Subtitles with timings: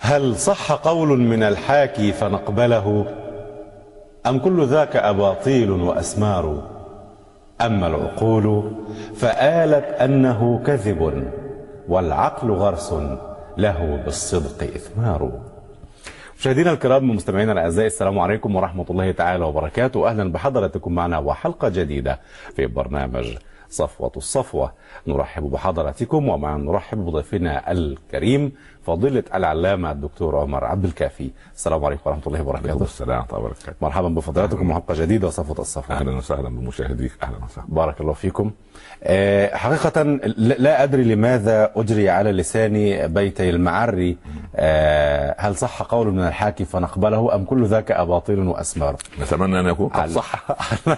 [0.00, 3.06] هل صح قول من الحاكي فنقبله؟
[4.26, 6.62] أم كل ذاك أباطيل وأسمار؟
[7.60, 8.72] أما العقول
[9.14, 11.32] فآلت أنه كذب
[11.88, 12.94] والعقل غرس
[13.56, 15.32] له بالصدق إثمار.
[16.38, 20.08] مشاهدينا الكرام ومستمعينا الأعزاء السلام عليكم ورحمة الله تعالى وبركاته.
[20.10, 22.20] أهلا بحضراتكم معنا وحلقة جديدة
[22.56, 23.36] في برنامج
[23.70, 24.72] صفوة الصفوة.
[25.06, 28.52] نرحب بحضراتكم ومع نرحب بضيفنا الكريم
[28.88, 31.30] فضيلة العلامة الدكتور عمر عبد الكافي.
[31.54, 32.82] السلام عليكم ورحمة الله وبركاته.
[32.82, 33.72] السلام ورحمة الله وبركاته.
[33.82, 35.96] مرحبا بفضلاتكم وحلقه جديدة وصفوة الصفوة.
[35.96, 37.66] أهلا وسهلا بمشاهديك أهلا وسهلا.
[37.68, 38.50] بارك الله فيكم.
[39.02, 40.02] آه، حقيقة
[40.36, 44.16] لا أدري لماذا أجري على لساني بيتي المعري.
[44.56, 49.88] آه، هل صح قول من الحاكي فنقبله أم كل ذاك أباطيل وأسمار؟ نتمنى أن يكون
[49.88, 50.46] قد صح.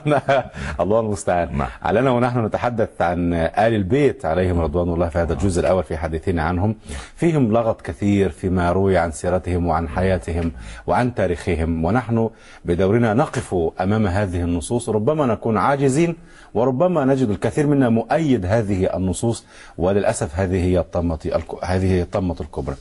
[0.81, 1.59] الله المستعان.
[1.59, 1.69] نعم.
[1.83, 6.43] علنا ونحن نتحدث عن آل البيت عليهم رضوان الله في هذا الجزء الأول في حديثنا
[6.43, 6.75] عنهم.
[7.17, 10.53] فيهم لغط كثير فيما روي عن سيرتهم وعن حياتهم
[10.87, 11.85] وعن تاريخهم.
[11.85, 12.31] ونحن
[12.65, 14.89] بدورنا نقف أمام هذه النصوص.
[14.89, 16.17] ربما نكون عاجزين
[16.55, 19.45] وربما نجد الكثير منا مؤيد هذه النصوص.
[19.79, 21.19] وللأسف هذه هي الطمة
[21.63, 22.77] هذه هي الطمة الكبرى.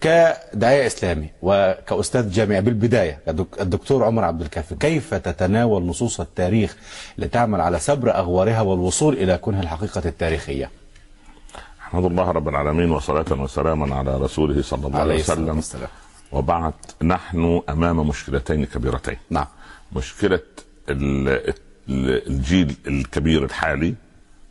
[0.00, 6.76] كداعية إسلامي وكأستاذ جامعي بالبداية الدك- الدكتور عمر عبد الكافي كيف تتناول نصوص التاريخ
[7.18, 10.70] لتعمل على سبر أغوارها والوصول إلى كنه الحقيقة التاريخية؟
[11.86, 15.86] احمد الله رب العالمين وصلاة وسلاما على رسوله صلى الله عليه عليه وسلم.
[16.32, 19.16] وبعد نحن أمام مشكلتين كبيرتين.
[19.30, 19.46] نعم.
[19.96, 20.40] مشكلة
[20.88, 21.28] ال-
[21.88, 23.94] ال- الجيل الكبير الحالي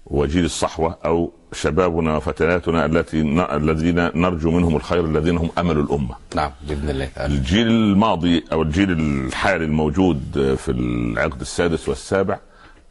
[0.06, 3.22] وجيل الصحوة أو شبابنا وفتياتنا التي
[3.56, 6.16] الذين نرجو منهم الخير الذين هم أمل الأمة.
[6.36, 10.20] نعم بإذن الله الجيل الماضي أو الجيل الحالي الموجود
[10.58, 12.40] في العقد السادس والسابع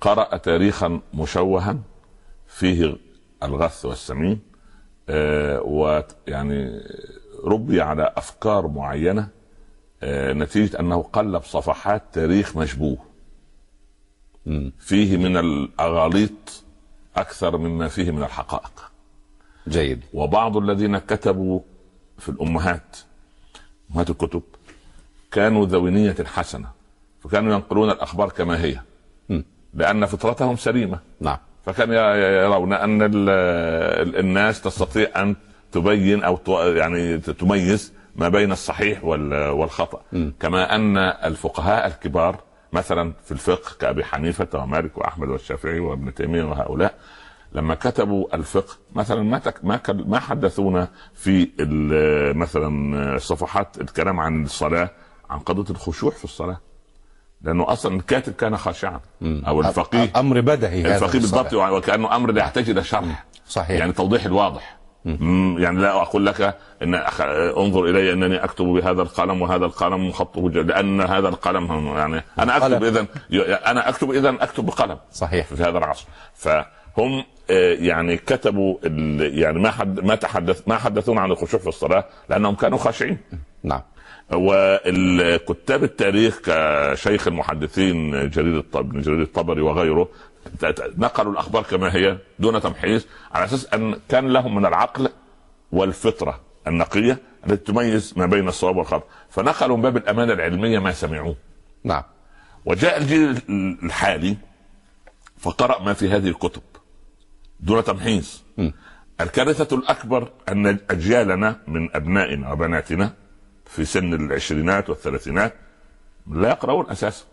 [0.00, 1.76] قرأ تاريخا مشوها
[2.48, 2.96] فيه
[3.44, 4.40] الغث والسمين
[5.08, 6.80] آه، ويعني
[7.44, 9.28] ربي على أفكار معينة
[10.02, 12.98] آه، نتيجة أنه قلب صفحات تاريخ مشبوه.
[14.78, 16.64] فيه من الأغاليط
[17.16, 18.90] أكثر مما فيه من الحقائق.
[19.68, 20.00] جيد.
[20.14, 21.60] وبعض الذين كتبوا
[22.18, 22.96] في الأمهات
[23.90, 24.42] أمهات الكتب
[25.32, 26.70] كانوا ذوي نية حسنة
[27.20, 28.80] فكانوا ينقلون الأخبار كما هي.
[29.74, 30.98] لأن فطرتهم سليمة.
[31.20, 31.38] نعم.
[31.66, 32.14] فكانوا
[32.44, 33.28] يرون أن ال-
[34.08, 35.36] ال- الناس تستطيع أن
[35.72, 40.30] تبين أو يعني تميز ما بين الصحيح وال- والخطأ م.
[40.40, 42.36] كما أن الفقهاء الكبار
[42.72, 46.94] مثلا في الفقه كأبي حنيفة ومالك وأحمد والشافعي وابن تيمية وهؤلاء
[47.52, 51.48] لما كتبوا الفقه مثلا ما تك ما ما حدثونا في
[52.36, 54.90] مثلا صفحات الكلام عن الصلاة
[55.30, 56.60] عن قضية الخشوع في الصلاة
[57.44, 59.00] لأنه أصلا الكاتب كان خاشعا.
[59.22, 60.12] أو الفقيه.
[60.16, 61.20] أمر بدهي هذا الفقيه.
[61.20, 63.24] بالضبط وكأنه أمر لا يحتاج إلى شرح.
[63.48, 63.78] صحيح.
[63.78, 64.76] يعني توضيح الواضح.
[65.04, 67.20] مم، يعني لا أقول لك إن أخ-
[67.58, 72.56] انظر إلي أنني أكتب بهذا القلم وهذا القلم خطه ج- لأن هذا القلم يعني أنا
[72.56, 72.84] أكتب.
[72.84, 73.06] اذا
[73.66, 74.98] أنا أكتب اذا أكتب بقلم.
[75.12, 75.46] صحيح.
[75.46, 76.06] في هذا العصر.
[76.34, 81.68] فهم آه، يعني كتبوا ال- يعني ما حد ما تحدث ما حدثونا عن الخشوع في
[81.68, 83.18] الصلاة لأنهم كانوا خاشعين.
[83.62, 83.80] نعم.
[84.32, 90.08] والكتاب التاريخ كشيخ المحدثين جرير ابن جرير الطبري وغيره
[90.98, 95.08] نقلوا الأخبار كما هي دون تمحيص على أساس أن كان لهم من العقل
[95.72, 99.04] والفطرة النقية التي تميز ما بين الصواب والخطأ.
[99.30, 101.36] فنقلوا من باب الأمانة العلمية ما سمعوه.
[101.84, 102.02] نعم.
[102.64, 103.38] وجاء الجيل
[103.82, 104.36] الحالي
[105.38, 106.62] فقرأ ما في هذه الكتب
[107.60, 108.44] دون تمحيص.
[109.20, 113.12] الكارثة الأكبر أن أجيالنا من أبنائنا وبناتنا
[113.66, 115.54] في سن العشرينات والثلاثينات
[116.30, 117.24] لا يقرؤون أساسا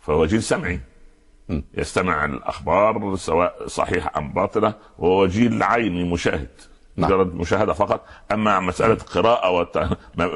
[0.00, 0.80] فهو جيل سمعي.
[1.74, 6.48] يستمع الأخبار سواء صحيحة أم باطلة وهو جيل عيني مشاهد
[6.96, 7.10] نعم.
[7.10, 9.78] مجرد مشاهدة فقط أما مسألة قراءة وت...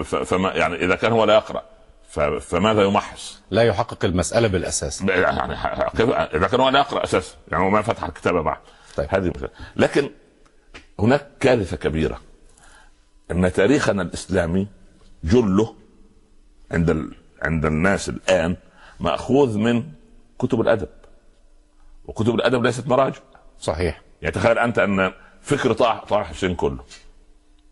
[0.05, 1.63] فما يعني إذا كان هو لا يقرأ
[2.09, 2.21] ف...
[2.21, 5.53] فماذا يمحص؟ لا يحقق المسألة بالأساس يعني
[6.37, 8.59] إذا كان هو لا يقرأ أساسا يعني هو ما فتح الكتاب بعد
[8.97, 9.07] طيب.
[9.11, 9.51] هذه مشكلة.
[9.77, 10.11] لكن
[11.01, 12.21] هناك كارثة كبيرة
[13.31, 14.67] إن تاريخنا الإسلامي
[15.27, 15.75] جله
[16.73, 17.15] عند ال...
[17.43, 18.57] عند الناس الآن
[19.01, 19.83] مأخوذ من
[20.39, 20.89] كتب الأدب.
[22.07, 23.21] وكتب الأدب ليست مراجع.
[23.59, 24.03] صحيح.
[24.23, 26.79] يعني تخيل أنت أن فكر طه طه حسين كله.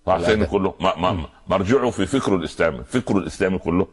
[0.07, 0.45] طه حسين.
[0.45, 3.87] كله ما ما مرجعه في فكره الاسلامي فكره الاسلامي كله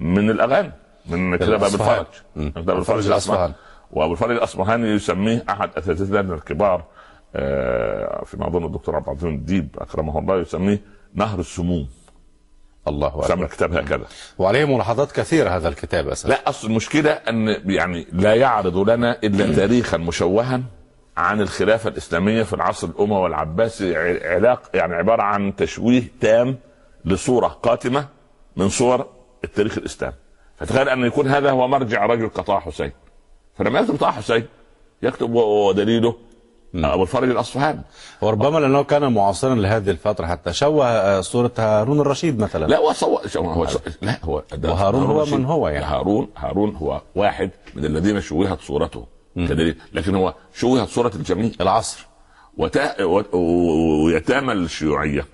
[0.00, 0.72] من الأغاني
[1.06, 2.06] من كتاب الأصفهاني.
[2.36, 2.52] الفرج.
[2.56, 3.06] ابي الفرج.
[3.06, 3.54] الاصفهاني
[3.90, 6.84] وأبو الفرج الأصفهاني يسميه أحد أساتذتنا الكبار
[7.36, 10.82] آه، فيما أظن الدكتور عبد العظيم الديب أكرمه الله يسميه
[11.14, 11.88] نهر السموم.
[12.88, 14.06] الله سمى أكبر الكتاب هكذا
[14.38, 16.28] وعليه ملاحظات كثيرة هذا الكتاب أساسا.
[16.28, 20.62] لا أصل المشكلة أن يعني لا يعرض لنا إلا تاريخا مشوها
[21.16, 23.96] عن الخلافة الإسلامية في العصر الأموي والعباسي.
[24.26, 26.56] علاق يعني عبارة عن تشويه تام
[27.04, 28.08] لصورة قاتمة
[28.56, 29.06] من صور
[29.44, 30.14] التاريخ الإسلامي.
[30.56, 32.92] فتخيل أن يكون هذا هو مرجع رجل كطه حسين.
[33.54, 34.46] فلما يكتب طه حسين
[35.02, 36.16] يكتب ودليله
[36.84, 37.80] أبو الفرج الأصفهاني.
[38.20, 42.66] وربما لأنه كان معاصرا لهذه الفترة حتى شوه آه، صورة هارون الرشيد مثلا.
[42.66, 43.18] لا هو صو...
[43.36, 43.66] هو
[44.02, 45.24] لا هو وهارون هو.
[45.24, 45.84] من هو يعني.
[45.84, 49.06] هارون هارون هو واحد من الذين شوهت صورته.
[49.36, 51.50] كدليل لكن هو شوهت صورة الجميع.
[51.60, 52.06] العصر.
[52.56, 53.04] وتا...
[53.04, 55.26] ويتامى الشيوعية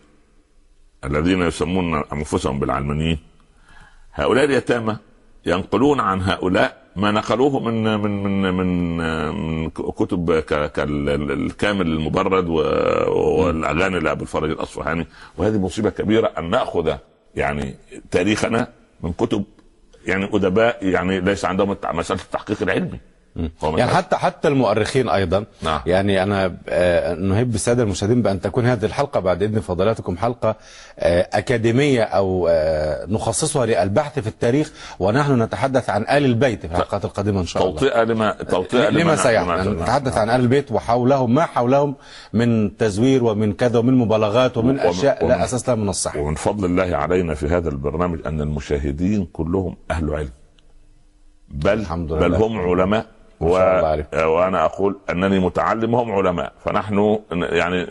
[1.05, 3.19] الذين يسمون أنفسهم بالعلمانيين.
[4.13, 4.97] هؤلاء اليتامى
[5.47, 8.97] ينقلون عن هؤلاء ما نقلوه من من من من,
[9.35, 12.49] من كتب كالكامل المبرد
[13.09, 15.07] والأغاني لأبو الفرج الأصفهاني.
[15.37, 16.95] وهذه مصيبة كبيرة أن نأخذ
[17.35, 17.75] يعني
[18.11, 18.69] تاريخنا
[19.01, 19.45] من كتب
[20.07, 23.01] يعني أدباء يعني ليس عندهم مسألة التحقيق العلمي.
[23.63, 25.45] يعني حتى حتى المؤرخين أيضا.
[25.63, 25.81] نعم.
[25.87, 30.57] يعني أنا آه، نهب السادة المشاهدين بأن تكون هذه الحلقة بعد إذن فضلاتكم حلقة
[30.99, 37.05] آه، أكاديمية أو آه، نخصصها للبحث في التاريخ ونحن نتحدث عن آل البيت في الحلقات
[37.05, 37.79] القادمة إن شاء الله.
[37.81, 39.67] توطئة لما توطئة لما لما- سيحدث.
[39.67, 41.95] نتحدث عن آل البيت وحولهم ما حولهم
[42.33, 46.21] من تزوير ومن كذا ومن مبالغات ومن ومن- أشياء ومن- لا أساس لها من الصحة.
[46.21, 50.31] ومن فضل الله علينا في هذا البرنامج أن المشاهدين كلهم أهل علم.
[51.49, 52.47] بل الحمد بل لله.
[52.47, 53.07] هم علماء.
[53.85, 54.07] عليك.
[54.15, 57.87] وأنا أقول انني متعلم وهم علماء فنحن يعني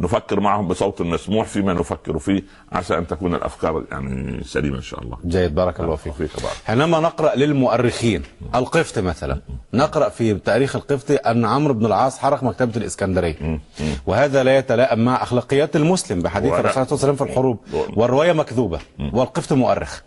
[0.00, 5.02] نفكر معهم بصوت مسموع فيما نفكر فيه عسى أن تكون الأفكار يعني سليمة إن شاء
[5.02, 5.18] الله.
[5.26, 6.12] جيد بارك الله فيك.
[6.12, 6.56] فيك بارك.
[6.64, 8.22] حينما نقرأ للمؤرخين
[8.54, 9.40] القفط مثلا
[9.74, 13.60] نقرأ في تاريخ القفط أن عمرو بن العاص حرق مكتبة الإسكندرية.
[14.06, 17.58] وهذا لا يتلائم مع أخلاقيات المسلم بحديث الرسول صلى الله عليه وسلم في الحروب.
[17.96, 18.78] والرواية مكذوبة.
[19.12, 20.00] والقفط مؤرخ.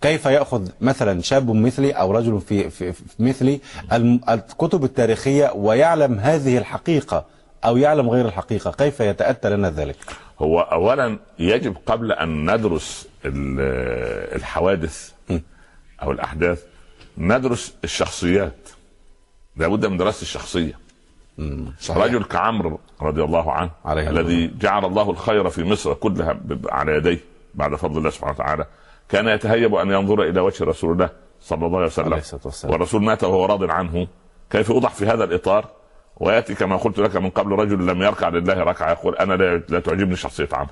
[0.00, 3.60] كيف يأخذ مثلا شاب مثلي أو رجل في, في, في مثلي
[4.28, 9.96] الكتب التاريخية ويعلم هذه الحقيقة أو يعلم غير الحقيقة كيف يتأتى لنا ذلك؟
[10.38, 15.12] هو اولا يجب قبل أن ندرس ال- الحوادث
[16.02, 16.62] أو الأحداث
[17.18, 18.68] ندرس الشخصيات.
[19.56, 20.78] لابد من دراسة الشخصية.
[21.80, 22.02] صحيح.
[22.04, 27.18] رجل كعمرو رضي الله عنه عليه الذي جعل الله الخير في مصر كلها على يديه
[27.54, 28.66] بعد فضل الله سبحانه وتعالى
[29.08, 31.10] كان يتهيب أن ينظر إلى وجه رسول الله
[31.40, 32.70] صلى الله عليه وسلم.
[32.70, 34.06] والرسول مات وهو راض عنه.
[34.50, 35.68] كيف يوضح في هذا الإطار؟
[36.16, 39.80] ويأتي كما قلت لك من قبل رجل لم يركع لله ركعة يقول أنا لا, لا
[39.80, 40.70] تعجبني شخصيه عمرو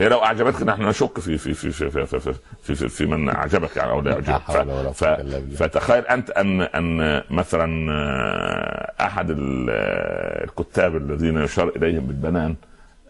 [0.00, 2.32] هي لو أعجبتك نحن نشك في في في في في في,
[2.62, 5.56] في, في, في, من أعجبك يعني أو لا يعجبك ف- بالله.
[5.56, 12.54] فتخيل أنت ان أن مثلا آه، أحد آه، الكتاب الذين يشار إليهم بالبنان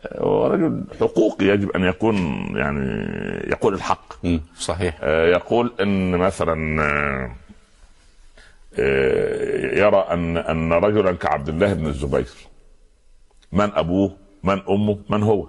[0.06, 2.16] آه، هو رجل حقوقي يجب أن يكون
[2.56, 2.80] يعني
[3.50, 4.12] يقول الحق.
[4.56, 6.54] صحيح يقول إن مثلا
[9.78, 12.28] يرى أن أن رجلا كعبد الله بن الزبير
[13.52, 15.46] من أبوه من أمه من هو؟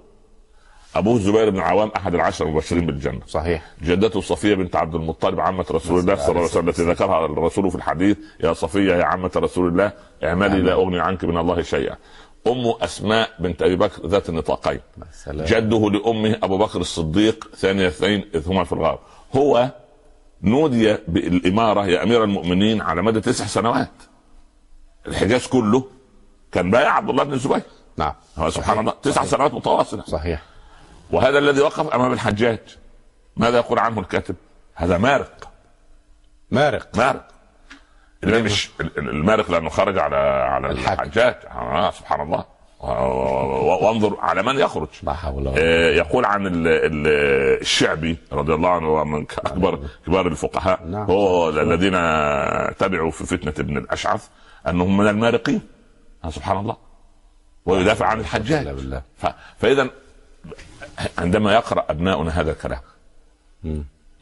[0.96, 3.20] أبوه الزبير بن عوام أحد العشر المبشرين بالجنة.
[3.28, 3.64] صحيح.
[3.84, 7.70] جدته صفية بنت عبد المطلب عمة رسول الله صلى الله عليه وسلم التي ذكرها الرسول
[7.72, 9.92] في الحديث يا صفية يا عمة رسول الله
[10.24, 11.96] اعملي لا أغني عنك من الله شيئا.
[12.48, 14.80] امه أسماء بنت أبي بكر ذات النطاقين.
[15.28, 19.00] جده لأمه أبو بكر الصديق ثاني اثنين إذ هما في الغار.
[19.36, 19.72] هو
[20.44, 23.92] نودي بالإمارة يا أمير المؤمنين على مدى تسع سنوات.
[25.08, 25.88] الحجاز كله
[26.52, 27.62] كان بايع عبد الله بن الزبير.
[27.98, 28.14] نعم.
[28.50, 30.04] سبحان الله تسع سنوات متواصلة.
[30.04, 30.42] صحيح.
[31.12, 32.60] وهذا الذي وقف أمام الحجاج.
[33.38, 34.36] ماذا يقول عنه الكاتب؟
[34.76, 35.50] هذا مارق.
[36.52, 36.98] مارق.
[36.98, 37.28] مارق.
[38.24, 40.16] اللي مش المارق لأنه خرج على
[40.52, 41.02] على الحاكم.
[41.02, 41.36] الحجاج.
[41.52, 42.59] آه سبحان الله.
[42.80, 44.88] وانظر على من يخرج.
[45.04, 45.58] لا حول ولا.
[45.58, 50.86] آه، يقول عن ال- ال- الشعبي رضي الله عنه من اكبر كبار الفقهاء.
[50.86, 51.06] نعم.
[51.12, 51.94] هو الذين
[52.74, 54.28] تبعوا في فتنة ابن الأشعث
[54.68, 55.62] أنهم من المارقين.
[56.24, 56.78] آه، سبحان الله.
[57.66, 58.76] ويدافع عن الحجاج.
[59.18, 59.26] ف...
[59.58, 59.90] فإذا
[61.18, 62.82] عندما يقرأ أبناؤنا هذا الكلام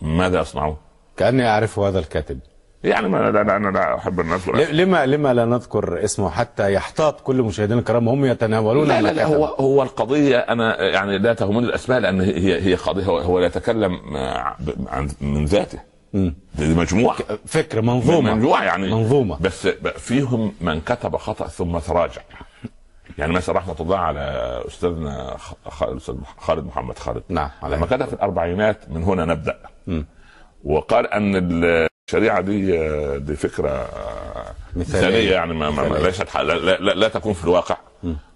[0.02, 0.78] ماذا يصنعون؟
[1.18, 2.40] كأني أعرف هذا الكاتب.
[2.84, 6.74] يعني ما لا, لا أنا لا أحب ان اذكر لما لما لا نذكر اسمه حتى
[6.74, 9.25] يحتاط كل مشاهدينا الكرام وهم يتناولون لا لا, لا.
[9.25, 13.46] هو هو القضية أنا يعني لا تهمني الأسماء لأن هي هي قضيه هو, هو لا
[13.46, 14.55] يتكلم آه،
[14.88, 15.79] عن من ذاته.
[16.13, 16.34] دي
[16.75, 17.17] مجموعة.
[17.46, 18.34] فكر منظومة.
[18.34, 18.91] مجموعة يعني.
[18.91, 19.38] منظومة.
[19.41, 19.67] بس
[19.98, 22.22] فيهم من كتب خطأ ثم تراجع.
[23.17, 24.19] يعني مثلا رحمة الله على
[24.67, 25.38] أستاذنا
[26.38, 27.24] خالد محمد خالد.
[27.29, 29.57] نعم لما كتب في الأربعينات من هنا نبدأ.
[30.63, 32.62] وقال أن الشريعة دي
[33.20, 33.90] دي فكرة
[34.76, 34.98] مثالية.
[35.00, 35.96] مثالية يعني ما, ما, ما.
[35.98, 37.78] ليست لا, لا, لا تكون في الواقع.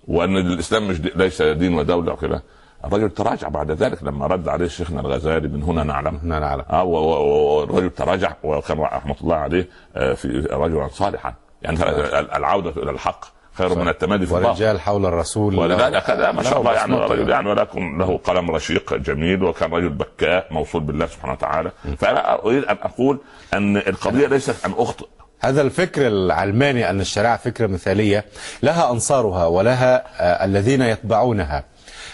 [0.07, 2.43] وأن الإسلام مش دي ليس دين ودولة وكده.
[2.85, 6.15] الرجل تراجع بعد ذلك لما رد عليه شيخنا الغزالي من هنا نعلم.
[6.23, 6.63] هنا نعلم.
[6.69, 11.33] آه والرجل تراجع وكان رحمة الله عليه آه، في رجلا صالحا.
[11.61, 13.25] يعني ال- العودة إلى الحق.
[13.69, 14.49] خير من التمادي في الباطل.
[14.49, 15.55] ورجال حول الرسول.
[15.55, 16.95] ولذلك هذا ما شاء له الله يعني.
[16.95, 21.71] رجل يعني ولكن له قلم رشيق جميل وكان رجل بكاء موصول بالله سبحانه وتعالى.
[21.97, 23.19] فأنا أريد أن أقول
[23.53, 25.05] أن القضية ليست ان اخطئ
[25.43, 28.25] هذا الفكر العلماني أن الشريعة فكرة مثالية
[28.63, 31.63] لها أنصارها ولها آه، الذين يتبعونها.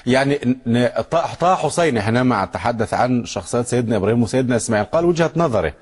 [0.05, 0.57] يعني
[1.39, 5.73] طه حسين حينما تحدث عن شخصيات سيدنا إبراهيم وسيدنا إسماعيل قال وجهة نظره.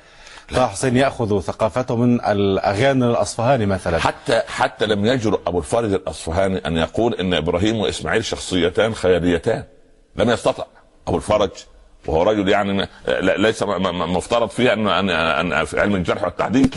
[0.54, 4.00] طه حسين يأخذ ثقافته من الأغاني الأصفهاني مثلا.
[4.00, 9.64] حتى حتى لم يجرؤ أبو الفرج الأصفهاني أن يقول إن إبراهيم وإسماعيل شخصيتان خياليتان.
[10.16, 10.64] لم يستطع
[11.08, 11.50] أبو الفرج
[12.08, 12.88] وهو رجل يعني م-
[13.38, 16.70] ليس م- م- مفترض فيه أن أن أن في علم الجرح والتعديل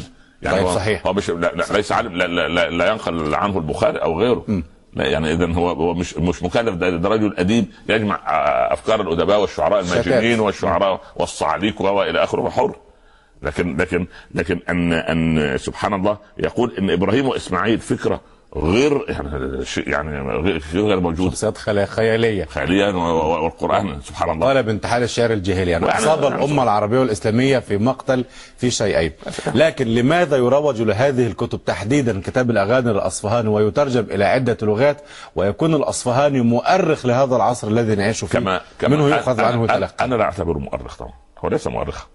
[0.43, 1.07] يعني طيب، صحيح.
[1.07, 4.45] هو مش لا لا ليس عالم لا, لا, لا, لا ينقل عنه البخاري أو غيره.
[4.95, 6.75] لا يعني اذا هو هو مش مش مكلف.
[6.75, 10.07] ده, ده رجل أديب يجمع آه، أفكار الأدباء والشعراء شتات.
[10.07, 12.41] الماجنين والشعراء والصعاليك وإلى آخره.
[12.43, 12.77] وحر.
[13.43, 18.21] لكن لكن لكن أن أن سبحان الله يقول إن إبراهيم وإسماعيل فكرة
[18.57, 21.59] غير يعني شيء يعني غير غير موجود شخصيات
[22.97, 24.47] و- و- والقرآن سبحان الله.
[24.47, 25.71] قال بانتحال الشعر الجاهلي.
[25.71, 28.25] يعني يعني- أصاب الأمة العربية والإسلامية في مقتل
[28.57, 29.13] في شيئين.
[29.55, 34.97] لكن لماذا يروج لهذه الكتب تحديدا كتاب الأغاني الأصفهاني ويترجم إلى عدة لغات
[35.37, 40.05] ويكون الأصفهاني مؤرخ لهذا العصر الذي نعيش فيه؟ كما كما منه يؤخذ عنه أنا, تلقى
[40.05, 41.13] أنا لا أعتبره مؤرخ طبعا.
[41.45, 42.07] هو ليس مؤرخا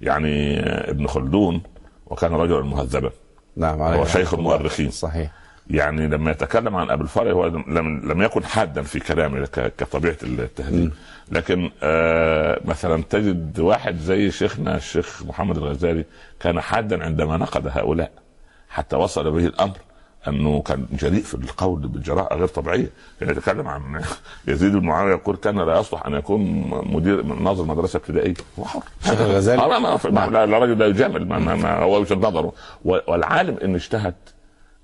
[0.00, 1.62] يعني ابن خلدون
[2.06, 3.10] وكان رجلا مهذبا.
[3.56, 4.90] نعم هو شيخ المؤرخين.
[4.90, 5.30] صحيح.
[5.70, 9.44] يعني لما يتكلم عن ابو الفرج هو لم, لم يكن حادا في كلامه
[9.78, 10.92] كطبيعة التهذيب.
[11.32, 16.04] لكن آه مثلا تجد واحد زي شيخنا الشيخ محمد الغزالي
[16.40, 18.10] كان حادا عندما نقد هؤلاء
[18.68, 19.76] حتى وصل به الأمر.
[20.28, 22.90] أنه كان جريء في القول بالجراءة غير طبيعية.
[23.20, 24.02] يعني يتكلم عن
[24.48, 28.82] يزيد بن معاويه يقول كان لا يصلح أن يكون مدير ناظر مدرسة ابتدائيه هو حر.
[29.08, 29.62] الغزالي؟
[30.10, 31.28] ما لا رجل لا يجامل.
[31.28, 32.52] ما ما ما هو وجهة نظره.
[32.84, 34.14] والعالم إن اجتهد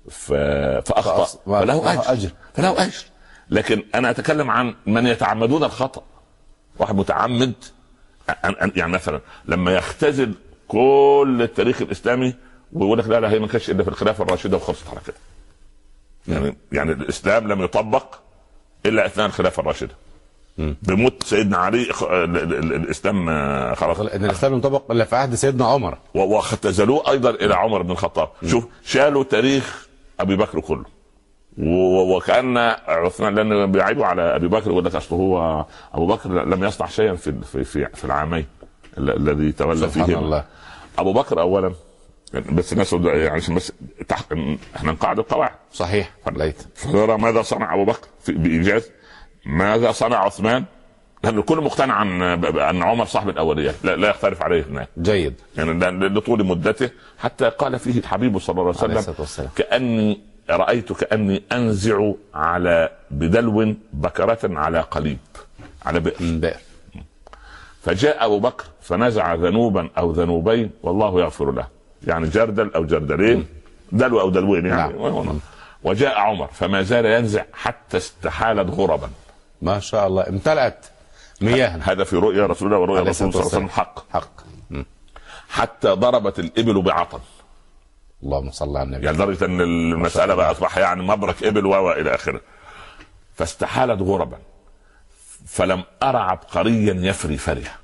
[0.09, 1.25] فأخطأ.
[1.45, 2.03] فله أجر.
[2.13, 2.29] أجر.
[2.53, 3.05] فله أجر.
[3.49, 6.03] لكن أنا أتكلم عن من يتعمدون الخطأ.
[6.79, 7.53] واحد متعمد.
[8.75, 10.33] يعني مثلا لما يختزل
[10.67, 12.33] كل التاريخ الإسلامي
[12.73, 15.15] ويقول لك لا لا هي ما كانتش إلا في الخلافة الراشدة وخلصت على كده
[16.27, 18.15] يعني يعني الإسلام لم يطبق
[18.85, 19.95] إلا أثناء الخلافة الراشدة.
[20.57, 23.25] بموت سيدنا علي الإسلام
[23.75, 23.99] خلاص.
[23.99, 25.97] إن الإسلام ينطبق إلا في عهد سيدنا عمر.
[26.15, 28.29] واختزلوه أيضا إلى عمر بن الخطاب.
[28.45, 29.87] شوف شالوا تاريخ
[30.19, 30.85] أبي بكر كله.
[32.15, 32.57] وكأن
[32.87, 37.15] عثمان لأن بيعيبوا على أبي بكر يقول لك أصل هو أبو بكر لم يصنع شيئا
[37.15, 38.45] في في في, في العامين
[38.97, 40.19] ال- الذي تولى سبحان فيهما.
[40.19, 40.45] الله.
[40.99, 41.73] أبو بكر اولا
[42.33, 43.71] بس الناس يعني عشان بس
[44.07, 44.19] تح...
[44.75, 45.51] إحنا نقاعد القواعد.
[45.73, 48.89] صحيح ليت فترى ماذا صنع أبو بكر في بايجاز
[49.45, 50.65] ماذا صنع عثمان؟
[51.23, 55.33] لأن الكل مقتنع عن ان عمر صاحب الاوليه لا, لا يختلف عليه اثنان جيد.
[55.57, 59.49] يعني ل- لطول مدته حتى قال فيه الحبيب صلى الله عليه عليه وسلم.
[59.55, 65.17] كأني رأيت كأني أنزع على بدلو بكرة على قليب
[65.85, 66.15] على بئر.
[66.19, 66.57] بئر.
[67.81, 71.67] فجاء أبو بكر فنزع ذنوبا أو ذنوبين والله يغفر له.
[72.03, 73.45] يعني جردل أو جردلين
[73.91, 74.93] دلو أو دلوين يعني.
[74.93, 75.39] نعم.
[75.83, 79.09] وجاء عمر فما زال ينزع حتى استحالت غربا.
[79.61, 80.85] ما شاء الله امتلأت
[81.41, 81.79] مياه.
[81.83, 83.69] هذا في رؤيا رسول الله ورؤيا عليه الرسول صلى الله عليه وسلم.
[83.69, 84.13] حق.
[84.13, 84.41] حق.
[84.69, 84.85] مم.
[85.49, 87.19] حتى ضربت الإبل بعطن
[88.23, 89.05] اللهم صل على النبي.
[89.05, 92.41] يعني لدرجة أن المسألة بقى أصبح يعني مبرك إبل و إلى آخره.
[93.35, 94.37] فاستحالت غربا.
[95.45, 97.75] فلم ارى عبقريا يفري فريه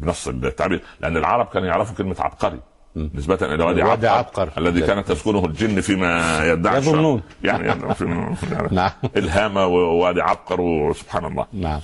[0.00, 2.60] بنص التعبير لأن العرب كانوا يعرفوا كلمة عبقري
[2.96, 4.48] نسبة إلى وادي عبقر, عبقر.
[4.58, 6.76] الذي كانت تسكنه الجن فيما يدعي.
[6.78, 7.22] يظنون.
[7.44, 8.04] يعني, يعني, في-
[8.52, 8.90] يعني نعم.
[9.16, 11.80] الهامة ووادي عبقر وسبحان الله نعم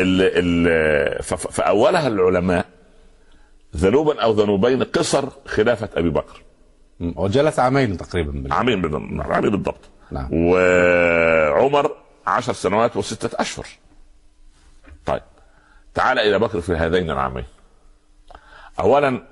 [0.00, 2.66] ال ال فأولها العلماء
[3.76, 6.42] ذنوبا أو ذنوبين قصر خلافة أبي بكر.
[7.00, 9.80] وجلس عامين تقريبا عامين بالضبط عامين بالضبط
[10.12, 10.28] نعم.
[10.32, 11.90] وعمر
[12.26, 13.66] عشر سنوات وستة أشهر
[15.94, 17.44] تعال إلى بكر في هذين العامين.
[18.80, 19.22] أولا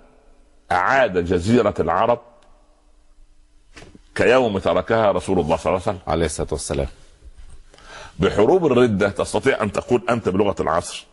[0.73, 2.21] أعاد جزيرة العرب
[4.15, 6.13] كيوم تركها رسول الله صلى الله عليه وسلم.
[6.13, 6.87] عليه الصلاة والسلام.
[8.19, 11.07] بحروب الردة تستطيع أن تقول أنت بلغة العصر.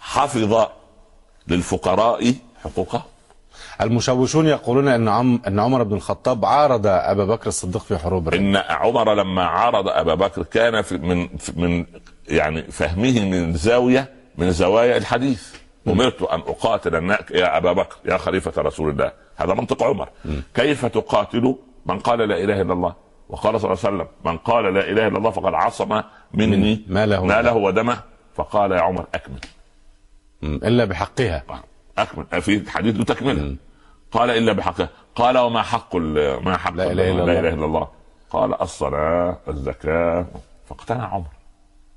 [0.00, 0.66] حفظ
[1.48, 3.02] للفقراء حقوقهم
[3.80, 8.40] المشوشون يقولون إن عم إن عمر بن الخطاب عارض أبا بكر الصديق في حروب الردة.
[8.42, 11.86] إن عمر لما عارض أبا بكر كان في من في من
[12.28, 15.54] يعني فهمه من زاوية من زوايا الحديث.
[15.88, 17.20] أمرت أن أقاتل الناس.
[17.30, 19.12] يا أبا بكر يا خليفة رسول الله.
[19.36, 20.08] هذا منطق عمر.
[20.54, 21.54] كيف تقاتل
[21.86, 22.94] من قال لا إله إلا الله؟
[23.28, 26.02] وقال صلى الله عليه وسلم من قال لا إله إلا الله فقد عصم
[26.34, 26.82] مني.
[26.88, 27.98] ماله ماله ودمه.
[28.34, 29.40] فقال يا عمر أكمل.
[30.42, 31.44] إلا بحقها.
[31.98, 32.42] أكمل.
[32.42, 33.56] في حديث له تكملة.
[34.12, 37.40] قال إلا بحقه قال وما حق ال- ما حق لا ال- إله إلا لا الله.
[37.40, 37.88] اله إلا الله.
[38.30, 40.26] قال الصلاة الزكاة.
[40.68, 41.26] فاقتنع عمر.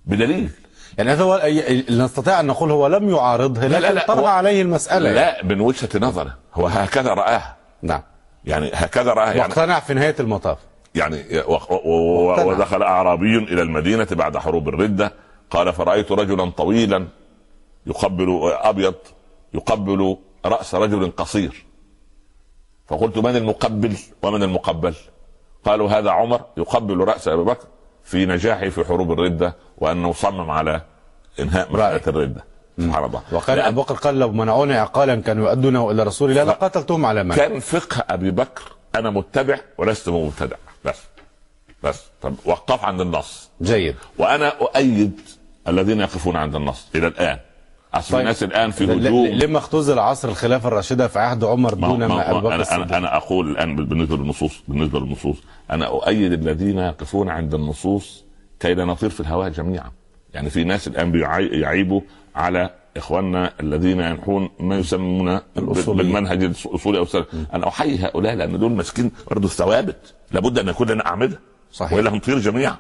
[0.06, 0.52] بدليل.
[0.98, 4.62] يعني هذا هو اللي نستطيع أن نقول هو لم يعارضه لكن لا لا طرح عليه
[4.62, 5.12] المسألة.
[5.12, 8.02] لا من وجهة نظره هو هكذا راها نعم.
[8.46, 10.58] يعني هكذا راها يعني واقتنع في نهاية المطاف.
[10.96, 11.24] يعني
[12.46, 15.14] ودخل أعرابي إلى المدينة بعد حروب الردة.
[15.52, 17.08] قال فرأيت رجلا طويلا
[17.86, 18.96] يقبل أبيض
[19.54, 21.66] يقبل رأس رجل قصير.
[22.88, 24.96] فقلت من المقبل؟ ومن المقبل؟
[25.66, 27.68] قالوا هذا عمر يقبل رأس أبي بكر.
[28.04, 30.82] في نجاحه في حروب الردة وأنه صمم على
[31.40, 32.44] إنهاء مسألة الردة.
[32.80, 33.22] سبحان الله.
[33.32, 37.36] وقال أبو بكر قال لو منعوني عقالا كانوا يؤدونه إلى رسول الله لقاتلتهم على من
[37.36, 38.64] كان فقه أبي بكر
[38.96, 40.56] أنا متبع ولست مبتدع.
[40.86, 40.98] بس.
[41.84, 42.04] بس.
[42.22, 43.50] طب وقف عند النص.
[43.62, 43.96] جيد.
[44.18, 45.22] وأنا أؤيد
[45.68, 47.40] الذين يقفون عند النص إلى الآن.
[47.94, 48.20] اصل طيب.
[48.22, 49.28] الناس الآن في هجوم.
[49.28, 53.18] لما اختزل عصر الخلافة الراشدة في عهد عمر دون ما, أبو بكر أنا, أنا, أنا
[53.18, 55.38] أقول الآن بالنسبة للنصوص بالنسبة للنصوص
[55.72, 58.24] أنا أؤيد الذين يقفون عند النصوص
[58.60, 59.92] كي لا نطير في الهواء جميعا.
[60.34, 62.02] يعني في ناس الآن بيعيبوا
[62.36, 65.40] على إخواننا الذين ينحون ما يسمون
[65.88, 70.90] بالمنهج الأصولي أو السلف أنا أحيي هؤلاء لأن دول ماسكين برضه الثوابت لابد أن يكون
[70.90, 71.40] لنا أعمدة.
[71.72, 71.94] صحيح.
[71.94, 72.76] والا هنطير جميعا.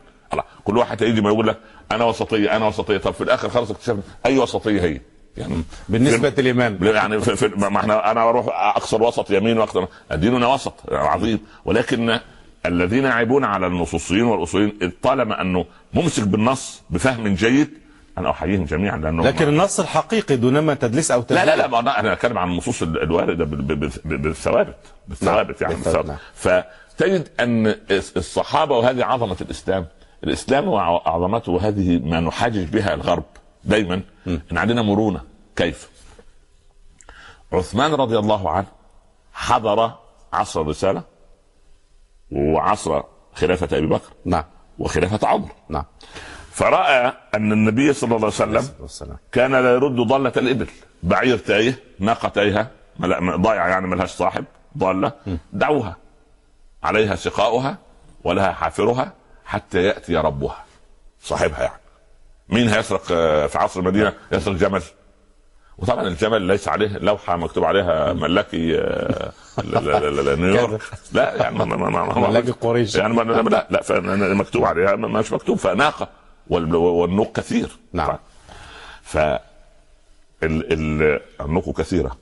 [0.63, 1.57] كل واحد هيجي ما يقول لك
[1.95, 2.97] أنا وسطية أنا وسطية.
[2.97, 5.01] طب في الآخر خلاص اكتشفنا أي وسطية هي؟
[5.37, 9.85] يعني بالنسبة للامام يعني في, في ما إحنا أنا أروح أقصر وسط يمين وأقصر.
[10.11, 10.73] ديننا وسط.
[10.91, 11.39] عظيم.
[11.65, 12.19] ولكن
[12.65, 17.69] الذين يعيبون على النصوصيين والأصوليين طالما أنه ممسك بالنص بفهم جيد
[18.17, 21.99] أنا أحييهم جميعا لأنه لكن النص الحقيقي دون ما تدليس أو تدليس لا لا لا
[21.99, 23.45] أنا أتكلم عن النصوص الواردة
[24.05, 24.75] بالثوابت.
[25.07, 25.75] بالثوابت يعني.
[25.85, 26.17] نعم.
[26.35, 27.75] فتجد أن
[28.17, 29.85] الصحابة وهذه عظمة الإسلام.
[30.23, 33.23] الإسلام وعظمته هذه ما نحاجج بها الغرب
[33.63, 35.21] دايما إن عندنا مرونة.
[35.55, 35.89] كيف؟
[37.53, 38.67] عثمان رضي الله عنه
[39.33, 39.91] حضر
[40.33, 41.03] عصر الرسالة
[42.31, 44.43] وعصر خلافة أبي بكر نعم.
[44.79, 45.49] وخلافة عمر.
[45.69, 45.85] نعم.
[46.51, 50.67] فرأى أن النبي صلى الله عليه وسلم كان لا يرد ضالة الإبل.
[51.03, 52.67] بعير تايه ناقة تايهة
[53.35, 54.45] ضايعه يعني ملهاش صاحب
[54.77, 55.11] ضالة.
[55.53, 55.97] دعوها.
[56.83, 57.77] عليها سقاؤها
[58.23, 59.13] ولها حافرها.
[59.51, 60.65] حتى يأتي ربها.
[61.21, 61.79] صاحبها يعني.
[62.49, 64.81] مين هيسرق آه، في عصر المدينة يسرق جمل؟
[65.77, 69.31] وطبعا الجمل ليس عليه لوحة مكتوب عليها ملاكي آه،
[70.35, 72.95] نيويورك لا يعني ملاكي قريش.
[72.95, 76.07] يعني لا لا مكتوب عليها مش مكتوب فناقة.
[76.47, 77.69] والنوق كثير.
[77.93, 78.17] نعم.
[79.03, 79.17] ف
[80.43, 82.17] النوق كثيرة.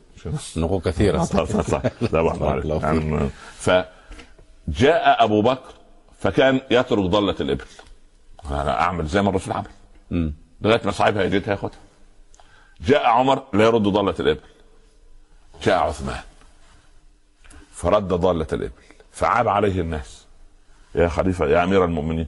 [0.56, 1.24] النوق كثيرة.
[1.24, 5.79] صح صح لا يعني فجاء أبو بكر
[6.20, 7.66] فكان يترك ضلة الإبل.
[8.46, 9.72] أنا أعمل زي ما الرسول عمل.
[10.62, 11.80] لغاية ما صاحبها يجدها ياخدها
[12.82, 14.42] جاء عمر لا يرد ضاله الإبل.
[15.64, 16.22] جاء عثمان.
[17.72, 18.72] فرد ضاله الإبل.
[19.12, 20.26] فعاب عليه الناس.
[20.96, 22.28] يا خليفة يا أمير المؤمنين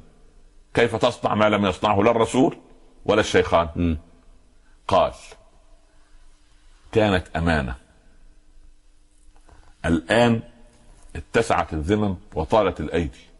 [0.74, 2.58] كيف تصنع ما لم يصنعه لا الرسول
[3.06, 3.96] ولا الشيخان؟ م.
[4.88, 5.14] قال
[6.92, 7.76] كانت أمانة.
[9.86, 10.42] الآن
[11.16, 13.31] اتسعت الذمم وطالت الأيدي.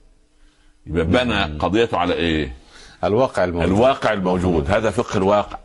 [0.88, 2.56] يبقى بنى قضيته على إيه؟
[3.04, 3.70] الواقع الموجود.
[3.70, 4.72] الواقع الموجود.
[4.72, 5.58] هذا فقه الواقع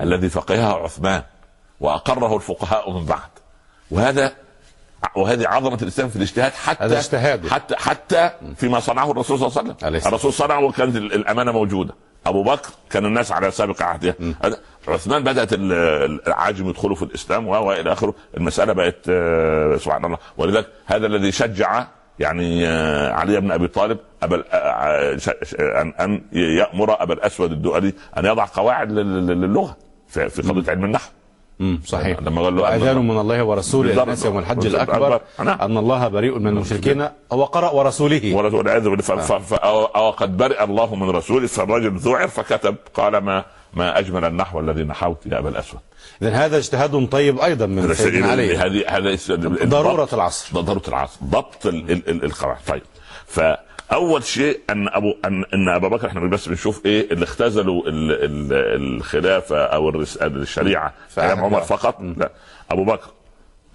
[0.00, 1.22] الذي فقهه عثمان
[1.80, 3.30] وأقره الفقهاء من بعد.
[3.90, 4.32] وهذا
[5.16, 9.76] وهذه عظمة الإسلام في الاجتهاد حتى هذا اجتهاد حتى حتى فيما صنعه الرسول صلى الله
[9.82, 10.08] عليه وسلم.
[10.08, 11.94] الرسول صنعه وكانت الأمانة موجودة.
[12.26, 14.16] أبو بكر كان الناس على سابق عهده.
[14.88, 18.14] عثمان بدأت العاجم يدخلوا في الإسلام وإلى آخره.
[18.36, 20.18] المسألة بقت آه، سبحان الله.
[20.36, 21.86] ولذلك هذا الذي شجع
[22.20, 25.18] يعني آه، علي بن أبي طالب أبا آه،
[25.60, 29.76] أن أن يأمر أبا الأسود الدؤلي أن يضع قواعد للغة
[30.08, 31.10] في قضيه علم النحو.
[31.60, 32.20] امم صحيح.
[32.22, 35.60] لما قال له واذان من الله ورسوله الناس يوم الحج الأكبر نعم.
[35.60, 38.34] أن الله بريء من المشركين هو قرأ ورسوله.
[38.34, 39.40] والعياذ بالله.
[39.96, 41.46] أو قد برئ الله من رسوله.
[41.46, 45.80] فالرجل ذعر فكتب قال ما ما أجمل النحو الذي نحوت يا أبا الأسود.
[46.22, 48.56] اذا هذا اجتهاد طيب أيضا من سيدنا علي.
[48.56, 49.16] هذه هذا
[49.64, 50.60] ضرورة العصر.
[50.60, 51.18] ضرورة العصر.
[51.24, 52.82] ضبط القواعد طيب.
[53.26, 53.40] ف
[53.92, 58.12] اول شيء أن ابو ان أن أبا بكر إحنا بس بنشوف إيه اللي اختزلوا ال
[58.12, 58.52] ال
[58.96, 59.88] الخلافة أو
[60.22, 60.94] الشريعة.
[61.18, 62.30] أيام عمر فقط؟ لا.
[62.70, 63.10] أبو بكر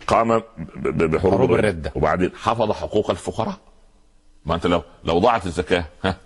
[0.08, 0.42] قام
[0.76, 1.92] بحروب الردة.
[1.96, 3.56] وبعدين حفظ حقوق الفقراء.
[4.46, 6.18] ما أنت لو لو ضاعت الزكاة ها؟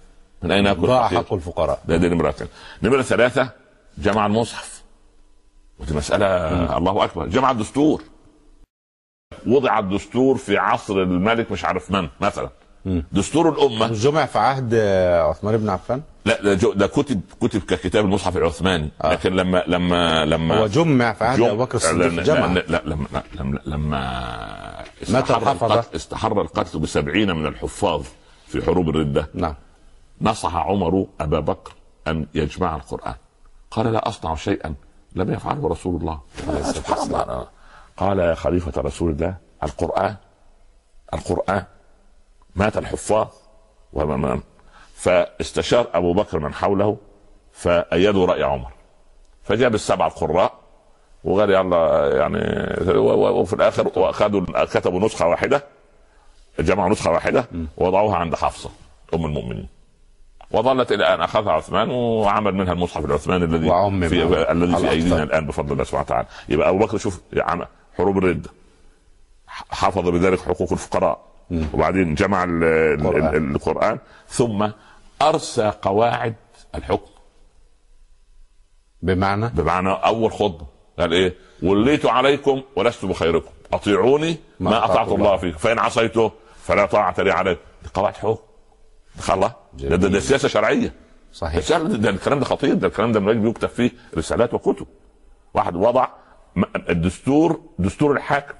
[0.44, 1.82] من أين ياكل ضاع حق الفقراء.
[1.86, 2.36] ده دي نمره
[2.84, 3.50] نمرة ثلاثة
[3.98, 4.77] جمع المصحف.
[5.80, 6.26] ودي مسألة.
[6.26, 6.78] م.
[6.78, 7.28] الله أكبر.
[7.28, 8.04] جمع الدستور.
[9.48, 12.50] وضع الدستور في عصر الملك مش عارف من مثلا.
[13.12, 13.88] دستور الأمة.
[13.88, 14.76] جمع في عهد
[15.30, 18.90] عثمان بن عفان؟ لا ده كتب كتب ككتاب المصحف العثماني.
[19.04, 19.12] آه.
[19.12, 22.46] لكن لما لما لما هو جمع في عهد أبو بكر الصديق جمع.
[22.46, 28.06] لا, لا لما لما, لما استحر القتل, استحر القتل بسبعين من الحفاظ
[28.48, 29.30] في حروب الردة.
[29.34, 29.56] نعم.
[30.22, 31.74] نصح عمر أبا بكر
[32.08, 33.16] أن يجمع القرآن.
[33.72, 34.74] قال لا أصنع شيئا
[35.18, 36.20] لم يفعله رسول الله
[36.62, 37.48] سبحان الله.
[37.98, 40.16] قال يا خليفة رسول الله القرآن
[41.14, 41.64] القرآن
[42.56, 43.28] مات الحفاظ
[43.94, 44.42] وما
[44.94, 46.98] فاستشار أبو بكر من حوله
[47.52, 48.72] فأيدوا رأي عمر.
[49.44, 50.54] فجاب السبع القراء
[51.24, 52.40] وقال يلا يعني
[53.40, 55.64] وفي الآخر وأخذوا كتبوا نسخة واحدة
[56.60, 57.46] جمعوا نسخة واحدة
[57.78, 58.70] ووضعوها عند حفصة
[59.14, 59.77] أم المؤمنين.
[60.52, 63.70] وظلت إلى أن أخذها عثمان وعمل منها المصحف العثماني الذي
[64.10, 65.28] في على- الذي في أيدينا الأقدام.
[65.28, 66.28] الآن بفضل الله سبحانه وتعالى.
[66.50, 67.22] يبقى أبو بكر شوف
[67.98, 68.50] حروب الرده
[69.70, 71.20] حفظ بذلك حقوق الفقراء.
[71.74, 73.36] وبعدين جمع ال- ال- القرآن.
[73.36, 74.00] ال- القرآن.
[74.28, 74.70] ثم
[75.22, 76.36] أرسى قواعد
[76.76, 77.12] الحكم.
[79.02, 80.66] بمعنى؟ بمعنى أول خطبة.
[81.00, 83.50] قال إيه؟ وليت عليكم ولست بخيركم.
[83.74, 85.38] أطيعوني ما ما أطعت أطعت الله.
[85.38, 85.58] فيكم.
[85.58, 86.32] فإن عصيته
[86.64, 87.62] فلا طاعة لي عليكم
[87.94, 88.44] قواعد حكم.
[89.20, 90.94] خلاص ده, ده, ده سياسة شرعية.
[91.34, 91.70] صحيح.
[91.78, 92.74] ده, ده الكلام ده خطير.
[92.74, 94.88] ده الكلام ده من يكتب فيه رسالات وكتب.
[95.54, 96.08] واحد وضع
[96.90, 98.54] الدستور دستور الحاكم.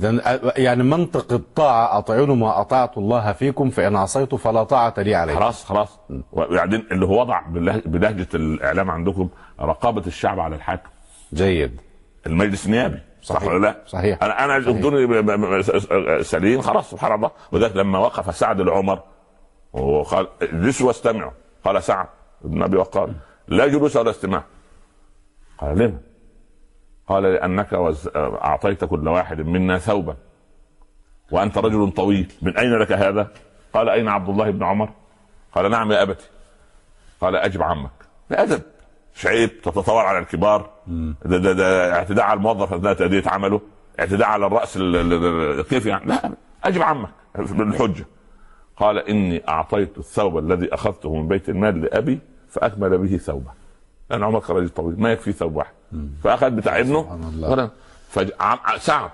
[0.00, 0.20] إذن
[0.56, 5.38] يعني منطق الطاعة أطيعون ما أطعت الله فيكم فإن عصيت فلا طاعة لي عليكم.
[5.38, 5.98] خلاص خلاص.
[6.32, 7.40] وبعدين اللي هو وضع
[7.86, 9.28] بلهجة الإعلام عندكم
[9.60, 10.88] رقابة الشعب على الحاكم.
[11.34, 11.80] جيد.
[12.26, 12.98] المجلس النيابي.
[13.22, 13.48] صح صحيح.
[13.48, 14.22] ولا لا؟ صحيح.
[14.22, 16.60] أنا أنا ب- سليم.
[16.60, 17.30] خلاص سبحان الله.
[17.52, 19.02] وذلك لما وقف سعد لعمر
[19.74, 21.30] وقال اجلسوا واستمعوا.
[21.64, 22.06] قال سعد
[22.44, 23.10] بن أبي وقاص.
[23.48, 24.44] لا جلوس ولا استماع.
[25.58, 25.98] قال لما؟
[27.08, 30.16] قال لأنك وز- أعطيت كل واحد منا ثوبا.
[31.30, 32.32] وأنت رجل طويل.
[32.42, 33.30] من أين لك هذا؟
[33.72, 34.88] قال أين عبد الله بن عمر؟
[35.52, 36.28] قال نعم يا أبتي.
[37.20, 37.90] قال أجب عمك.
[38.30, 38.62] بأدب.
[39.16, 40.70] مش عيب تتطاول على الكبار.
[41.24, 43.60] ده, ده, ده اعتداء على الموظف اثناء تأدية عمله.
[44.00, 45.12] اعتداء على الرأس ال- ال-
[45.60, 46.04] ال- كيف يعني.
[46.06, 46.30] لا
[46.64, 48.04] أجب عمك بالحجة.
[48.76, 52.18] قال إني أعطيت الثوب الذي أخذته من بيت المال لأبي
[52.50, 53.50] فأكمل به ثوبه.
[54.10, 55.72] لأن عمر كان رجل طويل ما يكفي ثوب واحد.
[56.24, 57.06] فأخذ بتاع ابنه
[58.40, 59.10] عم- سعد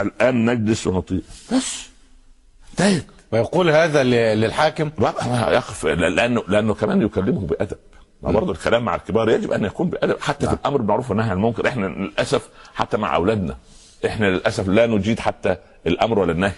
[0.00, 1.20] الآن نجلس ونطيع.
[1.52, 1.88] بس.
[2.70, 4.02] انتهت ويقول هذا
[4.34, 4.90] للحاكم؟
[5.52, 7.76] يقف لأنه لأنه كمان يكلمه بأدب.
[8.22, 10.16] ما برضه الكلام مع الكبار يجب أن يكون بأدب.
[10.20, 13.56] حتى في الأمر بالمعروف والنهي عن المنكر إحنا للأسف حتى مع أولادنا
[14.06, 16.52] إحنا للأسف لا نجيد حتى الأمر ولا النهي.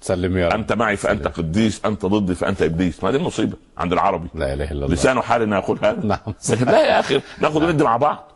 [0.00, 0.54] سلم يا رب.
[0.54, 3.04] أنت معي فانت قديس أنت ضدي فانت إبليس.
[3.04, 4.28] ما دي المصيبه عند العربي.
[4.34, 4.94] لا إله إلا الله.
[4.94, 6.06] لسان حالنا يقول هذا.
[6.06, 6.18] نعم.
[6.72, 8.32] لا يا أخي نأخذ وندي مع بعض.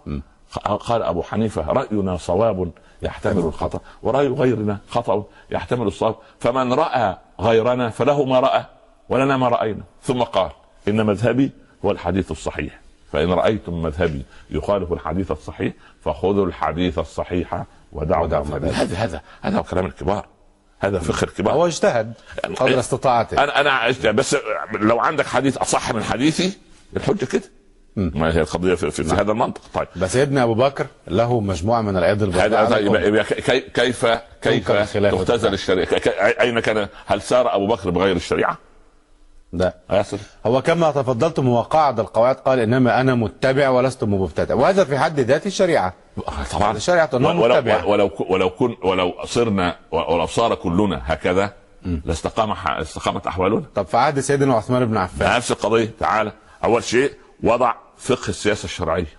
[0.65, 2.71] قال أبو حنيفة رأينا صواب
[3.03, 6.15] يحتمل الخطأ ورأي غيرنا خطأ يحتمل الصواب.
[6.41, 8.65] فمن رأى غيرنا فله ما رأى
[9.09, 9.83] ولنا ما رأينا.
[10.03, 10.51] ثم قال
[10.89, 11.51] إن مذهبي
[11.85, 12.81] هو الحديث الصحيح.
[13.13, 15.73] فإن رأيتم مذهبي يخالف الحديث الصحيح
[16.05, 18.27] فخذوا الحديث الصحيح ودعوا.
[18.27, 20.27] هذا هذا هذا كلام الكبار.
[20.83, 22.13] هذا فقه الكبار هو اجتهد
[22.57, 23.45] قدر استطاعته.
[23.45, 24.37] أنا أنا بس
[24.81, 26.53] لو عندك حديث أصح من حديثي
[26.97, 27.43] الحجة كده.
[27.97, 29.61] ما هي القضية في, في, في هذا المنطق.
[29.75, 29.89] طيب.
[29.97, 32.79] بس ابن أبو بكر له مجموعة من العيد البيضاء هذا.
[32.79, 33.25] يبقى
[33.75, 34.07] كيف
[34.43, 35.55] كيف تختزل.
[35.55, 35.89] الشريعة؟
[36.41, 38.59] أين كان؟ هل سار أبو بكر بغير الشريعة؟
[39.53, 44.55] لا ياسر هو كما تفضلتم هو قاعد القواعد قال إنما أنا متبع ولست مبتدع.
[44.55, 45.95] وهذا في حد ذاته الشريعه
[46.53, 46.79] طبعا.
[47.15, 47.85] أنه ولو متبع.
[47.85, 51.53] ولو ولو كن ولو صرنا ولو صار كلنا هكذا
[52.05, 53.63] لاستقام استقامت أحوالنا.
[53.75, 55.37] طب في عهد سيدنا عثمان بن عفان.
[55.37, 55.91] نفس القضية.
[56.01, 56.33] تعالى
[56.65, 57.13] أول شيء
[57.43, 59.19] وضع فقه السياسة الشرعية.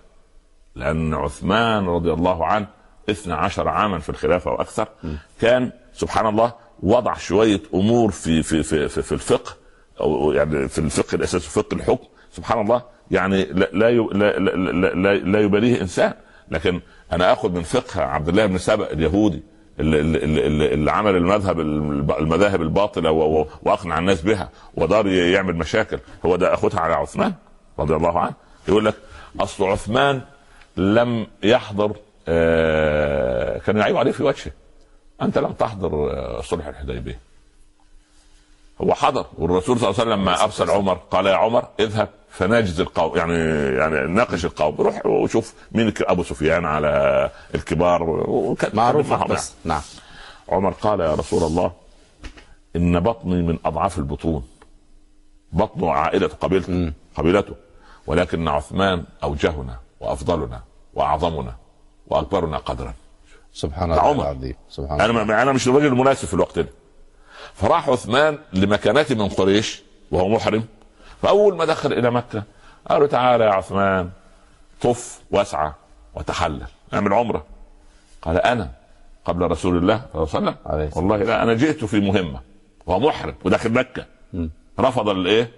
[0.74, 2.66] لأن عثمان رضي الله عنه
[3.10, 4.88] 12 عاما في الخلافة وأكثر.
[5.40, 9.63] كان سبحان الله وضع شوية أمور في في في في, في الفقه.
[10.00, 15.14] أو يعني في الفقه الأساسي فقه الحكم سبحان الله يعني لا لا لا لا, لا,
[15.14, 16.12] لا, يباليه إنسان.
[16.50, 16.80] لكن
[17.12, 19.42] أنا آخذ من فقه عبد الله بن سبأ اليهودي
[19.80, 23.10] اللي, اللي, اللي, عمل المذهب المذاهب الباطلة
[23.62, 27.32] وأقنع الناس بها ودار يعمل مشاكل هو ده اخذها على عثمان
[27.78, 28.34] رضي الله عنه.
[28.68, 28.94] يقول لك
[29.40, 30.20] أصل عثمان
[30.76, 31.96] لم يحضر
[32.28, 34.52] آه كان يعيب عليه في وجهه
[35.22, 37.18] أنت لم تحضر آه، صلح الحديبية.
[38.84, 39.26] هو حضر.
[39.38, 43.34] والرسول صلى الله عليه وسلم لما أرسل عمر قال يا عمر اذهب فناجز القوم يعني
[43.78, 48.26] يعني ناقش القوم روح وشوف مين أبو سفيان على الكبار
[48.74, 49.54] معروف بس.
[49.64, 49.80] نعم.
[50.48, 51.72] عمر قال يا رسول الله
[52.76, 54.42] إن بطني من أضعاف البطون.
[55.52, 57.54] بطن عائلة قبيلته قبيلته.
[58.06, 60.62] ولكن عثمان أوجهنا وأفضلنا
[60.94, 61.54] وأعظمنا
[62.06, 62.94] وأكبرنا قدرا.
[63.52, 64.12] سبحان الله.
[64.12, 64.54] العظيم.
[64.70, 66.68] سبحان الله أنا ما أنا مش الرجل المناسب في الوقت ده.
[67.54, 70.64] فراح عثمان لمكانته من قريش وهو محرم.
[71.22, 72.42] فأول ما دخل إلى مكة
[72.88, 74.10] قالوا تعالى يا عثمان
[74.80, 75.72] طف واسعى
[76.14, 77.44] وتحلل اعمل عمرة.
[78.22, 78.70] قال أنا
[79.24, 81.02] قبل رسول الله صلى الله عليه وسلم.
[81.02, 82.40] والله لا أنا جئت في مهمة.
[82.86, 84.06] وهو محرم وداخل مكة.
[84.80, 85.50] رفض الإيه؟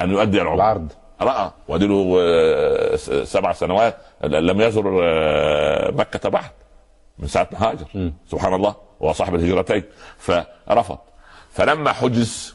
[0.00, 0.54] أن يؤدي العمرة.
[0.54, 0.92] العرض.
[1.20, 1.50] رأى.
[1.68, 6.50] وديله آه، سبع سنوات لم يزر آه، مكة بعد
[7.18, 8.74] من ساعة ما هاجر سبحان الله.
[9.02, 9.82] هو صاحب الهجرتين.
[10.18, 10.98] فرفض.
[11.54, 12.54] فلما حجز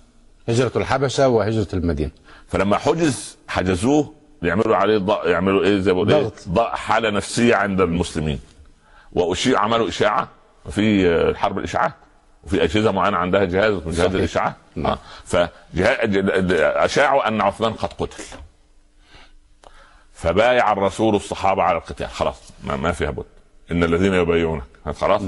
[0.50, 2.12] هجرة الحبشة وهجرة المدينة.
[2.48, 5.10] فلما حجز حجزوه يعملوا عليه ض...
[5.26, 6.76] يعملوا إيه زي ما بيقولوا ضغط.
[6.76, 8.40] حالة نفسية عند المسلمين.
[9.14, 10.28] واشيع عملوا إشاعة.
[10.70, 11.94] في الحرب الاشاعات
[12.44, 14.12] وفي أجهزة معينة عندها جهاز من جهاز صحيح.
[14.14, 14.92] الاشاعات نعم.
[14.92, 15.00] آه.
[15.26, 18.24] فاشاعوا أن عثمان قد قتل.
[20.14, 22.10] فبايع الرسول الصحابة على القتال.
[22.10, 23.26] خلاص ما, ما فيها بد.
[23.72, 24.64] إن الذين يبايعونك.
[24.96, 25.22] خلاص؟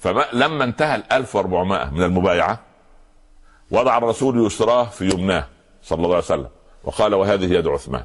[0.00, 2.60] فلما انتهى ال 1400 من المبايعة
[3.70, 5.46] وضع الرسول يسراه في يمناه
[5.82, 6.48] صلى الله عليه وسلم.
[6.84, 8.04] وقال وهذه يد عثمان.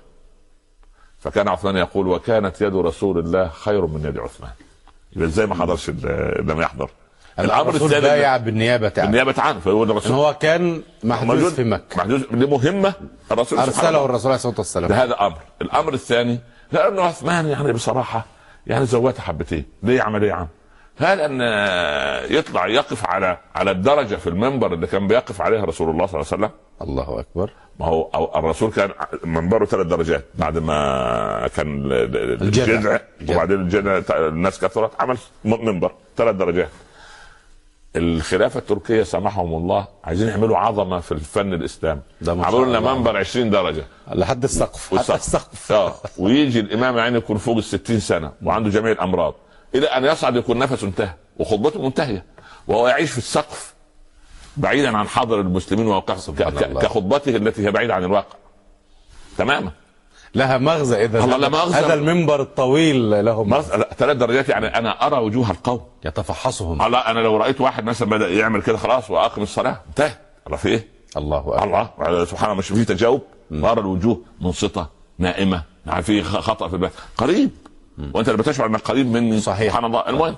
[1.19, 4.51] فكان عثمان يقول وكانت يد رسول الله خير من يد عثمان.
[5.15, 5.89] يبقى إزاي ما حضرش
[6.39, 6.89] لم يحضر؟
[7.39, 9.05] الأمر الثاني بايع بالنيابة عنه.
[9.05, 11.97] بالنيابة عنه فيقول إن الرسول هو كان محجوز في مكة.
[11.97, 12.21] محجوز.
[12.31, 12.93] لمهمه
[13.31, 14.05] الرسول أرسله.
[14.05, 14.91] الرسول عليه الصلاة والسلام.
[14.91, 15.37] هذا أمر.
[15.61, 16.39] الأمر الثاني
[16.71, 18.25] لأنه عثمان يعني بصراحة
[18.67, 19.65] يعني زودها حبتين.
[19.83, 20.47] ليه يعمل إيه يا عم؟
[20.99, 21.41] هل أن
[22.31, 26.31] يطلع يقف على على الدرجة في المنبر اللي كان بيقف عليها رسول الله صلى الله
[26.31, 26.49] عليه وسلم؟
[26.81, 27.51] الله أكبر.
[27.79, 28.89] ما هو أو الرسول كان
[29.23, 32.99] منبره ثلاث درجات بعد ما كان ال- ال- الجذع.
[33.29, 36.69] وبعدين الجذع الناس كثرت عمل منبر ثلاث درجات.
[37.95, 42.79] الخلافة التركية سامحهم الله عايزين يعملوا عظمة في الفن الاسلامي عملوا لنا.
[42.93, 43.83] منبر 20 درجة.
[44.11, 44.85] لحد السقف.
[44.87, 45.21] حتى والسقف.
[45.53, 45.71] السقف.
[45.71, 45.93] آه.
[46.17, 49.33] ويجي الإمام يعني يكون فوق ال 60 سنة وعنده جميع الأمراض.
[49.75, 52.25] إلى ان يصعد يكون نفسه انتهى وخطبته منتهية
[52.67, 53.73] وهو يعيش في السقف
[54.57, 56.35] بعيدا عن حاضر المسلمين وواقعهم.
[56.81, 58.35] كخطبته التي هي بعيدة عن الواقع.
[59.37, 59.71] تماما.
[60.35, 61.21] لها مغزى إذا.
[61.73, 63.83] هذا المنبر الطويل له مغزى.
[63.97, 65.81] ثلاث درجات يعني أنا أرى وجوه القوم.
[66.05, 66.81] يتفحصهم.
[66.81, 70.11] الله أنا لو رأيت واحد مثلا بدأ يعمل كده خلاص وأقم الصلاة انتهى.
[70.47, 71.63] الله في إيه؟ الله أكبر.
[71.63, 72.25] الله.
[72.25, 73.21] سبحان الله مش فيه تجاوب.
[73.51, 75.63] وأرى الوجوه منصتة نائمة.
[75.85, 76.91] يعني في خطأ في البيت.
[77.17, 77.51] قريب.
[78.13, 79.39] وانت اللي بتشعر انك قريب مني.
[79.39, 79.69] صحيح.
[79.69, 80.09] سبحان الله.
[80.09, 80.35] المهم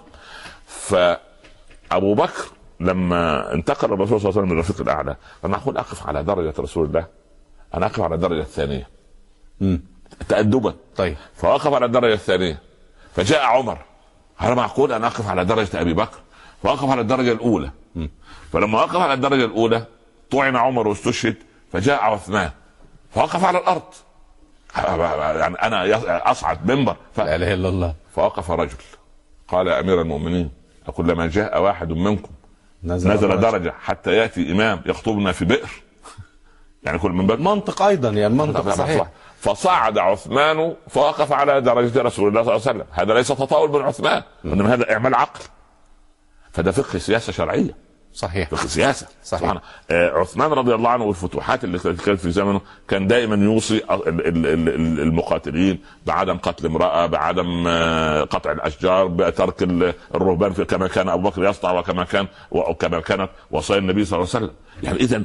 [0.68, 2.46] فأبو بكر
[2.80, 6.54] لما انتقل الرسول صلى الله عليه وسلم من الرفيق الأعلى فانا أقول أقف على درجة
[6.60, 7.06] رسول الله.
[7.74, 8.88] أنا أقف على الدرجة الثانية.
[9.62, 9.82] مم.
[10.30, 10.74] تادبا.
[10.96, 11.16] طيب.
[11.36, 12.60] فوقف على الدرجة الثانية.
[13.16, 13.78] فجاء عمر.
[14.38, 16.18] هل معقول أن أقف على درجة أبي بكر؟
[16.64, 17.72] فوقف على الدرجة الأولى.
[18.54, 19.86] فلما وقف على الدرجة الأولى
[20.32, 21.36] طعن عمر واستشهد
[21.72, 22.52] فجاء عثمان.
[23.12, 23.84] فوقف على الأرض.
[24.78, 26.96] يعني أنا أصعد منبر.
[27.14, 27.20] ف...
[27.20, 27.94] لا إله إلا الله.
[28.16, 28.78] فوقف رجل.
[29.48, 30.50] قال يا أمير المؤمنين
[30.96, 32.30] كلما جاء واحد منكم
[32.84, 33.42] نزل, نزل درجة.
[33.42, 35.70] درجة حتى يأتي إمام يخطبنا في بئر.
[36.84, 39.08] يعني كل من باب منطق أيضا يعني المنطق صحيح.
[39.40, 42.86] فصعد عثمان فوقف على درجة رسول الله صلى الله عليه وسلم.
[42.92, 45.40] هذا ليس تطاول من عثمان إنما هذا إعمال عقل.
[46.52, 47.87] فده فقه سياسة شرعية.
[48.18, 48.50] صحيح.
[48.50, 49.40] فقه سياسه صحيح.
[49.42, 49.62] سبحان الله.
[49.92, 54.48] آه عثمان رضي الله عنه والفتوحات اللي كانت في زمنه كان دائما يوصي ال- ال-
[54.48, 61.10] ال- المقاتلين بعدم قتل امرأة بعدم آه، قطع الأشجار بترك ال- الرهبان في- كما كان
[61.10, 64.56] أبو بكر يصنع وكما كان وكما كانت وصايا النبي صلى الله عليه وسلم.
[64.84, 65.24] يعني اذا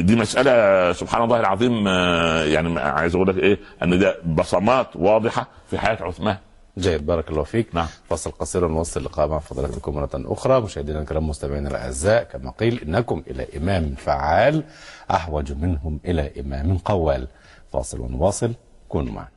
[0.00, 5.46] دي مسألة سبحان الله العظيم آه، يعني عايز أقول لك إيه؟ إن ده بصمات واضحة
[5.70, 6.36] في حياة عثمان.
[6.78, 7.74] جيد بارك الله فيك.
[7.74, 7.86] نعم.
[8.08, 10.60] فصل قصير ونوصل اللقاء مع فضلاتكم مرة أخرى.
[10.60, 14.64] مشاهدينا الكرام مستمعينا الأعزاء كما قيل إنكم إلى إمام فعال
[15.10, 17.28] أحوج منهم إلى إمام قوال.
[17.72, 18.52] فاصل ونواصل
[18.88, 19.35] كونوا معنا.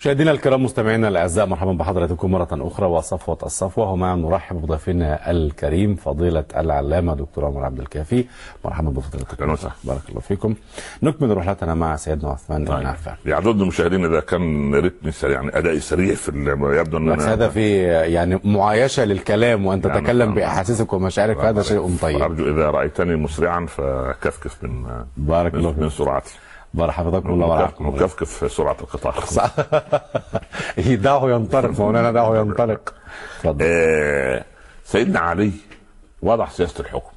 [0.00, 3.92] مشاهدينا الكرام مستمعينا الأعزاء مرحبا بحضراتكم مرة أخرى وصفوة الصفوة.
[3.92, 8.24] ومع نرحب بضيفنا الكريم فضيلة العلامة دكتور عمر عبد الكافي.
[8.64, 9.72] مرحبا بفضيلتكم وسهلا.
[9.84, 10.54] بارك الله فيكم.
[11.02, 15.80] نكمل رحلتنا مع سيدنا عثمان بن عفان يعدد المشاهدين إذا كان رتمي سريع يعني ادائي
[15.80, 16.30] سريع في
[16.80, 20.34] يبدو ان بس هذا في يعني معايشة للكلام وان نعم، تتكلم نعم.
[20.34, 22.22] بأحاسيسك ومشاعرك فهذا شيء طيب.
[22.22, 26.34] أرجو إذا رأيتني مسرعا فكفكف من بارك الله من, من فيك سرعتي.
[26.78, 29.50] بارك حفظكم الله ورعاكم مكفكف سرعة القطار صح.
[30.78, 32.94] دعه ينطلق مولانا دعه ينطلق.
[33.42, 33.58] تفضل.
[33.68, 34.44] آه،
[34.84, 35.52] سيدنا علي
[36.22, 37.10] وضع سياسة الحكم.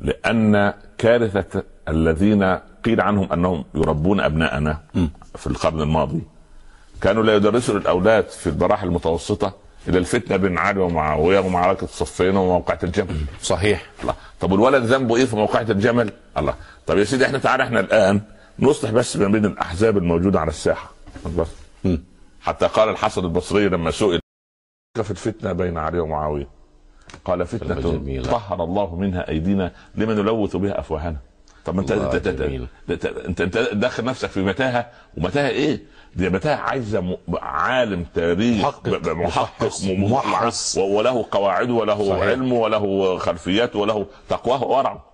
[0.00, 4.78] لأن كارثة الذين قيل عنهم أنهم يربون أبناءنا
[5.36, 6.22] في القرن الماضي
[7.02, 9.52] كانوا لا يدرسوا للأولاد في المراحل المتوسطة
[9.88, 13.86] إلى الفتنة بين علي ومعاوية ومعركة صفين وموقعة الجبل صحيح.
[14.40, 16.54] طب والولد ذنبه إيه في موقعة الجمل الله
[16.86, 18.20] طب يا سيدي إحنا تعالى إحنا الآن
[18.58, 20.92] نصلح بس ما بين الأحزاب الموجودة على الساحة
[21.36, 21.48] بس.
[22.40, 24.20] حتى قال الحسن البصري لما سئل
[24.96, 26.48] كيف الفتنه بين علي ومعاوية
[27.24, 27.74] قال فتنة.
[28.22, 31.16] طهر الله منها أيدينا لما نلوث بها أفواهنا
[31.64, 31.92] طب أنت.
[32.90, 35.80] أنت, أنت, أنت داخل نفسك في متاهة ومتاهة إيه؟
[36.16, 39.12] دي متاهه عايزة عالم تاريخ محقق.
[39.12, 40.78] محقق ممحص.
[40.78, 42.22] وله قواعده وله صحيح.
[42.22, 45.04] علمه وله خلفياته وله تقواه وورعه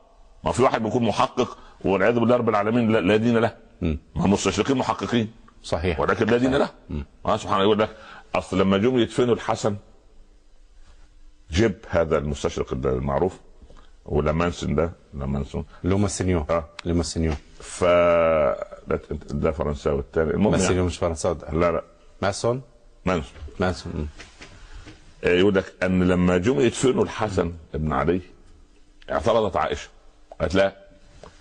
[0.44, 3.56] ما في واحد بيكون محقق والعياذ بالله رب العالمين لا, دين له.
[3.82, 5.30] ما المستشرقين محققين.
[5.62, 6.00] صحيح.
[6.00, 6.68] ولكن لا دين له.
[7.26, 7.96] الله سبحانه يقول لك
[8.34, 9.76] أصل لما جم يدفنوا الحسن
[11.50, 13.40] جيب هذا المستشرق المعروف
[14.06, 16.64] ولمانسون ده لمانسون لو ماسينيو آه.
[16.84, 17.84] لو ماسينيو ف
[19.34, 20.82] ده فرنساوي الثاني المهم يعني.
[20.82, 21.50] مش فرنساوي ده.
[21.52, 21.82] لا لا
[22.22, 22.62] ماسون
[23.04, 24.06] مانسون ماسون مم.
[25.24, 28.20] آه، يقول لك أن لما جم يدفنوا الحسن بن علي
[29.10, 29.88] اعترضت عائشة
[30.40, 30.76] قالت لا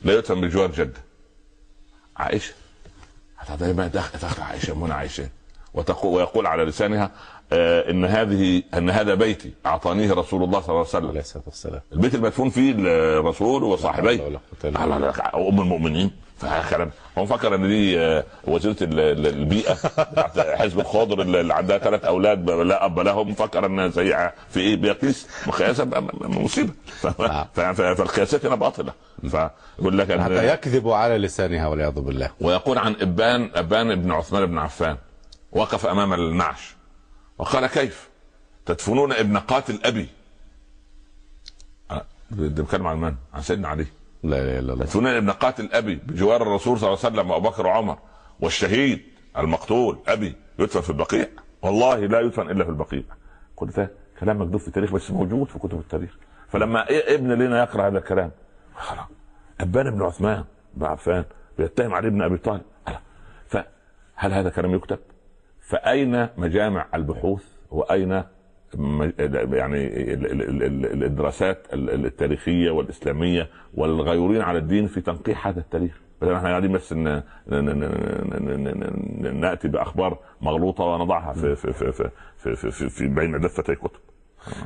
[0.01, 1.01] لا يدفن بجوار جدة
[2.17, 2.53] عائشة
[3.37, 5.29] هتعطي ما دخل دخل عائشة منى عائشة
[5.73, 7.11] وتقول ويقول على لسانها
[7.53, 9.51] إن هذه إن هذا بيتي.
[9.65, 11.07] أعطانيه رسول الله صلى الله عليه وسلم.
[11.07, 11.81] عليه الصلاة والسلام.
[11.93, 14.27] البيت المدفون فيه الرسول وصاحبيه.
[14.63, 16.11] لا لا لا أم المؤمنين.
[16.37, 19.73] فكلام هو فكر إن دي آه، وزيرة ال- ال- البيئة.
[20.11, 23.33] بتاعت حزب الخضر اللي عندها ثلاث أولاد لا أب لهم.
[23.33, 25.85] فكر انها سيئة في إيه؟ بيقيس مقياسة
[26.21, 26.73] مصيبة.
[27.53, 28.93] ف- فالقياسات هنا باطلة.
[29.21, 32.29] فيقول لك حتى يكذب على لسانها والعياذ بالله.
[32.41, 34.97] ويقول عن إبان إبان بن عثمان بن عفان.
[35.51, 36.74] وقف أمام النعش.
[37.37, 38.09] وقال كيف؟
[38.65, 40.07] تدفنون ابن قاتل أبي.
[42.31, 43.85] بيتكلم عن من؟ عن سيدنا علي.
[44.23, 44.83] لا إله إلا الله.
[44.83, 47.97] يدفنون ابن قاتل أبي بجوار الرسول صلى الله عليه وسلم وابو بكر وعمر
[48.39, 49.01] والشهيد
[49.37, 50.35] المقتول أبي.
[50.59, 51.27] يدفن في البقيع.
[51.61, 53.03] والله لا يدفن إلا في البقيع.
[53.55, 56.17] كل ده كلام مكتوب في التاريخ بس موجود في كتب التاريخ.
[56.49, 58.31] فلما إيه ابن لنا يقرأ هذا الكلام
[58.75, 59.05] خلاص
[59.61, 60.43] أبان بن عثمان
[60.73, 61.25] بن عفان
[61.57, 62.61] بيتهم علي بن أبي طالب.
[63.47, 64.99] فهل هذا كلام يكتب؟
[65.65, 68.23] فأين مجامع البحوث؟ وأين
[69.53, 75.59] يعني ال- ال- ال- ال- الدراسات ال- التاريخية والإسلامية والغيورين على الدين في تنقيح هذا
[75.59, 76.93] التاريخ؟ إحنا قاعدين بس
[79.33, 83.99] نأتي بأخبار مغلوطة ونضعها في في في في, في, في, في بين دفتي كتب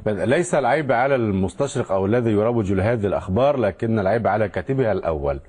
[0.05, 5.39] ليس العيب على المستشرق أو الذي يروج لهذه الأخبار لكن العيب على كاتبها الأول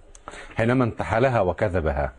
[0.57, 2.13] حينما انتحلها وكذبها.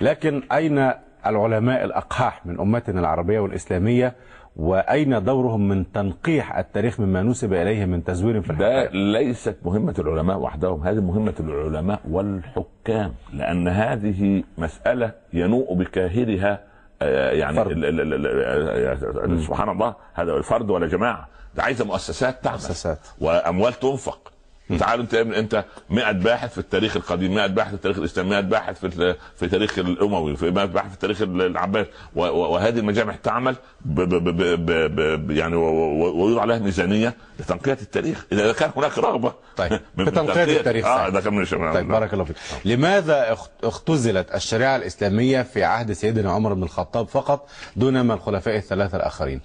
[0.00, 0.92] لكن أين
[1.26, 4.14] العلماء الاقحاح من أمتنا العربية والإسلامية
[4.56, 10.38] وأين دورهم من تنقيح التاريخ مما نسب إليه من تزوير في ده ليست مهمة العلماء
[10.38, 16.60] وحدهم هذه مهمة العلماء والحكام لأن هذه مسألة ينوء بكاهلها
[17.02, 17.70] آه، يعني فرد.
[17.70, 22.56] ال- ال- ال- ال- ال- سبحان الله هذا فرد ولا جماعة ده عايزة مؤسسات تعمل
[22.56, 22.98] مؤسسات.
[23.20, 24.31] وأموال تنفق
[24.78, 28.78] تعالوا انت انت 100 باحث في التاريخ القديم 100 باحث في التاريخ الإسلامي 100 باحث
[28.86, 34.14] في في التاريخ الأموي في 100 باحث في التاريخ العباسي وهذه المجامع تعمل ب ب
[34.24, 38.26] ب ب ب ب يعني ويوضع عليها ميزانية لتنقية التاريخ.
[38.32, 40.86] إذا كان هناك رغبة طيب من- في من تنقية التاريخ.
[40.86, 41.08] آه.
[41.08, 42.36] ده كان من طيب بارك الله فيك.
[42.64, 48.56] لماذا اخت- اختزلت الشريعة الإسلامية في عهد سيدنا عمر بن الخطاب فقط دون ما الخلفاء
[48.56, 49.40] الثلاثة الآخرين؟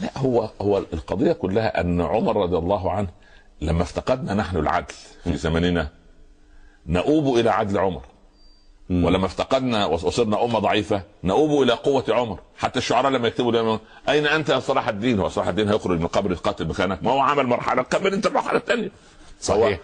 [0.00, 3.08] لا هو هو القضية كلها أن عمر رضي الله عنه
[3.60, 4.94] لما افتقدنا نحن العدل
[5.24, 5.88] في زمننا
[6.86, 8.02] نؤوب إلى عدل عمر.
[8.90, 12.38] ولما افتقدنا وصرنا أمة ضعيفة نؤوب إلى قوة عمر.
[12.58, 16.06] حتى الشعراء لما يكتبوا دايما أين أنت يا صلاح الدين؟ هو صلاح الدين هيخرج من
[16.06, 18.90] قبر القاتل مكانك ما هو عمل مرحلة كمل أنت المرحلة الثانية.
[19.40, 19.80] صحيح.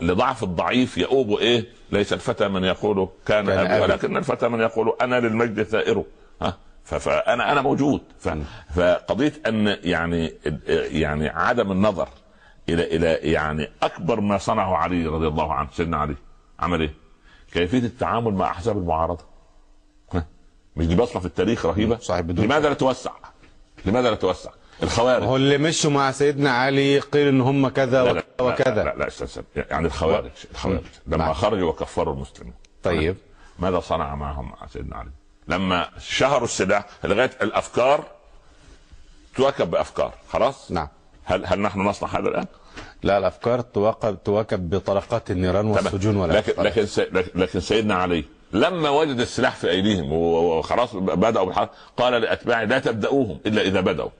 [0.00, 3.82] لضعف الضعيف يؤوب إيه؟ ليس الفتى من يقول كان, كان أبي.
[3.82, 6.04] ولكن الفتى من يقول أنا للمجد ثائر.
[6.42, 8.00] ها؟ فانا أنا موجود.
[8.74, 10.32] فقضية أن يعني
[10.74, 12.08] يعني عدم النظر
[12.74, 16.16] إلى إلى يعني أكبر ما صنعه علي رضي الله عنه سيدنا علي
[16.60, 16.94] عمل إيه؟
[17.52, 19.24] كيفية التعامل مع أحزاب المعارضة؟
[20.76, 23.10] مش دي بصمه في التاريخ رهيبة صحيح، بدون لماذا لا توسع؟
[23.84, 24.50] لماذا لا توسع؟
[24.82, 28.84] الخوارج هو اللي مشوا مع سيدنا علي قيل إن هم كذا لا لا وكذا لا
[28.84, 29.44] لا, لا استنى.
[29.56, 31.32] يعني الخوارج الخوارج لما نعم.
[31.32, 33.16] خرجوا وكفروا المسلمين طيب
[33.58, 35.10] ماذا صنع معهم مع سيدنا علي؟
[35.48, 38.04] لما شهروا السلاح لغاية الأفكار
[39.36, 40.88] تواكب بأفكار خلاص؟ نعم
[41.24, 42.46] هل هل نحن نصنع هذا الآن؟
[43.02, 48.90] لا الأفكار تواكب تواكب بطلقات النيران والسجون ولا لكن لكن سي لكن- سيدنا علي لما
[48.90, 54.10] وجد السلاح في أيديهم وخلاص بدأوا بالحرب قال لأتباعه لا تبدأوهم إلا إذا بدأوا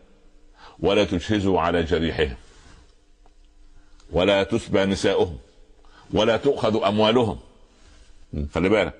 [0.80, 2.34] ولا تجهزوا على جريحهم
[4.12, 5.38] ولا تسبى نساؤهم
[6.12, 7.38] ولا تؤخذ أموالهم.
[8.54, 8.94] خلي بالك.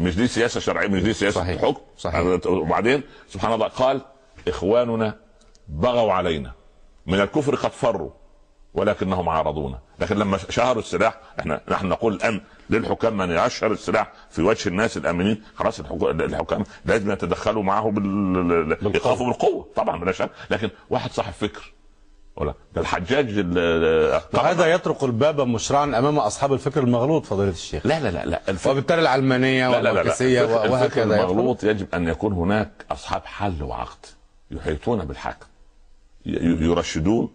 [0.00, 1.62] مش دي سياسة شرعية مش دي سياسة صحيح.
[1.62, 1.80] حكم.
[1.98, 2.46] صحيح.
[2.46, 4.00] وبعدين سبحان الله قال
[4.48, 5.16] إخواننا
[5.68, 6.52] بغوا علينا.
[7.06, 8.10] من الكفر قد فروا.
[8.74, 9.78] ولكنهم عارضونا.
[9.98, 12.40] لكن لما شهروا السلاح إحنا نحن نقول الان
[12.70, 18.04] للحكام من يشهر السلاح في وجه الناس الأمنين خلاص الحكام لازم يتدخلوا معه بال
[18.64, 18.96] بالقوة.
[18.96, 19.66] يخافوا بالقوة.
[19.76, 20.30] طبعا بلا شك.
[20.50, 21.72] لكن واحد صاحب فكر.
[22.36, 22.54] ولا.
[22.74, 28.08] ده الحجاج ال- وهذا يطرق الباب مشرعا أمام أصحاب الفكر المغلوط فضيلة الشيخ؟ لا لا
[28.10, 28.40] لا لا.
[28.48, 29.68] الفكر وبالتالي العلمانية.
[29.68, 34.06] والماركسية الفكر وهكذا المغلوط يجب أن يكون هناك أصحاب حل وعقد
[34.50, 35.00] يحيطون
[36.26, 37.28] ي- يرشدون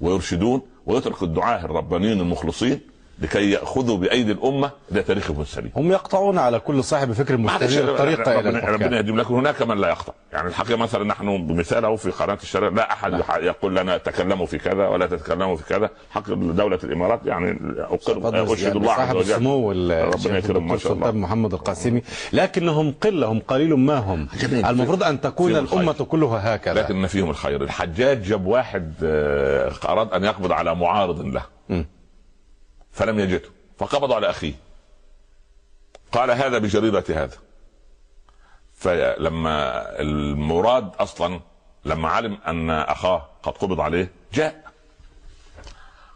[0.00, 2.80] ويرشدون ويترك الدعاة الربانيين المخلصين
[3.20, 5.70] لكي يأخذوا بأيدي الأمة إلى تاريخهم السليم.
[5.76, 9.78] هم يقطعون على كل صاحب فكر معلش مستنير الطريقة إلى ربنا, يهديهم لكن هناك من
[9.78, 10.12] لا يقطع.
[10.32, 14.46] يعني الحقيقة مثلا نحن بمثال أهو في قناة الشرق لا أحد يح- يقول لنا تكلموا
[14.46, 15.90] في كذا ولا تتكلموا في كذا.
[16.10, 19.30] حق دولة الإمارات يعني أقر اشهد الله عز صاحب وجل.
[19.32, 21.10] السمو ربنا يكرم ما شاء الله.
[21.10, 22.02] محمد القاسمي.
[22.32, 24.28] لكنهم قلة هم قليل ما هم.
[24.40, 24.66] جميل.
[24.66, 25.56] المفروض أن تكون.
[25.56, 26.74] الأمة كلها هكذا.
[26.74, 27.62] لكن فيهم الخير.
[27.62, 31.42] الحجاج جاب واحد آه، أراد أن يقبض على معارض له.
[31.68, 31.82] م.
[32.92, 34.54] فلم يجده فقبض على أخيه.
[36.12, 37.36] قال هذا بجريرة هذا.
[38.74, 41.40] فلما المراد أصلا
[41.84, 44.70] لما علم أن أخاه قد قبض عليه جاء.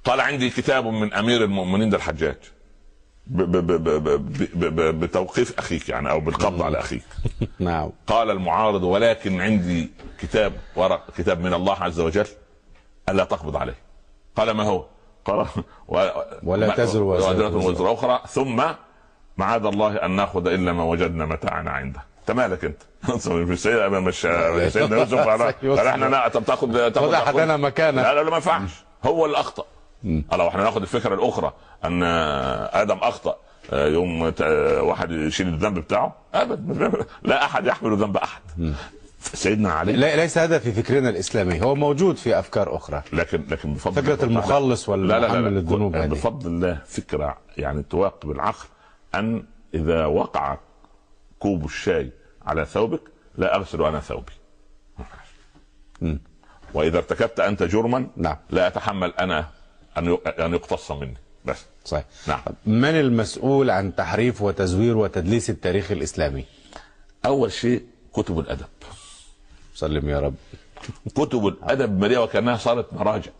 [0.04, 2.36] قال عندي كتاب من أمير المؤمنين ده الحجاج.
[3.26, 3.82] ب- ب-
[4.64, 7.04] ب- بتوقيف أخيك يعني أو بالقبض على أخيك.
[7.58, 7.90] نعم.
[8.06, 12.26] قال المعارض ولكن عندي كتاب ورق كتاب من الله عز وجل
[13.08, 13.76] ألا تقبض عليه.
[14.36, 14.86] قال ما هو؟
[15.24, 15.46] قال
[15.88, 16.08] و...
[16.42, 18.20] ولا تزر وزر وزر أخرى.
[18.28, 18.62] ثم
[19.36, 22.00] معاذ الله أن نأخذ إلا ما وجدنا متاعنا عنده.
[22.20, 22.82] أنت مالك أنت؟
[23.28, 25.14] مش سيدنا مش سيدنا يوسف.
[25.78, 28.70] قال إحنا طب تاخذ تاخذ خذ احدنا مكانه لا لا ما ينفعش.
[29.04, 29.64] هو اللي اخطا
[30.32, 31.52] لو إحنا نأخذ الفكرة الأخرى.
[31.84, 32.02] أن
[32.72, 33.36] آدم أخطأ.
[33.72, 34.42] يوم ت-
[34.82, 36.14] واحد يشيل الذنب بتاعه.
[36.34, 38.42] ابدا لا أحد يحمل ذنب أحد.
[39.34, 39.92] سيدنا علي.
[39.92, 43.02] لا- ليس هذا في فكرنا الإسلامي هو موجود في أفكار أخرى.
[43.12, 46.06] لكن لكن بفضل تعالى- المخلص لا لا لا, لا.
[46.06, 48.66] بفضل الله فكرة يعني تواكب العقل
[49.14, 49.44] أن
[49.74, 50.58] إذا وقع
[51.38, 52.10] كوب الشاي
[52.46, 53.00] على ثوبك
[53.38, 54.32] لا أغسل أنا ثوبي.
[56.74, 58.36] وإذا ارتكبت أنت جرما نعم.
[58.50, 59.46] لا أتحمل أنا
[59.98, 61.16] أن أن يقتص مني.
[61.44, 61.64] بس.
[61.84, 62.04] صحيح.
[62.28, 62.40] نعم.
[62.66, 66.44] من المسؤول عن تحريف وتزوير وتدليس التاريخ الإسلامي؟
[67.26, 67.82] أول شيء
[68.14, 68.66] كتب الأدب.
[69.74, 70.34] سلم يا رب.
[71.14, 73.30] كتب الأدب مليئة وكأنها صارت مراجع.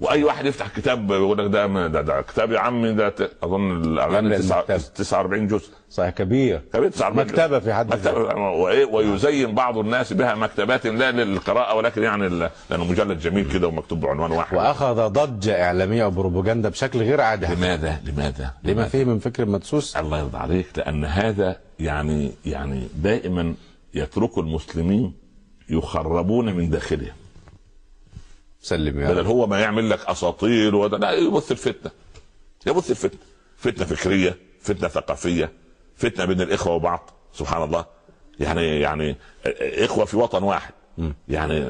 [0.00, 4.36] وأي واحد يفتح كتاب يقول لك ده ده, ده كتاب يا عمي ده أظن الاغاني
[4.36, 4.78] المكتبة.
[4.78, 5.68] 49 جزء.
[5.90, 6.60] صحيح كبير.
[6.72, 7.32] كبير 49 جزء.
[7.34, 8.34] مكتبة في حد مكتبة.
[8.36, 12.28] وإيه ويزين بعض الناس بها مكتبات لا للقراءة ولكن يعني
[12.70, 14.56] لأنه مجلد جميل كده ومكتوب بعنوان واحد.
[14.56, 17.46] وأخذ ضجة إعلامية وبروباجندا بشكل غير عادي.
[17.54, 23.54] لماذا؟ لماذا؟ لما فيه من فكر مدسوس؟ الله يرضى عليك لأن هذا يعني يعني دائما
[23.94, 25.14] يترك المسلمين
[25.70, 27.14] يخربون من داخلهم.
[28.60, 30.98] سلم يا بدل هو ما يعمل لك أساطير وده.
[30.98, 31.90] لا يبث الفتنة.
[32.66, 33.20] يبث الفتنة.
[33.56, 35.52] فتنة فكرية فتنة ثقافية
[35.96, 37.10] فتنة بين الإخوة وبعض.
[37.32, 37.84] سبحان الله.
[38.40, 39.16] يعني يعني
[39.60, 40.72] إخوة في وطن واحد.
[41.28, 41.60] يعني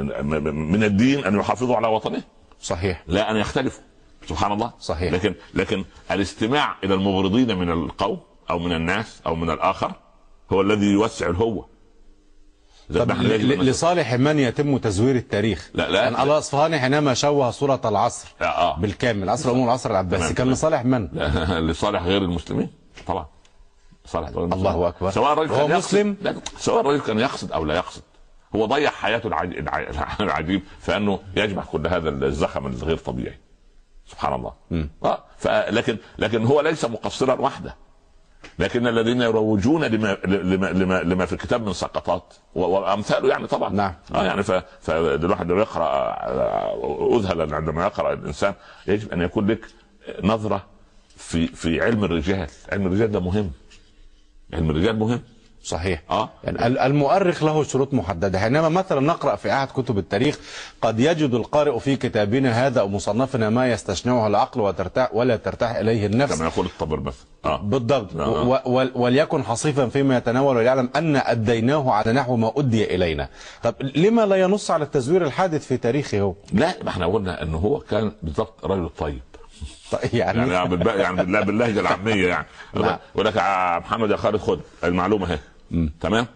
[0.52, 2.22] من الدين أن يحافظوا على وطنه
[2.60, 3.04] صحيح.
[3.06, 3.82] لا أن يختلفوا.
[4.28, 4.72] سبحان الله.
[4.80, 5.12] صحيح.
[5.12, 9.92] لكن لكن الاستماع إلى المغرضين من القوم أو من الناس أو من الآخر
[10.52, 11.68] هو الذي يوسع الهوة.
[12.94, 16.02] طب لصالح من يتم تزوير التاريخ لا، لا.
[16.02, 18.76] يعني الاصفهاني حينما شوه صورة العصر آه، آه.
[18.80, 20.50] بالكامل عصر الأمور العصر العباسي كان.
[20.50, 21.08] لصالح من
[21.70, 22.70] لصالح غير المسلمين
[23.06, 23.26] طبعا
[24.06, 24.66] صالح غير المسلمين.
[24.66, 25.10] الله أكبر.
[25.10, 26.16] سواء الرجل يقصد- مسلم؟
[26.58, 28.02] سواء الرجل كان يقصد أو لا يقصد
[28.56, 29.56] هو ضيع حياته العج...
[29.56, 29.86] الع...
[30.20, 33.38] العجيب فانه يجمع كل هذا الزخم الغير طبيعي
[34.06, 34.52] سبحان الله
[35.04, 35.24] آه.
[35.70, 37.76] لكن لكن هو ليس مقصرا وحده
[38.58, 43.94] لكن الذين يروجون لما لما لما, لما في الكتاب من سقطات وامثاله يعني طبعا نعم.
[44.14, 44.42] آه يعني.
[44.80, 48.54] فالواحد يقرأ آه، اذهل عندما يقرأ الإنسان
[48.86, 49.66] يجب أن يكون لك
[50.24, 50.64] نظرة
[51.16, 53.50] في في علم الرجال علم الرجال ده مهم
[54.54, 55.20] علم الرجال مهم
[55.68, 56.02] صحيح.
[56.10, 56.28] آه.
[56.44, 58.38] يعني ال- المؤرخ له شروط محددة.
[58.38, 60.38] حينما مثلا نقرأ في أحد كتب التاريخ
[60.82, 66.06] قد يجد القارئ في كتابنا هذا أو مصنفنا ما يستشنعه العقل وترتاح ولا ترتاح إليه
[66.06, 66.38] النفس.
[66.38, 67.24] كما يقول الطبر مثلا.
[67.44, 67.56] آه.
[67.62, 68.16] بالضبط.
[68.16, 68.62] آه.
[68.94, 73.28] وليكن حصيفا فيما يتناول وليعلم أن أديناه على نحو ما أدي إلينا.
[73.62, 77.58] طب لما لا ينص على التزوير الحادث في تاريخه؟ هو لا ما إحنا قلنا إنه
[77.58, 79.20] هو كان بالضبط رجل طيب.
[79.92, 80.52] طيب يعني, يعني.
[80.52, 80.68] يعني
[81.16, 82.46] بالله باللهجة العامية يعني.
[83.14, 83.36] يقول لك
[83.82, 85.38] محمد يا خالد خد المعلومة اهي
[86.00, 86.26] تمام؟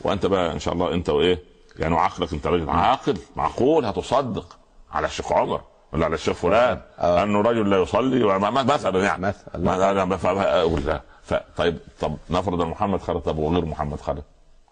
[0.00, 1.42] وأنت بقى إن شاء الله أنت وإيه؟
[1.78, 4.56] يعني وعقلك أنت راجل عاقل معقول هتصدق
[4.92, 5.60] على الشيخ عمر
[5.92, 7.22] ولا على الشيخ فلان آه.
[7.22, 9.22] أنه رجل لا يصلي مثلا يعني.
[9.22, 9.58] مثلا.
[9.58, 11.02] ما- أنا بف- أقول لا.
[11.22, 11.34] ف...
[11.56, 14.22] طيب طب نفرض أن محمد خالد طب وغير محمد خالد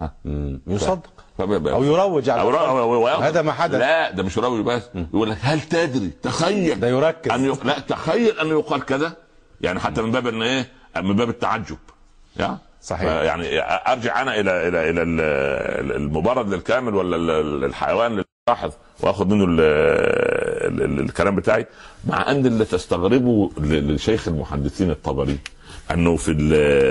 [0.01, 0.13] ها؟
[0.67, 1.11] يصدق.
[1.41, 3.75] أو يروج على أو هذا ما حدث.
[3.75, 4.83] لا ده مش يروج بس.
[4.95, 6.81] يقول لك هل تدري تخيل.
[6.81, 7.31] ده يركز.
[7.31, 7.53] أن ي...
[7.65, 9.13] لا تخيل أن يقال كذا.
[9.61, 11.79] يعني حتى من باب إن إيه؟ من باب التعجب.
[12.37, 13.05] يا؟ صحيح.
[13.11, 19.27] يعني أرجع أنا إلى إلى إلى ال- المبرد للكامل ولا ال- ال- الحيوان للاحظ وأخذ
[19.27, 21.67] منه ال- ال- ال- الكلام بتاعي
[22.05, 25.39] مع أن اللي تستغربه لشيخ المحدثين الطبري
[25.91, 26.35] أنه في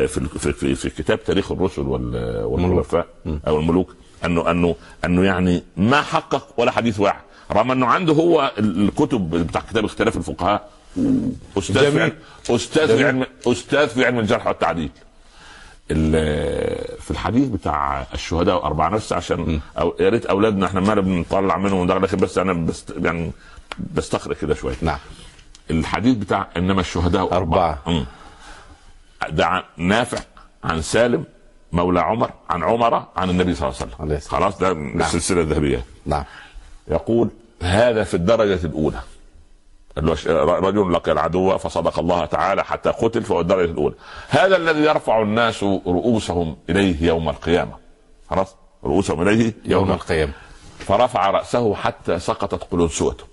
[0.08, 3.06] في في, في, في كتاب تاريخ الرسل وال- والخلفاء
[3.48, 4.76] أو الملوك انه انه
[5.06, 7.22] أنه يعني ما حقق ولا حديث واحد
[7.52, 10.70] رغم أنه عنده هو ال- الكتب بتاع كتاب اختلاف الفقهاء
[11.58, 12.02] أستاذ في جميل.
[12.02, 12.14] علم
[12.50, 13.06] أستاذ في جميل.
[13.06, 15.05] علم أستاذ في علم الجرح والتعديل ال-
[17.00, 21.88] في الحديث بتاع الشهداء أربع نفس عشان أو يا ريت أولادنا إحنا ما بنطلع منهم
[21.88, 23.32] ده لكن بس أنا بست يعني
[23.96, 24.76] بستقرا كده شوية.
[24.82, 24.98] نعم.
[25.72, 27.82] الحديث بتاع إنما الشهداء أربعة.
[27.88, 28.06] مم.
[29.30, 30.18] ده عن نافع
[30.64, 31.24] عن سالم
[31.72, 34.30] مولى عمر عن عمر عن النبي صلى الله عليه وسلم.
[34.40, 35.86] خلاص ده السلسلة الذهبية.
[36.06, 36.24] نعم.
[36.88, 37.30] يقول
[37.62, 39.14] هذا في هو ش-
[39.98, 43.96] رجل لقي العدو فصدق الله تعالى حتى قتل فهو الدرجة الأولى.
[44.30, 47.72] هذا الذي يرفع الناس رؤوسهم إليه يوم القيامة.
[48.30, 50.32] خلاص؟ رؤوسهم إليه يوم يوم القيامة.
[50.80, 53.24] فرفع رأسه حتى سقطت قلنسوته.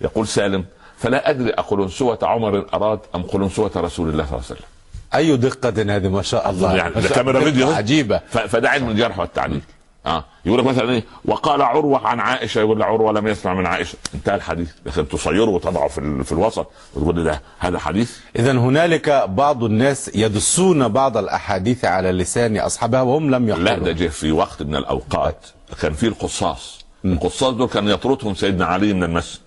[0.00, 0.64] يقول سالم
[0.98, 4.66] فلا أدري أقلنسوة عمر أراد أم قلنسوة رسول الله صلى الله عليه وسلم.
[5.14, 6.76] أي دقة هذه؟ ما شاء الله.
[6.76, 7.40] يعني كاميرا.
[7.40, 7.70] فيديو.
[7.70, 8.18] عجيبة.
[8.18, 9.60] ف- فده علم الجرح والتعديل.
[10.06, 10.24] آه.
[10.44, 13.98] يقول لك مثلا إيه وقال عروة عن عائشة يقول عروة لم يسمع من عائشة.
[14.14, 14.70] انتهى الحديث.
[14.86, 18.16] لكن تصيره وتضعه في, ال- في الوسط وتقول ده هذا حديث.
[18.36, 23.92] إذا هنالك بعض الناس يدسون بعض الأحاديث على لسان أصحابها وهم لم لا ده يحضروا
[23.92, 25.46] جه في وقت من الأوقات.
[25.82, 26.84] كان في القصاص.
[27.04, 29.40] القصاص دول كان يطردهم سيدنا علي من المسجد.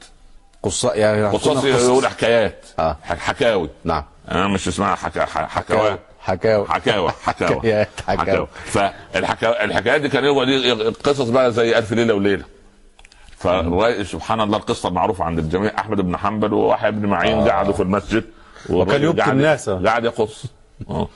[0.64, 0.84] قص...
[0.86, 2.66] يعني قصاص يقول حكايات.
[2.80, 2.98] آه.
[3.04, 3.70] حكاوي.
[3.84, 4.04] نعم.
[4.32, 8.48] أنا مش اسمها حكا حكاوات حكاوي حكاوى حكايات، حكاوى.
[8.74, 10.72] فالحكايات دي كان هو دي
[11.04, 12.44] قصص بقى زي ألف ليلة وليلة
[13.38, 17.50] فالرأي سبحان الله القصة المعروفه عند الجميع أحمد بن حنبل ويحيى بن معين آه.
[17.50, 18.24] قعدوا في المسجد
[18.70, 19.70] وكان يبكي الناس.
[19.70, 20.46] قاعد يقص
[20.90, 21.08] آه.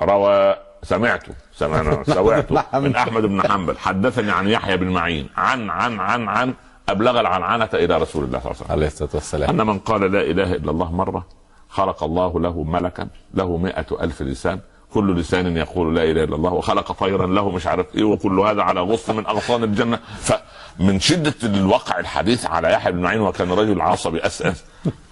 [0.00, 2.82] وروى سمعته سمعنا سمعته نعم.
[2.84, 6.54] من أحمد بن حنبل حدثني عن يحيى بن معين عن عن عن عن
[6.88, 10.12] أبلغ العنعنة إلى رسول الله صلى الله عليه وسلم عليه الصلاة والسلام أن من قال
[10.12, 11.26] لا إله إلا الله مرة
[11.74, 14.60] خلق الله له ملكا له مئة ألف لسان
[14.94, 18.62] كل لسان يقول لا إله إلا الله وخلق طيرا له مش عارف إيه وكل هذا
[18.62, 23.80] على غصن من أغصان الجنة فمن شدة الواقع الحديث على يحيى بن معين وكان رجل
[23.80, 24.64] عصبي أسأس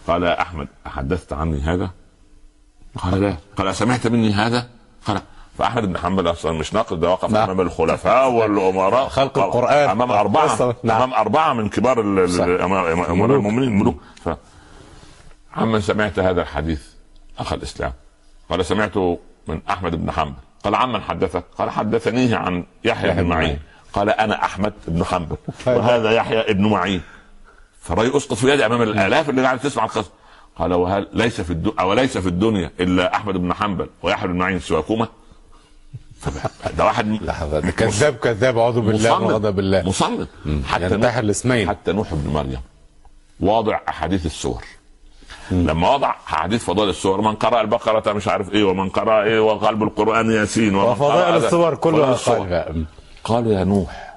[0.08, 1.90] قال يا أحمد أحدثت عني هذا
[2.98, 4.66] قال لا قال سمعت مني هذا
[5.06, 5.20] قال
[5.58, 7.42] فأحمد بن حنبل أصلا مش ناقد ده وقف نعم.
[7.50, 9.90] أمام الخلفاء والأمراء خلق القرآن.
[9.90, 10.74] أمام أربعة.
[10.84, 10.96] نعم.
[11.02, 12.00] أمام أربعة من كبار.
[12.00, 12.92] امراء.
[13.36, 13.96] المؤمنين الملوك
[15.54, 16.82] عمن سمعت هذا الحديث
[17.38, 17.92] أخ الإسلام.
[18.50, 20.34] قال سمعته من أحمد بن حنبل.
[20.64, 23.58] قال عمن حدثك؟ قال حدثنيه عن يحيى بن بن معين.
[23.92, 25.36] قال أنا أحمد بن حنبل.
[25.66, 27.02] وهذا يحيى ابن معين.
[27.80, 30.10] فالرأي أسقط في يدي أمام الآلاف اللي قاعد تسمع القصة.
[30.56, 34.38] قال وهل ليس في الدنيا أو ليس في الدنيا إلا أحمد بن حنبل ويحيى بن
[34.38, 35.08] معين سواكما؟
[36.78, 37.60] ده واحد لحظة.
[37.60, 39.82] ده كذاب كذاب أعوذ بالله من غضب الله.
[39.82, 40.26] مصمم.
[40.66, 42.60] حتى ينتحر الاسمين حتى نوح بن مريم.
[43.40, 44.64] واضع أحاديث السور.
[45.52, 49.82] لما وضع احاديث فضائل السور من قرأ البقرة مش عارف إيه ومن قرأ إيه وقلب
[49.82, 52.16] القرآن ياسين وفضائل الصور كلها
[53.24, 54.16] قالوا يا نوح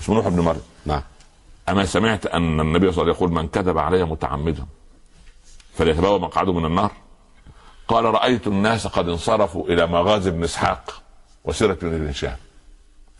[0.00, 0.62] اسمه نوح بن مريم.
[0.86, 1.02] نعم.
[1.68, 4.66] أما سمعت أن النبي صلى الله عليه وسلم يقول من كذب علي متعمدا
[5.74, 6.90] فليتبوأ مقعده من النار.
[7.88, 11.02] قال رأيت الناس قد انصرفوا إلى مغازي بن إسحاق
[11.44, 12.36] وسيرة بن هشام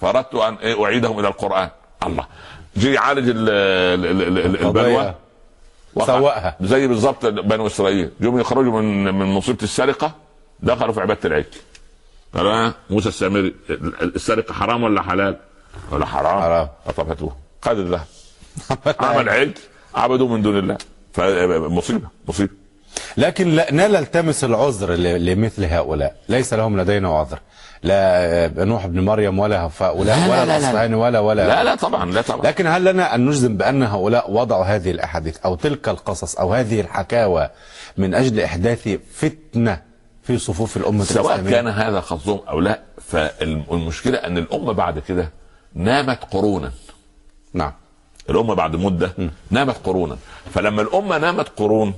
[0.00, 1.68] فأردت أن أعيدهم إلى القرآن.
[2.06, 2.26] الله.
[2.76, 5.14] جي يعالج ال- ال- ال- ال- البلوى.
[5.96, 6.18] قضية وقع.
[6.20, 6.56] سوقها.
[6.60, 8.10] زي بالظبط بنو إسرائيل.
[8.20, 10.14] يوم يخرجوا من من مصيبة السرقة
[10.60, 11.46] دخلوا في عبادة العجل
[12.34, 13.54] قال آه، موسى السامري
[14.02, 15.36] السرقة حرام ولا حلال؟
[15.90, 16.40] ولا حرام.
[16.42, 16.68] حرام.
[16.96, 18.06] طب هاتوه خد الذهب.
[19.00, 19.52] عمل عجل
[19.94, 20.78] عبدوا من دون الله.
[21.12, 22.52] فمصيبه مصيبة
[23.16, 26.16] لكن لا نلتمس العذر لمثل هؤلاء.
[26.28, 27.38] ليس لهم لدينا عذر.
[27.82, 30.56] لا نوح بن مريم ولا هؤلاء لا، لا، ولا لا، لا.
[30.56, 32.46] الاصفهاني ولا ولا لا لا طبعا لا طبعا.
[32.46, 36.80] لكن هل لنا أن نجزم بأن هؤلاء وضعوا هذه الأحاديث أو تلك القصص أو هذه
[36.80, 37.50] الحكاوى
[37.96, 39.80] من أجل إحداث فتنة
[40.22, 45.30] في صفوف الأمة سواء الإسلامية؟ كان هذا قصدهم أو لا فالمشكلة أن الأمة بعد كده
[45.74, 46.72] نامت قرونا.
[47.54, 47.72] نعم.
[48.30, 49.12] الأمة بعد مدة
[49.50, 50.16] نامت قرونا.
[50.54, 51.94] فلما الأمة نامت قرون?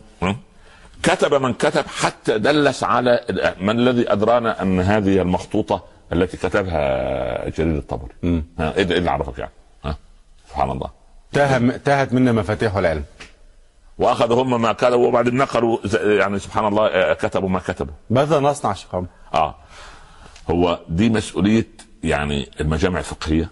[1.04, 3.20] كتب من كتب حتى دلس على
[3.60, 8.42] من الذي أدرانا أن هذه المخطوطة التي كتبها جرير الطبري.
[8.58, 9.52] ها إيه اللي عرفك يعني.
[9.84, 9.96] ها
[10.48, 10.90] سبحان الله.
[11.32, 13.04] تاه تاهت منا مفاتيح العلم.
[13.98, 17.94] واخذوا هم ما كتبوا وبعدين نقلوا يعني سبحان الله آه، كتبوا ما كتبوا.
[18.10, 18.94] ماذا نصنع شيخ؟
[19.34, 19.54] آه
[20.50, 21.66] هو دي مسؤولية
[22.04, 23.50] يعني المجامع الفقهية.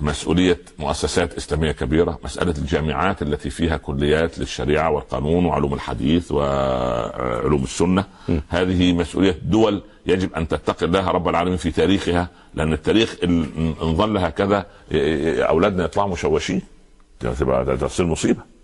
[0.00, 8.04] مسؤولية مؤسسات إسلامية كبيرة مسألة الجامعات التي فيها كليات للشريعة والقانون وعلوم الحديث وعلوم السنة.
[8.48, 13.46] هذه مسؤولية دول يجب أن تتقي الله رب العالمين في تاريخها لأن التاريخ إن
[13.82, 14.66] إن ظل هكذا
[15.48, 16.62] أولادنا يطلعوا مشوشين.
[17.80, 18.55] تصير مصيبة.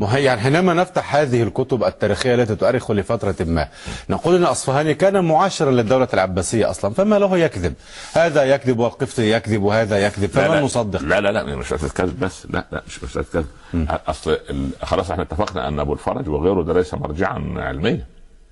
[0.00, 3.68] ما هي يعني حينما نفتح هذه الكتب التاريخية التي تؤرخ لفترة ما
[4.10, 7.74] نقول أن أصفهاني كان معاشرا للدولة العباسية أصلا فما له يكذب؟
[8.12, 12.20] هذا يكذب والقفطي يكذب وهذا يكذب فمن لا نصدق لا لا لا مش مساله كذب
[12.20, 13.46] بس لا لا مش مساله كذب
[14.08, 14.38] أصل
[14.82, 18.04] خلاص إحنا اتفقنا أن أبو الفرج وغيره ده ليس مرجعا علميا.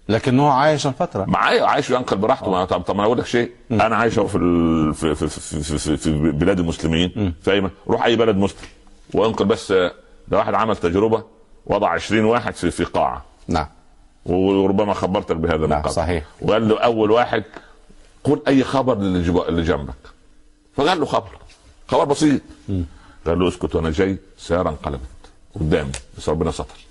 [0.09, 1.25] لكنه عايش فترة.
[1.25, 2.51] معايا عايش ينقل براحته.
[2.51, 3.51] ما طب طب ما أنا أقول لك شيء.
[3.71, 4.95] أنا عايش في ال...
[4.95, 7.35] في, في, في, في, في, في بلاد المسلمين.
[7.43, 8.59] في أي م- روح أي بلد مسلم.
[9.15, 9.75] وانقل بس
[10.29, 11.25] ده واحد عمل تجربة
[11.67, 13.25] وضع 20 واحد في في قاعة.
[13.49, 13.67] نعم.
[14.27, 16.25] وربما خبرتك بهذا نعم، صحيح.
[16.43, 17.45] وقال له أول واحد
[18.25, 19.95] قل أي خبر اللي جنبك
[20.77, 21.39] فقال له خبر.
[21.89, 22.41] خبر بسيط.
[23.27, 24.19] قال له اسكت وأنا جاي.
[24.39, 25.01] سيارة انقلبت.
[25.55, 25.93] قدامي.
[26.19, 26.87] بس ربنا ستر.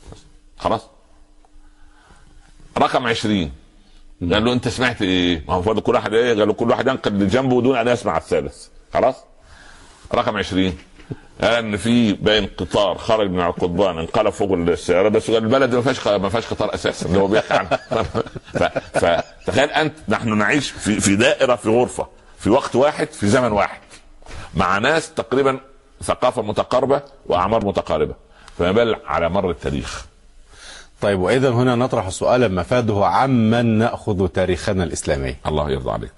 [0.57, 0.81] خلاص.
[2.77, 3.51] رقم 20
[4.33, 6.87] قال له أنت سمعت إيه؟ ما هو فاضل كل واحد إيه؟ قال له كل واحد
[6.87, 8.67] ينقل اللي جنبه دون أن يسمع الثالث.
[8.93, 9.15] خلاص؟
[10.13, 10.75] رقم 20 قال
[11.43, 15.09] ان في باين قطار خرج من القضبان انقلب فوق السيارة.
[15.09, 17.69] بس البلد ما فيهاش ما فيهاش قطار أساسا اللي هو بيحكي عنه.
[19.01, 22.07] فتخيل أنت نحن نعيش في في دائرة في غرفة
[22.39, 23.79] في وقت واحد في زمن واحد
[24.55, 25.59] مع ناس تقريبا
[26.03, 28.13] ثقافة متقاربة وأعمار متقاربة.
[28.57, 30.05] فما بال على مر التاريخ.
[31.01, 35.35] طيب وإذا هنا نطرح سؤالا مفاده عمن نأخذ تاريخنا الإسلامي.
[35.47, 36.11] الله يرضى عليك.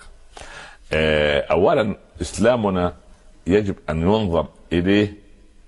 [0.94, 2.94] آه، اولا إسلامنا
[3.48, 5.14] يجب أن ينظر اليه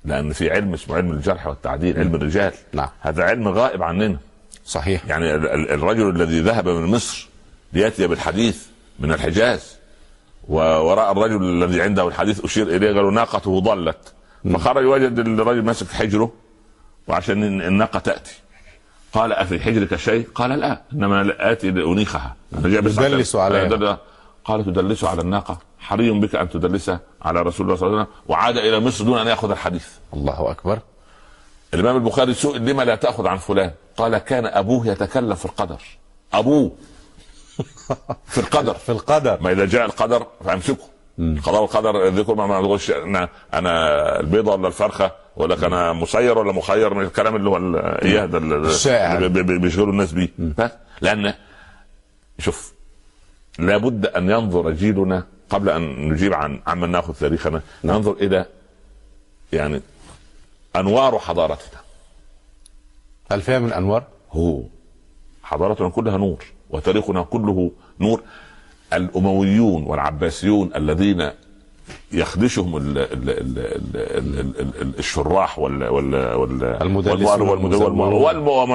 [0.06, 2.54] لأن في علم اسمه علم الجرح والتعديل علم الرجال.
[2.74, 2.88] نعم.
[3.00, 4.18] هذا علم غائب عننا.
[4.66, 5.06] صحيح.
[5.06, 7.28] يعني ال- ال- الرجل الذي ذهب من مصر
[7.74, 8.66] ليأتي بالحديث
[9.00, 9.76] من الحجاز
[10.48, 14.14] و- ورأى الرجل الذي عنده الحديث أشير إليه قالوا ناقته ضلت.
[14.54, 16.32] فخرج وجد الرجل ماسك حجره
[17.08, 18.32] وعشان الن- الناقة تأتي.
[19.14, 22.36] قال أفي حجرك شيء؟ قال لا إنما آتي لأنيخها.
[22.60, 23.98] أنا جاي بس يدلس عشان- عليها.
[24.50, 25.58] قال تدلس على الناقة.
[25.80, 28.24] حري بك أن تدلسها على رسول الله صلى الله عليه وسلم.
[28.28, 29.88] وعاد إلى مصر دون أن يأخذ الحديث.
[30.14, 30.80] الله أكبر.
[31.74, 35.82] الإمام البخاري سئل لما لا تأخذ عن فلان؟ قال كان أبوه يتكلم في القدر.
[36.34, 36.72] أبوه.
[38.34, 38.74] في القدر.
[38.74, 39.38] في القدر.
[39.42, 40.88] ما إذا جاء القدر فأمسكه.
[41.44, 46.94] قضاء القدر ذكر ما تقولش أنا أنا البيضه ولا الفرخة ولا أنا مسير ولا مخير
[46.94, 47.58] من الكلام اللي هو
[48.02, 49.18] إياه ده ال- الشائع.
[49.18, 50.30] اللي بي- بي- بيشغلوا الناس بيه.
[51.02, 51.34] لأن
[52.40, 52.74] شوف
[53.60, 58.46] لابد أن ينظر جيلنا قبل أن نجيب عن عمن نأخذ تاريخنا ننظر إلى
[59.54, 59.82] يعني
[60.76, 61.80] أنوار حضارتنا.
[63.32, 64.62] هل فيها من أنوار؟ هو
[65.44, 68.22] حضارتنا كلها نور وتاريخنا كله نور.
[68.94, 71.30] الأمويون والعباسيون الذين
[72.12, 76.78] يخدشهم ال ال ال ال ال ال ال الشراح وال وال وال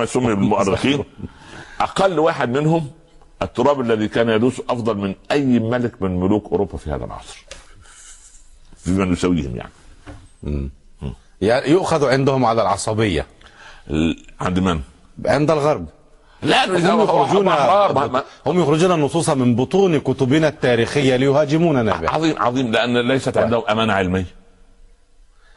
[0.03, 1.05] يسمى بالمؤرخين
[1.81, 2.91] أقل واحد منهم
[3.45, 7.45] التراب الذي كان يدوس أفضل من أي ملك من ملوك أوروبا في هذا العصر.
[8.77, 10.71] فيما نسويهم يعني.
[11.41, 13.27] يعني يؤخذ عندهم على العصبية.
[13.91, 14.81] ال- عند من؟
[15.27, 15.87] عند الغرب.
[16.43, 17.49] لا هم يخرجون
[18.47, 23.93] هم يخرجون النصوص من بطون كتبنا التاريخية ليهاجموننا بها عظيم عظيم لأن ليست عندهم أمانة
[23.93, 24.27] علمية.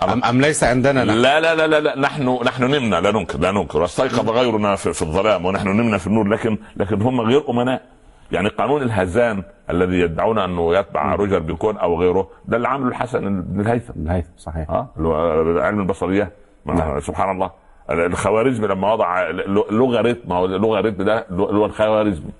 [0.03, 1.99] أم, أم ليس عندنا؟ نحن لا لا لا لا, لا.
[1.99, 3.81] نحن نحن نمنا لا ننكر لا ننكر.
[3.81, 7.81] واستيقظ غيرنا في, في الظلام ونحن نمنا في النور لكن لكن هم غير أمناء.
[8.31, 13.41] يعني قانون الهذان الذي يدعون أنه يتبع روجر بيكون أو غيره ده اللي عامله الحسن
[13.41, 13.93] بن الهيثم.
[13.95, 14.69] الهيثم صحيح.
[14.71, 15.15] هو
[15.61, 16.33] علم البصريات
[16.65, 17.51] ما- سبحان الله
[17.89, 22.31] الخوارزمي لما وضع اللوغاريتم أو اللوغاريتم ده اللي هو الخوارزمي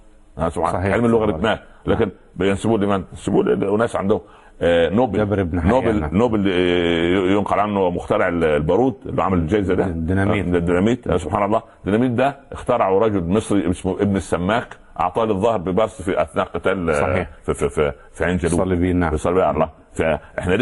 [0.50, 0.94] سبحان صحيح.
[0.94, 4.22] علم اللوغاريتمات لكن بينسبوه لمن؟ ينسبوه لناس عندهم.
[4.62, 5.70] نوبل جابر بن حيان.
[5.72, 10.46] نوبل نوبل آه، ينقل عنه مخترع البارود اللي عمل الجائزه ده الديناميت.
[10.48, 15.58] آه، الديناميت آه، سبحان الله الديناميت ده اخترعه رجل مصري اسمه ابن السماك أعطاه للظهر
[15.58, 17.30] ببرص في أثناء قتال آه، صحيح.
[17.44, 19.14] في في في, في عين جالوت الصليبيين، نعم.
[19.14, 20.58] الصليبيين الله فاحنا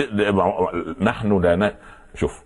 [1.02, 1.72] نحن لا ن...
[2.16, 2.44] شوف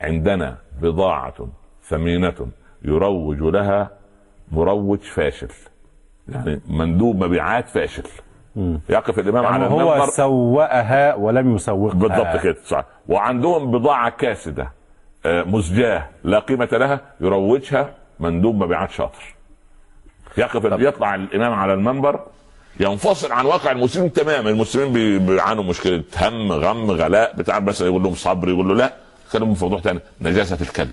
[0.00, 1.34] عندنا بضاعة
[1.82, 2.34] ثمينة
[2.82, 3.90] يروج لها
[4.52, 5.48] مروج فاشل
[6.28, 8.02] يعني مندوب مبيعات فاشل
[8.88, 10.10] يقف الإمام على يعني هو المنبر.
[10.10, 11.94] سوأها ولم يسوقها.
[11.94, 12.84] بالضبط كده صح.
[13.08, 14.70] وعندهم بضاعة كاسدة
[15.26, 17.90] آه، مزجاة لا قيمة لها يروجها
[18.20, 19.34] مندوب مبيعات شاطر.
[20.36, 22.20] يقف يطلع الإمام على المنبر
[22.80, 24.50] ينفصل عن واقع المسلمين تماما.
[24.50, 28.92] المسلمين بي- بيعانوا مشكلة هم غم غلاء بتاع بس يقول لهم صبر يقول له لا
[29.32, 30.90] كلام في موضوع ثاني نجاسة الكلب.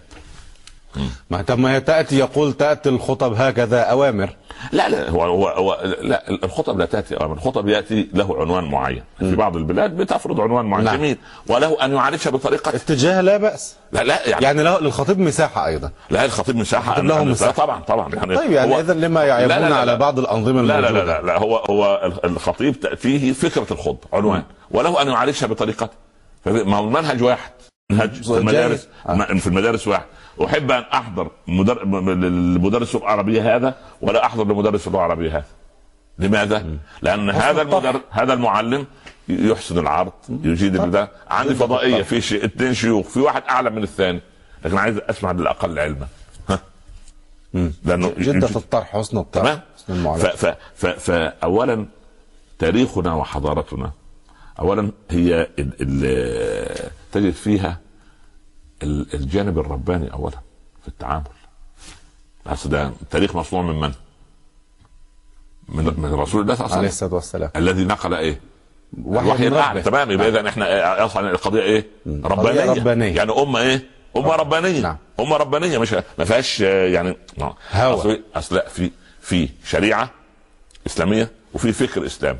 [1.29, 4.29] ما طب ما هي تأتي يقول تأتي الخطب هكذا أوامر.
[4.71, 9.03] لا لا هو هو, هو لا الخطب لا تأتي أمر الخطب يأتي له عنوان معين.
[9.19, 10.85] في بعض البلاد بتفرض عنوان معين.
[10.85, 10.95] نعم.
[10.95, 11.17] جميل.
[11.47, 13.75] وله أن يعالجها بطريقه اتجاه لا بأس.
[13.91, 15.91] لا لا يعني, يعني له للخطيب مساحة أيضا.
[16.09, 17.23] لا الخطيب مساحة له.
[17.23, 19.95] لا طبعا طبعا يعني طيب يعني إذا لما يعيبون على.
[19.97, 24.43] بعض الأنظمة لا لا لا لا, لا هو هو الخطيب تأتيه فكرة الخطبه عنوان.
[24.71, 25.95] وله أن يعالجها بطريقته
[26.45, 27.51] فما هو المنهج واحد.
[27.91, 28.37] منهج في.
[28.37, 29.15] المدارس آه.
[29.15, 30.05] في المدارس واحد.
[30.43, 31.83] أحب أن أحضر مدر...
[31.83, 35.45] المدرس العربية هذا ولا أحضر لمدرس اللغة العربية هذا.
[36.19, 38.01] لماذا؟ لأن هذا المدر...
[38.09, 38.85] هذا المعلم
[39.29, 44.21] يحسن العرض يجيد ده عندي فضائية في شيء اثنين شيوخ في واحد أعلى من الثاني.
[44.65, 46.07] لكن عايز أسمع للاقل علما.
[46.49, 46.59] ها.
[47.85, 50.25] لأنه جدة الطرح حسن الطرح تمام؟ ف...
[50.25, 50.55] ف...
[50.75, 50.85] ف...
[50.85, 51.85] فاولا
[52.59, 53.91] تاريخنا وحضارتنا.
[54.59, 55.73] اولا هي ال...
[55.81, 56.89] ال...
[57.11, 57.79] تجد فيها
[58.83, 60.37] الجانب الرباني اولا
[60.81, 61.23] في التعامل
[62.45, 63.91] بس ده التاريخ مصنوع من من؟
[65.69, 68.39] من من رسول الله صلى الله عليه الصلاة والسلام الذي نقل إيه؟
[69.03, 69.81] وحي الوحي الأعلى.
[69.81, 73.15] تمام يبقى اذا إحنا أصلا القضية إيه؟ ربانية ربانية.
[73.15, 73.85] يعني أمة إيه؟
[74.17, 74.97] أمة ربانية نعم.
[75.19, 77.93] أمة ربانية مش ما فيهاش يعني ما- هوى.
[77.93, 80.11] أصل أصل لا، في في شريعة
[80.87, 82.39] إسلامية وفي فكر إسلامي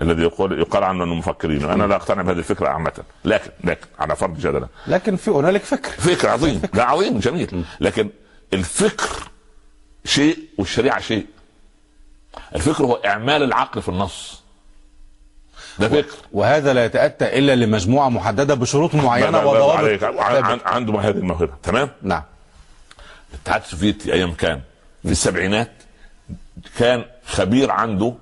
[0.00, 2.92] الذي يقول يقال عنه إنه مفكرين وأنا لا أقتنع بهذه الفكرة عامة.
[3.24, 4.68] لكن لكن على فرض جدلا.
[4.86, 5.90] لكن في هنالك فكر.
[5.90, 6.62] فكر عظيم.
[6.74, 7.64] لا عظيم جميل.
[7.80, 8.10] لكن
[8.52, 9.08] الفكر
[10.04, 11.26] شيء والشريعة شيء.
[12.54, 14.42] الفكر هو إعمال العقل في النص.
[15.78, 16.16] ده فكر.
[16.32, 20.04] وهذا لا يتأتى إلا لمجموعة محددة بشروط لا وضوابط
[20.66, 21.52] عنده هذه الموهبة.
[21.62, 22.22] تمام؟ نعم.
[23.30, 24.60] الاتحاد السوفيتي أيام كان
[25.02, 25.72] في السبعينات
[26.78, 28.14] كان خبير عنده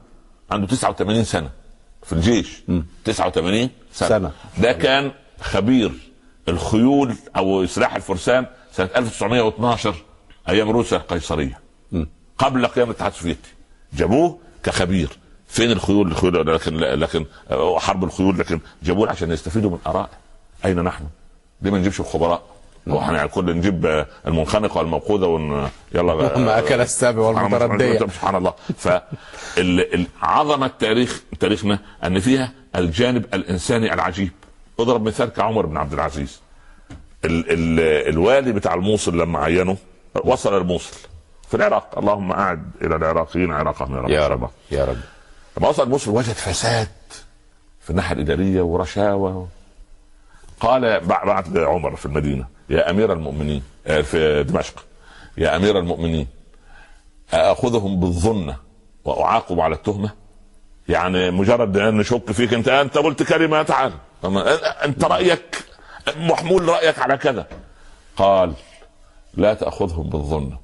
[0.50, 1.61] عنده 89 سنة.
[2.04, 2.62] في الجيش.
[3.04, 4.32] 89 سنة, سنة.
[4.58, 5.92] ده كان خبير
[6.48, 9.94] الخيول أو سلاح الفرسان سنة 1912
[10.48, 11.58] أيام روسيا القيصرية.
[12.38, 13.50] قبل قيام الاتحاد السوفيتي.
[13.92, 15.08] جابوه كخبير.
[15.48, 17.26] فين الخيول؟ الخيول لكن لكن
[17.76, 20.10] حرب الخيول لكن جابوه عشان يستفيدوا من ارائه
[20.64, 21.04] أين نحن؟
[21.62, 22.42] ليه ما نجيبش الخبراء؟
[22.88, 27.98] هو إحنا يعني كل نجيب المنخنقة والموقوذة ون يلا ما أكل السابع والمتردية.
[27.98, 28.52] سبحان الله
[30.20, 34.30] فعظمه تاريخ تاريخنا أن فيها الجانب الإنساني العجيب.
[34.80, 36.40] اضرب مثال كعمر بن عبد العزيز.
[37.24, 39.76] ال ال الوالي بتاع الموصل لما عينه
[40.24, 40.96] وصل الموصل
[41.48, 41.98] في العراق.
[41.98, 44.10] اللهم أعد إلى العراقيين عراقهم يا رب.
[44.10, 44.96] يا رب يا رب.
[45.58, 46.88] لما وصل الموصل وجد فساد
[47.80, 49.46] في الناحية الإدارية ورشاوى
[50.60, 54.84] قال بع- بعد عمر في المدينة يا أمير المؤمنين آه، في دمشق
[55.38, 56.26] يا أمير المؤمنين
[57.32, 58.56] اخذهم بالظنة
[59.04, 60.10] وأعاقب على التهمة؟
[60.88, 63.92] يعني مجرد أن نشك فيك أنت أنت قلت كلمة تعال.
[64.84, 65.64] أنت رأيك
[66.16, 67.46] محمول رأيك على كذا.
[68.16, 68.52] قال
[69.34, 70.56] لا تأخذهم بالظن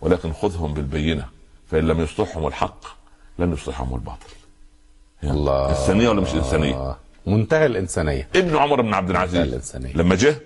[0.00, 1.24] ولكن خذهم بالبينة
[1.70, 2.84] فإن لم يصلحهم الحق
[3.38, 4.26] لن يصلحهم الباطل.
[5.24, 5.70] الله.
[5.70, 6.96] إنسانية ولا مش إنسانية.
[7.26, 8.28] منتهى الإنسانية.
[8.36, 9.48] ابن عمر بن عبد العزيز.
[9.48, 9.92] الإنسانية.
[9.96, 10.36] لما جه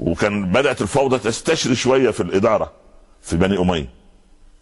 [0.00, 2.72] وكان بدأت الفوضى تستشري شوية في الإدارة
[3.22, 3.88] في بني أمية.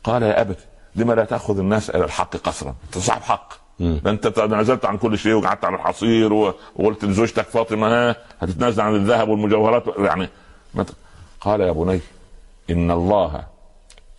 [0.05, 0.59] قال يا أبت
[0.97, 3.55] لما لا تأخذ الناس إلى الحق قصرا؟ أنت صاحب حق.
[3.81, 8.95] ده أنت تنازلت عن كل شيء وقعدت على الحصير وقلت لزوجتك فاطمة ها هتتنازل عن
[8.95, 9.85] الذهب والمجوهرات.
[9.99, 10.29] يعني
[11.41, 12.01] قال يا بني
[12.71, 13.45] إن الله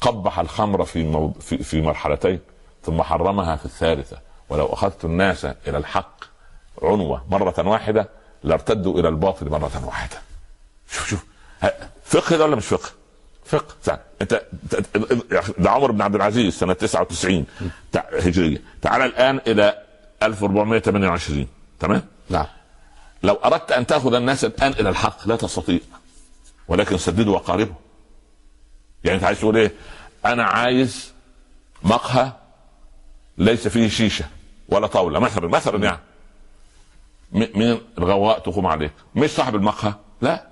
[0.02, 1.32] قبح الخمر في مو...
[1.32, 2.40] في, في مرحلتين
[2.84, 4.18] ثم حرمها في الثالثة.
[4.50, 6.24] ولو أخذت الناس إلى الحق
[6.84, 8.10] عنوة مرة واحدة
[8.44, 10.18] لارتدوا إلى الباطل مرة واحدة.
[10.92, 11.26] شوف شوف.
[12.06, 12.90] فقه ده ولا مش فقه؟
[13.46, 13.76] فقه.
[13.84, 14.46] تعال انت
[15.58, 17.46] ده عمر بن عبد العزيز سنة 99
[17.92, 19.84] تع- هجريه تعال الآن إلى
[20.24, 21.48] 1428
[21.80, 22.46] تمام؟ نعم.
[23.24, 25.80] لو أردت أن تأخذ الناس الآن إلى الحق لا تستطيع.
[26.68, 27.76] ولكن سددوا وقاربوا
[29.04, 29.72] يعني أنت عايز تقول إيه؟
[30.26, 31.14] أنا عايز
[31.84, 32.32] مقهى
[33.38, 34.26] ليس فيه شيشة
[34.70, 35.20] ولا طاولة.
[35.20, 36.00] مثلا مثلا يعني.
[37.32, 40.48] م- مين الغواء تقوم عليك؟ مش صاحب المقهى؟ لا.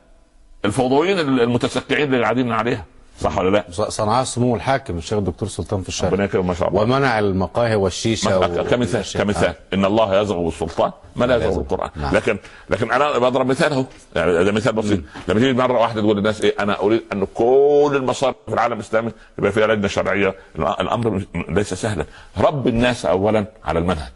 [0.65, 2.85] الفوضويين المتسكعين اللي قاعدين عليها.
[3.21, 6.69] صح ولا لا؟ صنعاء سمو الحاكم الشيخ الدكتور سلطان في الشرق ربنا يكرم ما شاء
[6.69, 6.81] الله.
[6.81, 9.21] ومنع المقاهي والشيشة مثلا و- كمثال.
[9.21, 9.53] كمثال.
[9.73, 11.89] إن الله يزغو بالسلطان ما لا يزغو بالقرآن.
[11.95, 12.15] نعم.
[12.15, 12.37] لكن
[12.69, 13.85] لكن أنا بضرب مثال أهو.
[14.15, 14.99] يعني ده مثال بسيط.
[15.27, 19.11] لما تيجي مرة واحدة تقول للناس إيه أنا أريد أن كل المصارف في العالم الإسلامي
[19.39, 20.35] يبقى فيها لجنة شرعية.
[20.59, 22.05] الأمر ليس سهلا.
[22.37, 24.11] رب الناس اولا على المنهج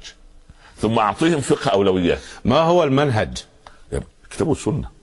[0.77, 2.19] ثم أعطيهم فقه أولويات.
[2.45, 3.37] ما هو المنهج؟
[4.29, 4.96] كتاب والسنة هو ال-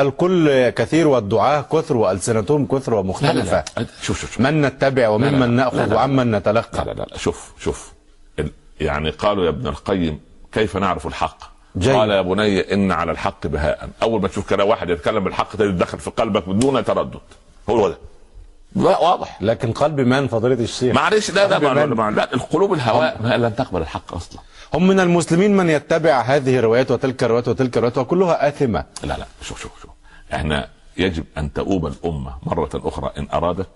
[0.00, 3.64] الكل كثير والدعاة كثر وألسنتهم كثر ومختلفة.
[4.02, 4.40] شوف شوف شوف.
[4.40, 5.94] من نتبع لا، وممن لا، نأخذ لا، لا.
[5.96, 6.84] وعمن لا نتلقى.
[6.84, 7.92] لا لا شوف شوف.
[8.38, 10.20] ال- يعني قالوا يا ابن القيم
[10.52, 11.38] كيف نعرف الحق؟
[11.78, 11.94] جيد.
[11.94, 13.88] قال يا بني إن على الحق بهاء.
[14.02, 17.20] أول ما تشوف كلام واحد يتكلم بالحق تجد دخل في قلبك بدون تردد.
[17.70, 17.98] هو ده.
[18.76, 19.38] لا واضح.
[19.42, 20.94] لكن قلب من فضيلة الشيخ.
[20.94, 24.40] معلش لا لا؟ ما لا القلوب الهواء لن تقبل الحق أصلا.
[24.74, 29.26] هم من المسلمين من يتبع هذه الروايات وتلك الروايات وتلك الروايات وكلها آثمة لا لا
[29.42, 29.90] شوف شوف شوف
[30.34, 33.68] إحنا يجب أن تؤوب الأمة مرة أخرى إن أرادت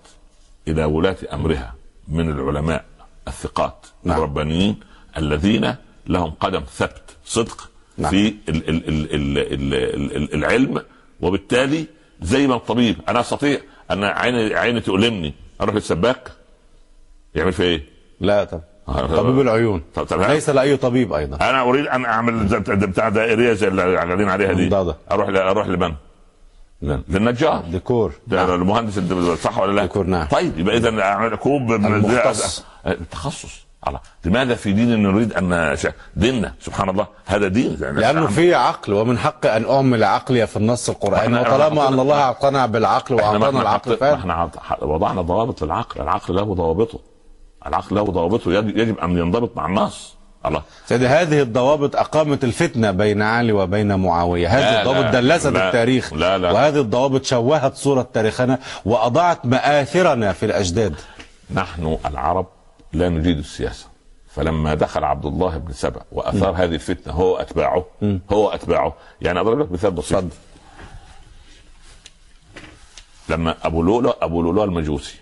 [0.67, 1.73] إلى ولاة أمرها
[2.07, 2.85] من العلماء
[3.27, 4.17] الثقات نعم.
[4.17, 4.79] الربانيين
[5.17, 5.75] الذين
[6.07, 8.11] لهم قدم ثبت صدق نعم.
[8.11, 10.81] في الـ الـ الـ الـ الـ الـ الـ العلم
[11.21, 11.85] وبالتالي
[12.21, 13.59] زي ما الطبيب أنا أستطيع
[13.91, 16.31] أنا عيني عيني تؤلمني أروح للسباك
[17.35, 17.83] يعمل في إيه؟
[18.19, 19.81] لا طبعا طبيب العيون.
[19.95, 21.35] طب طب ليس لأي طبيب أيضا.
[21.49, 24.65] أنا أريد أن أعمل زي بتاع- دائريه زي اللي قاعدين عليها دي.
[24.67, 24.95] مضادة.
[25.11, 25.93] أروح ل- أروح لمن؟
[26.81, 27.63] للنجار.
[27.71, 28.11] ديكور.
[28.27, 28.61] ده نعم.
[28.61, 28.99] المهندس
[29.43, 30.27] صح ولا لا؟ ديكور، نعم.
[30.27, 32.63] طيب يبقى اذا أعمل كوب المختص.
[32.87, 33.99] التخصص الله.
[34.25, 35.77] لماذا في دين نريد أن
[36.15, 36.53] ديننا.
[36.61, 37.07] سبحان الله.
[37.25, 37.75] هذا دين.
[37.79, 38.27] لأنه.
[38.27, 41.39] في عقل ومن حقي أن أعمل عقلي في النص القرآني.
[41.41, 44.49] وطالما أن الله اعطانا بالعقل وأعطانا العقل فهم إحنا
[44.81, 46.01] وضعنا ضوابط للعقل.
[46.01, 46.99] العقل له ضوابطه
[47.67, 50.15] العقل له ضوابطه يجب أن ينضبط مع النص.
[50.45, 50.63] الله.
[50.85, 54.47] سيدي هذه الضوابط أقامت الفتنة بين علي وبين معاوية.
[54.47, 56.13] هذه لا، الضوابط لا، دلست لا، التاريخ.
[56.13, 56.51] لا، لا.
[56.51, 60.95] وهذه الضوابط شوهت صورة تاريخنا واضاعت مآثرنا في الأجداد.
[61.53, 62.47] نحن العرب
[62.93, 63.87] لا نجيد السياسة.
[64.29, 67.85] فلما دخل عبد الله بن سبأ وأثار هذه الفتنة هو واتباعه
[68.31, 70.17] هو واتباعه يعني أضرب لك مثال بسيط.
[70.17, 70.35] اتفضل.
[73.29, 75.15] لما أبو لؤلؤ أبو لؤلؤ المجوسي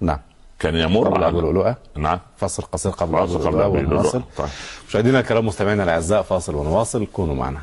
[0.00, 0.18] نعم.
[0.62, 2.20] كان يمر قبل على- أبو لؤلؤه نعم.
[2.36, 3.68] فاصل قصير قبل أبو قبل لؤلؤه.
[3.68, 4.48] ونواصل طيب.
[4.88, 7.06] مشاهدينا الكرام مستمعينا الأعزاء فاصل ونواصل.
[7.06, 7.62] كونوا معنا.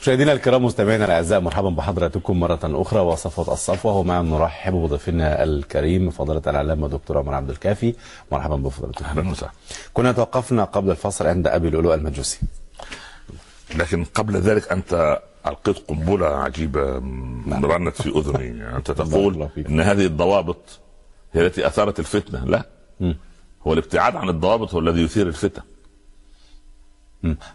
[0.00, 3.00] مشاهدينا الكرام مستمعينا الأعزاء مرحبا بحضراتكم مرة أخرى.
[3.00, 7.94] وصفوة الصفوة ومع نرحب بضيفنا الكريم فضيلة العلامة دكتور عمر عبد الكافي.
[8.32, 9.52] مرحبا بفضيلتكم أهلا وسهلا.
[9.94, 12.38] كنا توقفنا قبل الفصل عند أبي لؤلؤ المجوسي.
[13.76, 18.44] لكن قبل ذلك أنت ألقيت قنبلة عجيبة م- رنت في أذني.
[18.60, 19.48] يعني أنت تقول.
[19.68, 20.80] إن هذه الضوابط
[21.32, 22.44] هي التي أثارت الفتنة.
[22.44, 22.62] لا.
[23.66, 25.62] هو الابتعاد عن الضوابط هو الذي يثير الفتن.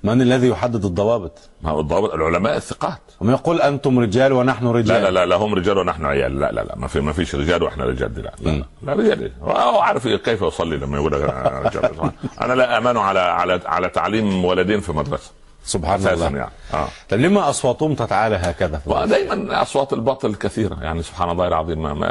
[0.04, 3.02] من الذي يحدد الضوابط؟ ما هو الضوابط؟ العلماء الثقات.
[3.22, 4.88] هم يقول أنتم رجال ونحن رجال.
[5.02, 6.40] لا لا لا, لا هم رجال ونحن عيال.
[6.40, 8.14] لا لا لا ما في ما فيش رجال وإحنا رجال.
[8.14, 9.22] دي لا لا, لا, لا رجال.
[9.24, 11.30] إيه؟ هو عارف كيف يصلي لما يقول رجال.
[12.42, 15.32] أنا لا أمان على على على تعليم ولدين في مدرسة.
[15.66, 16.26] سبحان الله.
[16.26, 16.50] يعني.
[16.74, 16.88] آه.
[17.10, 22.06] طيب لما أصواتهم تتعالى هكذا؟ ودائما أصوات الباطل كثيرة يعني سبحان الله العظيم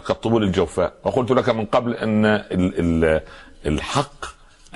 [0.00, 0.92] كالطبول الجوفاء.
[1.04, 2.44] وقلت لك من قبل إن ال
[3.04, 3.20] ال
[3.66, 4.24] الحق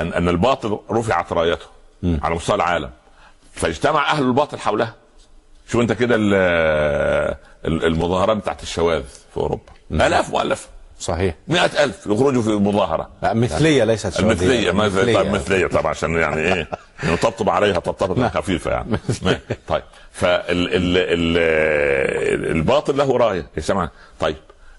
[0.01, 1.67] ان أن الباطل رفعت رايته
[2.05, 2.91] على مستوى العالم.
[3.53, 4.95] فاجتمع أهل الباطل حولها
[5.69, 6.35] شو أنت كده ال-
[7.65, 9.63] ال- المظاهرات بتاعت الشواذ في أوروبا.
[9.91, 10.69] آلاف مؤلفه
[10.99, 11.35] صحيح.
[11.49, 12.07] مئة ألف.
[12.07, 13.09] يخرجوا في مظاهرة.
[13.23, 14.71] لا، مثلية ليست شواذية.
[14.71, 15.31] المثلية زي طيب مثلية.
[15.31, 16.69] مثلية طبعا عشان يعني إيه؟
[17.13, 18.99] نطبطب عليها طبطبة خفيفة يعني.
[19.69, 19.83] طيب.
[20.13, 23.47] فال ال ال الباطل له راية.
[23.57, 23.91] يا سمع
[24.21, 24.37] طيب.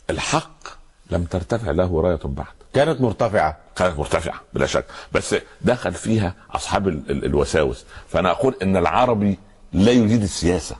[0.09, 0.67] الحق
[1.11, 2.45] لم ترتفع له راية بعد.
[2.73, 3.57] كانت مرتفعة.
[3.75, 4.85] كانت مرتفعة بلا شك.
[5.11, 7.85] بس دخل فيها أصحاب ال ال الوساوس.
[8.09, 9.39] فأنا أقول إن العربي
[9.73, 10.75] لا يجيد السياسة.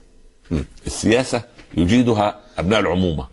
[0.88, 1.42] السياسة
[1.78, 3.28] يجيدها أبناء العمومة.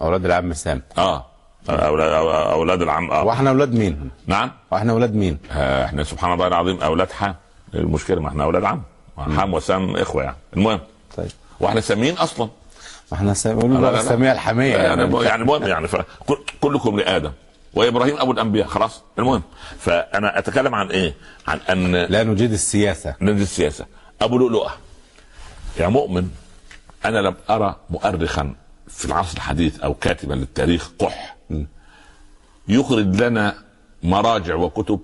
[0.00, 0.82] أولاد العم سام.
[0.98, 1.26] آه.
[1.70, 2.12] أولاد,
[2.52, 3.24] أولاد العم آه.
[3.24, 4.50] وإحنا أولاد مين؟ نعم.
[4.70, 7.34] وإحنا أولاد مين؟ آه، إحنا سبحان الله العظيم أولاد حام.
[7.74, 8.82] المشكلة ما إحنا أولاد عم.
[9.36, 10.36] حام وسام إخوة يعني.
[10.56, 10.80] المهم.
[11.16, 11.30] طيب.
[11.60, 12.48] وإحنا ساميين أصلا.
[13.12, 13.54] إحنا سام...
[13.56, 14.00] بيقولوا لا، لا، بقى لا.
[14.00, 15.02] الساميه الحميه يعني.
[15.02, 15.88] يعني يعني المهم يعني.
[15.88, 17.32] فكل- كلكم لآدم.
[17.74, 18.66] وإبراهيم أبو الأنبياء.
[18.66, 19.02] خلاص.
[19.18, 19.42] المهم.
[19.78, 21.14] فأنا أتكلم عن إيه؟
[21.48, 23.14] عن أن لا نجيد السياسة.
[23.20, 23.86] نادي السياسة.
[24.22, 24.70] أبو لؤلؤة.
[25.78, 26.30] يا مؤمن
[27.04, 28.54] أنا لم أرى مؤرخا
[28.90, 31.36] في العصر الحديث أو كاتبا للتاريخ قح.
[32.68, 33.54] يخرج لنا
[34.02, 35.00] مراجع وكتب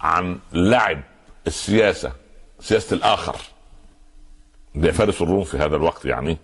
[0.00, 1.02] عن لعب
[1.46, 2.12] السياسة
[2.60, 3.36] سياسة الآخر.
[4.74, 6.38] ده فارس الروم في هذا الوقت يعني.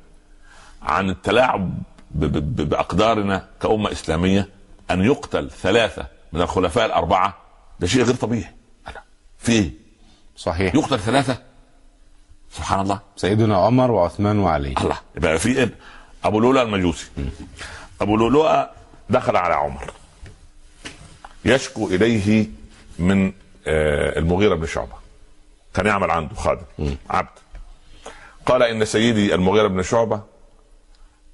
[0.82, 1.74] عن التلاعب
[2.14, 4.49] بأقدارنا كأمة إسلامية
[4.90, 7.36] أن يقتل ثلاثة من الخلفاء الأربعة.
[7.80, 8.55] ده شيء غير طبيعي.
[9.38, 9.70] في؟
[10.36, 10.74] صحيح.
[10.74, 11.43] يقتل ثلاثة؟
[12.51, 13.01] سبحان الله.
[13.16, 14.74] سيدنا عمر وعثمان وعلي.
[14.80, 14.99] الله.
[15.16, 15.70] يبقى في
[16.22, 17.06] إيه؟ أبو لؤلؤ المجوسي.
[18.00, 18.66] أبو لؤلؤ
[19.10, 19.92] دخل على عمر.
[21.44, 22.46] يشكو إليه
[22.98, 23.32] من
[23.66, 24.94] آه، المغيرة بن شعبة.
[25.74, 27.38] كان يعمل عنده خادم عبد.
[28.46, 30.22] قال إن سيدي المغيرة بن شعبة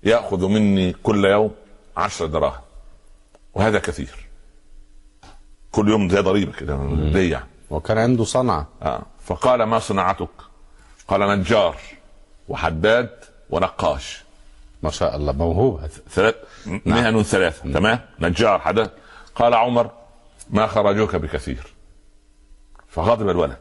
[0.03, 1.55] يأخذ مني كل يوم
[1.97, 2.61] عشر دراهم.
[3.55, 4.29] وهذا كثير.
[5.73, 7.47] كل يوم زي ضريبة كده ليه يعني.
[7.71, 8.67] وكان عنده صنعة.
[8.83, 9.03] آه.
[9.27, 10.29] فقال ما صناعتك
[11.09, 11.77] قال نجار
[12.49, 13.11] وحداد
[13.51, 14.25] ونقاش.
[14.83, 15.81] ما شاء الله موهوب.
[16.11, 16.35] ثلاث
[16.67, 18.91] مهن ثلاثة تمام؟ نجار حداد
[19.35, 19.91] قال عمر
[20.51, 21.67] ما خرجوك بكثير.
[22.89, 23.57] فغضب الولد.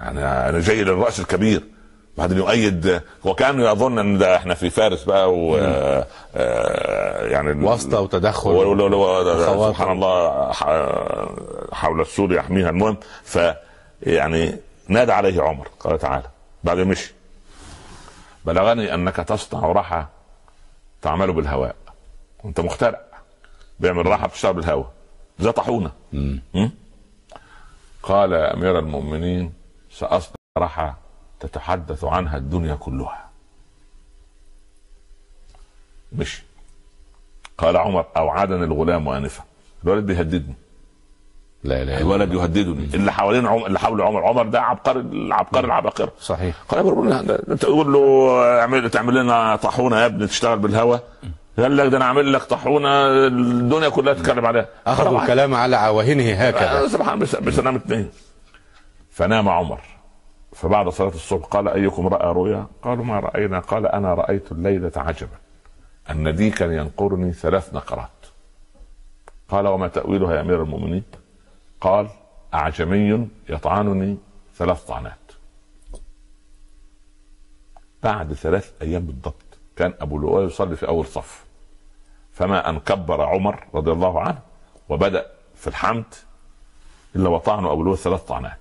[0.00, 1.62] يعني أنا جاي للرأس الكبير.
[2.18, 5.56] بعدين يؤيد وكان يظن إن ده إحنا في فارس بقى و
[6.36, 9.68] آه، يعني واسطة وتدخل و- و- و-.
[9.72, 10.52] سبحان الله
[11.72, 12.70] حول السور يحميها.
[12.70, 13.38] المهم ف
[14.02, 14.56] يعني
[14.88, 16.26] نادى عليه عمر قال تعالى.
[16.64, 17.14] بعد مشي.
[18.44, 20.04] بلغني أنك تصنع رحى
[21.02, 21.76] تعمل بالهواء.
[22.44, 23.00] انت مخترع.
[23.80, 24.92] بيعمل راحة بتشتغل بالهواء.
[25.38, 25.92] زي طاحونه?
[28.02, 29.52] قال يا أمير المؤمنين
[29.90, 30.94] ساصنع راح
[31.40, 33.30] تتحدث عنها الدنيا كلها.
[36.12, 36.42] مشي.
[37.58, 39.44] قال عمر أوعدني الغلام آنفا.
[39.84, 40.54] الولد بيهددني.
[41.64, 42.88] لا لا الولد يهددني.
[42.94, 46.12] اللي حوالين عمر اللي حول عمر عمر ده عبقري العبقري العباقرة.
[46.20, 46.56] صحيح.
[46.68, 51.02] قال تقول له اعمل تعمل لنا طاحونة يا ابني تشتغل بالهواء
[51.58, 54.66] قال لك ده أنا اعمل لك طاحونة الدنيا كلها تتكلم عليها.
[54.86, 56.84] اخذوا الكلام على عواهنه هكذا.
[56.84, 58.10] آه، سبحان بس بس نام اثنين
[59.10, 59.80] فنام عمر.
[60.52, 63.60] فبعد صلاة الصبح قال أيكم رأى رؤيا؟ قالوا ما رأينا.
[63.60, 65.36] قال أنا رأيت الليلة عجبا.
[66.10, 68.08] أن ديكا ينقرني ثلاث نقرات.
[69.48, 71.02] قال وما تأويلها يا أمير المؤمنين؟
[71.80, 72.08] قال
[72.54, 74.16] أعجمي يطعنني
[74.56, 75.18] ثلاث طعنات.
[78.02, 79.34] بعد ثلاث أيام بالضبط
[79.76, 81.44] كان أبو لؤلؤ يصلي في أول صف.
[82.32, 84.38] فما أن كبر عمر رضي الله عنه
[84.88, 86.14] وبدأ في الحمد
[87.16, 88.58] إلا وطعنه أبو لؤلؤ ثلاث طعنات.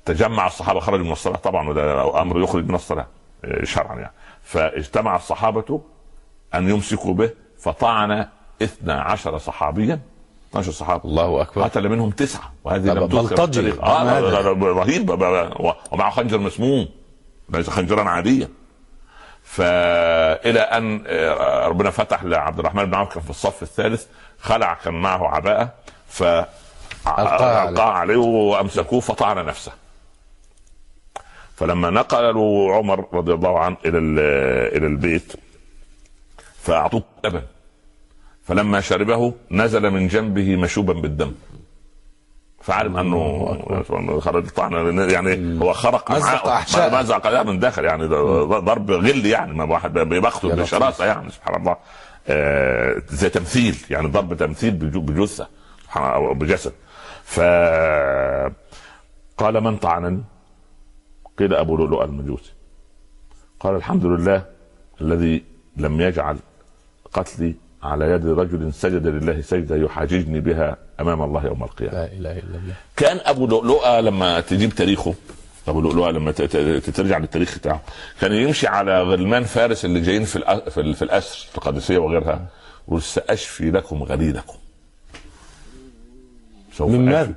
[0.00, 3.06] فتجمع الصحابة خرجوا من الصلاة طبعا وده أمر يخرج من الصلاة
[3.62, 4.12] شرعا يعني.
[4.42, 5.80] فاجتمع الصحابة
[6.54, 8.28] أن يمسكوا به فطعن
[8.62, 10.00] اثنا عشر صحابيا.
[10.50, 11.62] 12 صحابي الله أكبر.
[11.64, 12.52] قتل منهم تسعة.
[12.64, 13.36] وهذه لم تذكر.
[13.82, 15.10] آه رهيب.
[15.92, 16.88] ومعه خنجر مسموم.
[17.48, 18.48] ليس خنجرا عاديا.
[19.44, 24.06] فالى أن آه، ربنا فتح لعبد الرحمن بن عوف كان في الصف الثالث.
[24.40, 25.70] خلع كان معه عباءة.
[26.08, 26.22] ف
[27.06, 27.68] عليه.
[27.68, 29.72] ألقاها عليه وأمسكوه فطعن نفسه.
[31.56, 35.32] فلما نقلوا عمر رضي الله عنه إلى ال- إلى البيت
[36.62, 37.42] فأعطوه لبن
[38.50, 41.32] فلما شربه نزل من جنبه مشوبا بالدم.
[42.60, 47.02] فعلم أنه خرج الطعن يعني هو خرق مزق معاه.
[47.02, 48.06] مزق من داخل يعني.
[48.06, 49.54] ضرب غل يعني.
[49.54, 50.60] ما واحد لطيف.
[50.60, 51.76] بشراسه يعني سبحان الله.
[52.28, 55.48] آه زي تمثيل يعني ضرب تمثيل بجثة
[55.82, 56.72] سبحان الله، بجسد.
[57.24, 57.40] ف
[59.38, 60.22] قال من طعنني؟
[61.38, 62.52] قيل أبو لؤلؤ المجوسي.
[63.60, 64.44] قال الحمد لله
[65.00, 65.44] الذي
[65.76, 66.36] لم يجعل
[67.12, 71.92] قتلي على يد رجل سجد لله سجدة يحاججني بها أمام الله يوم القيامة.
[71.94, 72.74] لا إله إلا الله.
[72.96, 75.14] كان أبو لؤلؤة لما تجيب تاريخه
[75.68, 76.32] أبو لؤلؤة لما
[76.94, 77.80] ترجع للتاريخ بتاعه
[78.20, 82.46] كان يمشي على غلمان فارس اللي جايين في في, ال- في الأسر في القادسيه وغيرها
[82.88, 84.54] يقول سأشفي لكم غليلكم.
[86.80, 87.34] من ماذا؟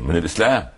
[0.00, 0.68] من الإسلام.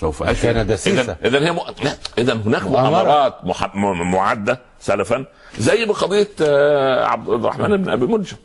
[0.00, 1.16] سوف اشفي كان.
[1.24, 1.58] اذا هي م...
[1.82, 2.62] لا اذا هناك.
[2.62, 3.74] مؤامرات مح...
[3.76, 5.24] م- معدة سلفا
[5.58, 8.36] زي بقضيه آه، عبد الرحمن بن أبي ملجم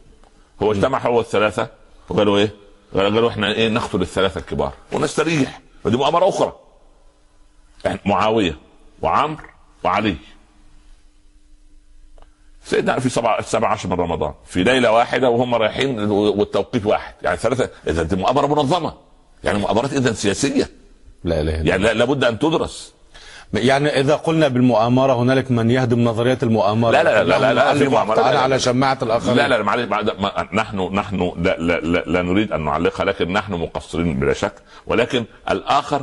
[0.63, 1.67] هو اجتمع هو الثلاثة
[2.09, 2.51] وقالوا إيه؟
[2.93, 5.61] قالوا قالوا إحنا إيه نقتل الثلاثة الكبار ونستريح.
[5.83, 6.55] ودي مؤامرة أخرى.
[7.85, 8.57] يعني معاوية
[9.01, 9.43] وعمرو
[9.83, 10.15] وعلي.
[12.65, 14.33] سيدنا في سبعة سبعة عشر من رمضان.
[14.45, 17.13] في ليلة واحدة وهم رايحين والتوقيت واحد.
[17.21, 18.93] يعني ثلاثة إذا دي مؤامرة منظمة.
[19.43, 20.69] يعني مؤامرات إذا سياسية.
[21.23, 22.93] لا إله إلا يعني لا- لابد أن تدرس.
[23.53, 26.91] يعني إذا قلنا بالمؤامرة هنالك من يهدم نظريه المؤامرة.
[26.91, 28.39] لا- لا- لا- لا- لا، في لا.
[28.39, 29.37] على شماعة الآخرين.
[29.37, 29.87] لا لا معلش
[30.53, 34.53] نحن نحن لا, لا, لا, لا نريد أن نعلقها لكن نحن مقصرين بلا شك.
[34.87, 36.01] ولكن الآخر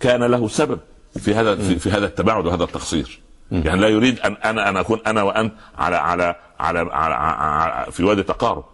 [0.00, 0.78] كان له سبب
[1.18, 3.20] في هذا في, في هذا التباعد وهذا التقصير.
[3.50, 8.04] يعني لا يريد ان أنا أن أكون أنا وأنت على على على, على, على في
[8.04, 8.64] وادي تقارب.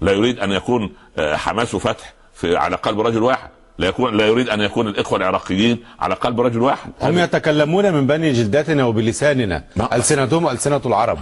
[0.00, 3.48] لا يريد أن يكون آه، حماس وفتح في على قلب رجل واحد.
[3.78, 6.92] لا يكون لا يريد أن يكون الإخوة العراقيين على قلب رجل واحد.
[7.02, 9.64] هم يتكلمون من بني جلدتنا وبلساننا.
[9.92, 11.18] ألسنتهم ألسنة العرب.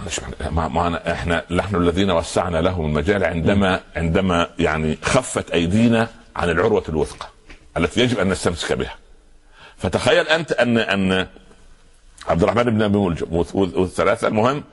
[0.51, 6.49] ما ما أنا- إحنا نحن الذين وسعنا لهم المجال عندما عندما يعني خفت أيدينا عن
[6.49, 7.27] العروة الوثقى
[7.77, 8.95] التي يجب أن نستمسك بها.
[9.77, 11.27] فتخيل أنت ان أن
[12.27, 14.63] عبد الرحمن بن أبي ملجم والث- والثلاثه المهم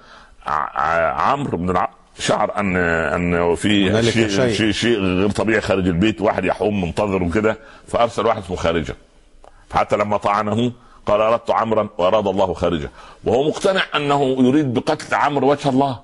[1.17, 1.91] عمرو بن الع...
[2.21, 4.53] شعر ان أن في شيء, شيء.
[4.53, 8.97] شيء شيء غير طبيعي خارج البيت واحد يحوم منتظر وكده فأرسل واحد اسمه خارجة.
[9.69, 10.73] فحتى لما طعنه
[11.07, 12.91] قال أردت عمرا وأراد الله خارجه.
[13.25, 15.99] وهو مقتنع أنه يريد بقتل عمرو وجه الله.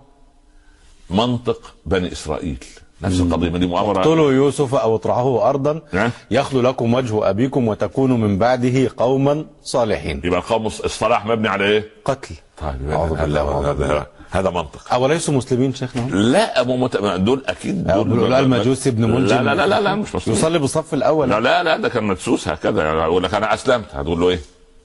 [1.10, 2.64] منطق بني إسرائيل.
[3.02, 3.98] نفس القضية دي مؤامرة.
[3.98, 5.80] اقتلوا يوسف أو اطرحوه ارضا.
[5.92, 6.10] نعم.
[6.30, 10.20] يخلو لكم وجه أبيكم وتكونوا من بعده قوما صالحين.
[10.24, 12.34] يبقى القوم الصلاح مبني على إيه؟ قتل.
[12.58, 14.06] طيب أعوذ بالله
[14.38, 16.96] هذا, منطق اوليسوا مسلمين شيخنا؟ لا أبو مت...
[16.96, 20.94] دول أكيد دول لؤلؤ المجوسي ابن ملجم لا لا لا, لا مش مسلم يصلي بالصف
[20.94, 24.28] الأول لا لا لا ده كان مدسوس هكذا يعني يقول لك أنا أسلمت هتقول له
[24.28, 24.40] إيه؟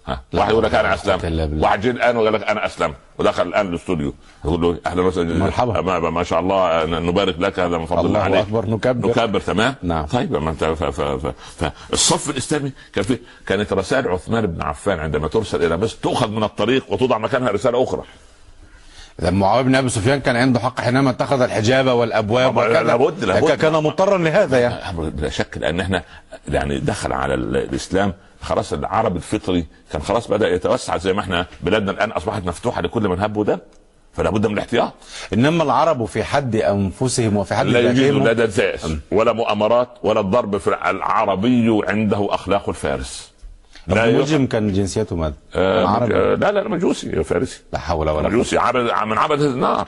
[0.07, 1.25] ها واحد يقول لك أنا أسلمت.
[1.63, 4.13] واحد جه الآن وقال لك أنا أسلمت ودخل الآن الاستوديو
[4.45, 5.81] يقول له أهلا وسهلا مرحبا.
[5.81, 9.09] ما, ما شاء الله نبارك لك هذا من فضل الله عليك أكبر، نكبر.
[9.09, 10.05] نكبر تمام نعم.
[10.05, 10.63] طيب ما أنت.
[11.59, 16.43] فالصف الإسلامي كان في كانت رسائل عثمان بن عفان عندما ترسل إلى مصر تؤخذ من
[16.43, 18.03] الطريق وتوضع مكانها رسالة أخرى
[19.21, 22.83] إذا معاوية بن أبي سفيان كان عنده حق حينما اتخذ الحجاب والأبواب وكذا.
[22.83, 23.51] لابد- لابد.
[23.51, 25.09] كان مضطرا لهذا يعني.
[25.09, 26.03] بلا شك لأن إحنا
[26.47, 28.13] يعني دخل على ال- الإسلام.
[28.41, 33.07] خلاص العرب الفطري كان خلاص بدأ يتوسع زي ما إحنا بلادنا الآن أصبحت مفتوحة لكل
[33.07, 33.59] من هب ودب
[34.13, 34.93] فلا بد من الاحتياط.
[35.33, 40.57] إنما العرب في حد أنفسهم وفي حد لا ذاتهم لا دزاز ولا مؤامرات ولا الضرب
[40.57, 43.30] في العربي عنده أخلاق الفارس.
[43.95, 46.15] لا ملجم كان جنسيته ماذا؟ آه، عربي.
[46.15, 47.61] آه، لا لا مجوسي فارسي.
[47.73, 48.29] لا حول ولا قوة.
[48.29, 49.87] مجوسي عبد من عبد النار.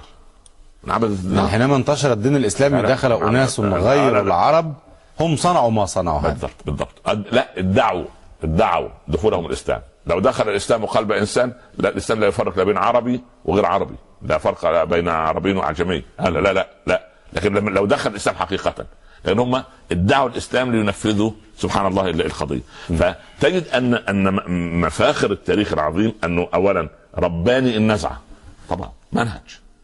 [0.84, 2.90] من عبد من النار حينما انتشر الدين الإسلامي لا، لا.
[2.90, 4.22] دخل أناس غير.
[4.22, 4.74] العرب
[5.20, 6.30] هم صنعوا ما صنعوا هذا.
[6.30, 7.28] بالضبط بالضبط.
[7.32, 8.06] لا ادعوا
[8.44, 9.82] ادعوا دخولهم الإسلام.
[10.08, 13.96] لو دخل الإسلام قلب إنسان لا الإسلام لا يفرق لا بين عربي وغير عربي.
[14.22, 16.04] لا فرق بين عربي وعجمي.
[16.20, 17.08] لا لا لا لا.
[17.34, 18.86] لكن لو دخل الإسلام حقيقة
[19.26, 22.62] لأن هم ادعوا الاسلام لينفذوا سبحان الله ال- القضية.
[22.88, 24.34] فتجد ان أن
[24.82, 28.22] مفاخر التاريخ العظيم أنه اولا رباني النزعه
[28.70, 28.92] طبعا.
[29.12, 29.42] منهج.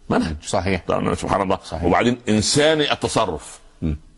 [0.10, 0.36] منهج.
[0.44, 0.84] صحيح.
[0.88, 1.58] طبعاً سبحان الله.
[1.64, 1.84] صحيح.
[1.84, 3.60] وبعدين إنساني التصرف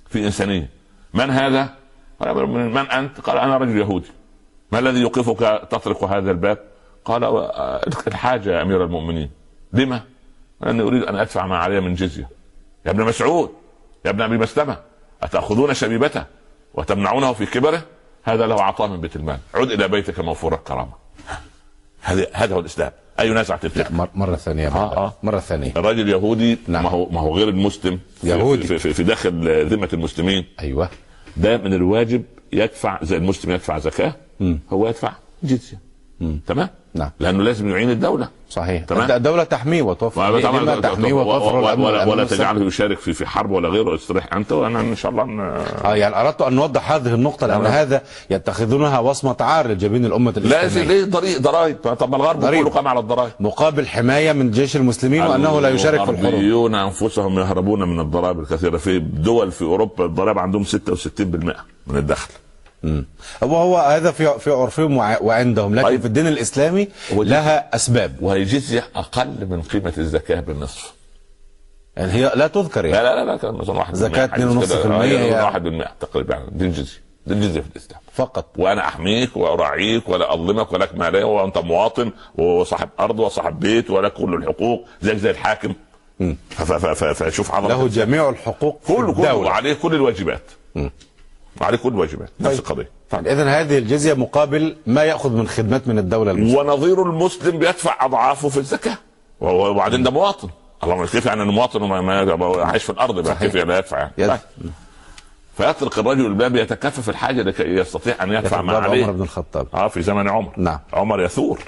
[0.10, 0.70] في إنسانية.
[1.14, 1.70] من هذا؟
[2.20, 4.08] قال من أنت؟ قال أنا رجل يهودي.
[4.72, 6.58] ما الذي يوقفك تطرق هذا الباب؟
[7.06, 7.24] قال
[8.08, 9.30] الحاجة يا أمير المؤمنين.
[9.74, 10.02] لما؟
[10.62, 12.30] لأني أريد أن أدفع ما علي من جزية.
[12.86, 13.52] يا ابن مسعود.
[14.06, 14.78] يا ابن أبي مسلمة.
[15.24, 16.24] أتأخذون شبيبته
[16.74, 17.82] وتمنعونه في كبره؟
[18.24, 19.38] هذا له عطاء من بيت المال.
[19.56, 20.92] عد إلى بيتك موفور الكرامة.
[22.02, 22.92] هذا هذا هو الإسلام.
[23.20, 25.14] أي نزعه تلك مر- مرة ثانية آه، آه.
[25.24, 25.72] مرة ثانية.
[25.78, 26.84] الرجل يهودي نعم.
[26.84, 28.68] ما هو ما هو غير المسلم يهودي.
[28.68, 30.46] في, في, في داخل ذمة المسلمين.
[30.60, 30.90] أيوه.
[31.38, 34.14] ده من الواجب يدفع زي المسلم يدفع زكاة
[34.74, 35.14] هو يدفع
[35.44, 35.80] جزيه
[36.48, 37.10] تمام؟ نعم.
[37.20, 39.12] لأنه لازم يعين الدولة صحيح تمام.
[39.12, 42.24] الدولة تحميه وتوفر طبعا تحميه وتوفر ولا, ولا, ولا.
[42.24, 45.24] تجعله يشارك في في حرب ولا غيره استريح أنت وأنا إن شاء الله
[45.86, 47.72] آه يعني أردت أن نوضح هذه النقطة لأن نعم.
[47.72, 52.46] هذا يتخذونها وصمة عار لجبين الأمة لازم الإسلامية ليه ضريب ضرائب طب ما الغرب.
[52.46, 57.40] كله قام على الضرائب مقابل حماية من جيش المسلمين وأنه لا يشارك في الحروب أنفسهم
[57.40, 60.70] يهربون من الضرائب الكثيرة في دول في أوروبا الضرائب عندهم 66%
[61.88, 62.30] من الدخل
[63.42, 66.00] وهو هذا في في عرفهم وع- وعندهم لكن طيب.
[66.00, 68.16] في الدين الإسلامي هو دي- لها أسباب.
[68.22, 70.94] وهي جزيه أقل من قيمة الزكاة بالنصف.
[71.98, 73.04] يعني هي لا تذكر يعني.
[73.04, 75.04] لا لا لا كان مثلا واحد زكاة بالمئة، حاجة 2.5% كده.
[75.04, 78.00] هي- آه، واحد بالمئة تقريبا يعني دي الجزية دي الجزية في الإسلام.
[78.14, 78.46] فقط.
[78.58, 84.34] وأنا أحميك وأراعيك ولا أظلمك ولك ماليه وانت مواطن وصاحب أرض وصاحب بيت ولك كل
[84.34, 85.74] الحقوق زيك زي الحاكم.
[87.14, 90.42] فشوف عظمه له جميع الحقوق كله كله وعليه كل الواجبات.
[90.76, 90.92] وعليه
[91.60, 92.60] كل الواجبات نفس طيب.
[92.60, 92.90] القضية.
[93.32, 96.60] إذا هذه الجزية مقابل ما يأخذ من خدمات من الدولة المسلمة.
[96.60, 98.98] ونظير المسلم بيدفع أضعافه في الزكاة
[99.42, 100.50] وبعدين ده مواطن.
[100.84, 104.14] اللهم كيف يعني إنه مواطن وما ما- عايش في الأرض؟ بقى كيف يعني يدفع يعني؟
[104.18, 104.40] طيب.
[105.58, 109.04] فيطرق الرجل الباب يتكفف الحاجة لكي يستطيع أن يدفع ما عليه.
[109.04, 109.68] عمر بن الخطاب.
[109.74, 110.52] آه في زمن عمر.
[110.58, 110.80] نعم.
[110.94, 111.60] عمر يثور.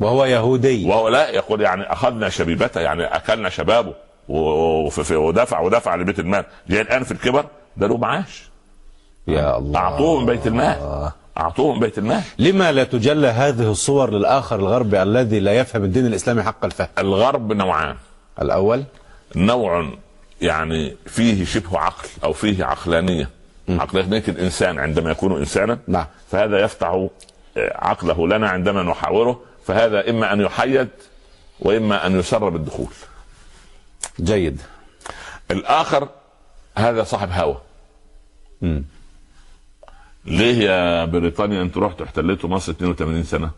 [0.00, 0.88] وهو يهودي.
[0.88, 3.94] وهو لا يقول يعني أخذنا شبيبته يعني أكلنا شبابه
[4.28, 6.44] ودفع ودفع لبيت المال.
[6.68, 7.44] جاي الآن في الكبر
[7.76, 8.51] ده له معاش.
[9.26, 9.80] يا الله.
[9.80, 11.10] أعطوه من بيت المال.
[11.38, 12.22] أعطوه من بيت المال.
[12.38, 17.52] لما لا تجلى هذه الصور للآخر الغربي الذي لا يفهم الدين الإسلامي حق الفهم؟ الغرب
[17.52, 17.96] نوعان.
[18.42, 18.84] الأول.
[19.36, 19.88] نوع
[20.40, 23.28] يعني فيه شبه عقل أو فيه عقلانية.
[23.68, 25.78] عقلانيه الإنسان عندما يكون إنسانا.
[25.86, 26.06] نعم.
[26.30, 27.08] فهذا يفتح
[27.56, 29.40] عقله لنا عندما نحاوره.
[29.66, 30.88] فهذا إما أن يحيد
[31.60, 32.92] وإما أن يسر بالدخول
[34.20, 34.60] جيد.
[35.50, 36.08] الآخر
[36.78, 37.56] هذا صاحب هوى.
[40.26, 43.50] ليه يا بريطانيا أنتوا رحتوا احتليتوا مصر 82 سنة؟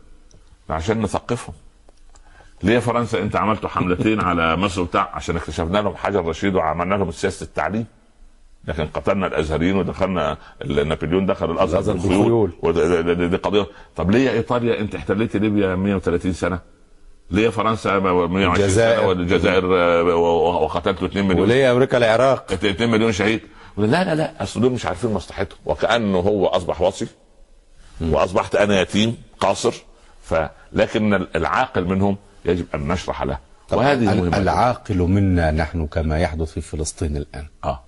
[0.70, 1.54] عشان نثقفهم.
[2.62, 6.94] ليه يا فرنسا انت عملتوا حملتين على مصر وبتاع؟ عشان اكتشفنا لهم حجر رشيد وعملنا
[6.94, 7.86] لهم سياسة التعليم.
[8.68, 10.36] لكن قتلنا الأزهريين ودخلنا
[10.66, 12.12] نابليون دخل الأزهر بالخيول.
[12.16, 12.50] بالخيول.
[12.62, 13.66] وده- ده- ده- دي قضية.
[13.96, 16.58] طب ليه يا إيطاليا انت احتليت ليبيا 130 سنة؟
[17.30, 19.08] ليه فرنسا 120 سنة الجزائر.
[19.08, 20.02] والجزائر آه،
[20.64, 23.40] وقتلتوا 2 مليون وليه أمريكا العراق؟ 2 مليون شهيد.
[23.76, 25.58] لا لا لا أصل دول مش عارفين مصلحتهم.
[25.66, 27.06] وكأنه هو أصبح وصي
[28.00, 29.74] وأصبحت أنا يتيم قاصر
[30.22, 33.38] فلكن العاقل منهم يجب أن نشرح له.
[33.72, 37.46] وهذه العاقل منا نحن كما يحدث في فلسطين الآن.
[37.64, 37.84] آه.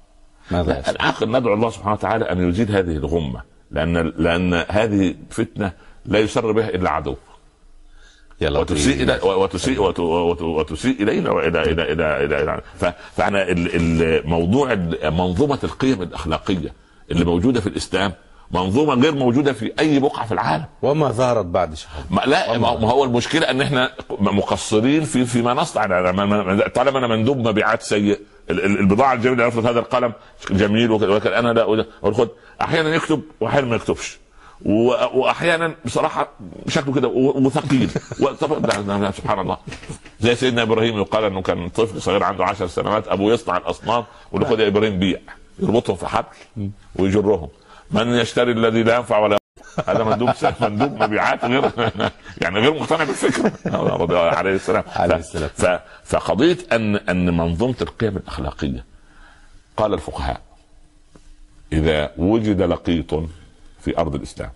[0.51, 5.73] ماذا؟ العاقل ندعو الله سبحانه وتعالى أن يزيد هذه الغمة لأن لأن هذه فتنة
[6.05, 7.17] لا يسر بها إلا عدو.
[8.43, 12.85] وتسيء إلى وتسيء وت- وت- وتسيء الينا والى إلى إلى إلى, إلى ف-
[13.17, 16.73] فانا ال- ال- موضوع منظومه القيم الاخلاقيه
[17.11, 18.13] اللي موجوده في الاسلام
[18.51, 22.69] منظومه غير موجوده في اي بقعه في العالم وما ظهرت بعد شهر ما لا ما
[22.69, 23.91] هو المشكلة ان إحنا
[24.21, 25.87] مقصرين في فيما نصنع
[26.75, 28.19] طالما أنا مندوب مبيعات سيء
[28.51, 30.13] ال- ال- البضاعه الجميله افرض هذا القلم
[30.51, 32.29] جميل وك- ولكن أنا لا خد
[32.61, 34.19] أحيانا يكتب واحيانا ما يكتبش
[34.65, 36.29] وأحيانا بصراحة
[36.69, 37.91] شكله كده وثقيل.
[39.17, 39.57] سبحان الله
[40.21, 44.51] زي سيدنا إبراهيم يقال إنه كان طفل صغير عنده عشر سنوات أبوه يصنع الأصنام ويقول
[44.51, 45.19] خد يا إبراهيم بيع
[45.59, 46.27] يربطهم في حبل
[46.97, 47.49] ويجرهم.
[47.91, 49.39] من يشتري الذي لا ينفع ولا؟
[49.89, 50.31] هذا مندوب
[50.61, 51.71] مندوب مبيعات غير
[52.43, 53.53] يعني غير مقتنع بالفكرة
[54.37, 55.81] عليه السلام عليه السلام.
[56.05, 58.85] فقضية ان أن منظومة القيم الأخلاقية.
[59.77, 60.41] قال الفقهاء
[61.73, 63.15] إذا وجد لقيط
[63.87, 64.51] في أرض الإسلام.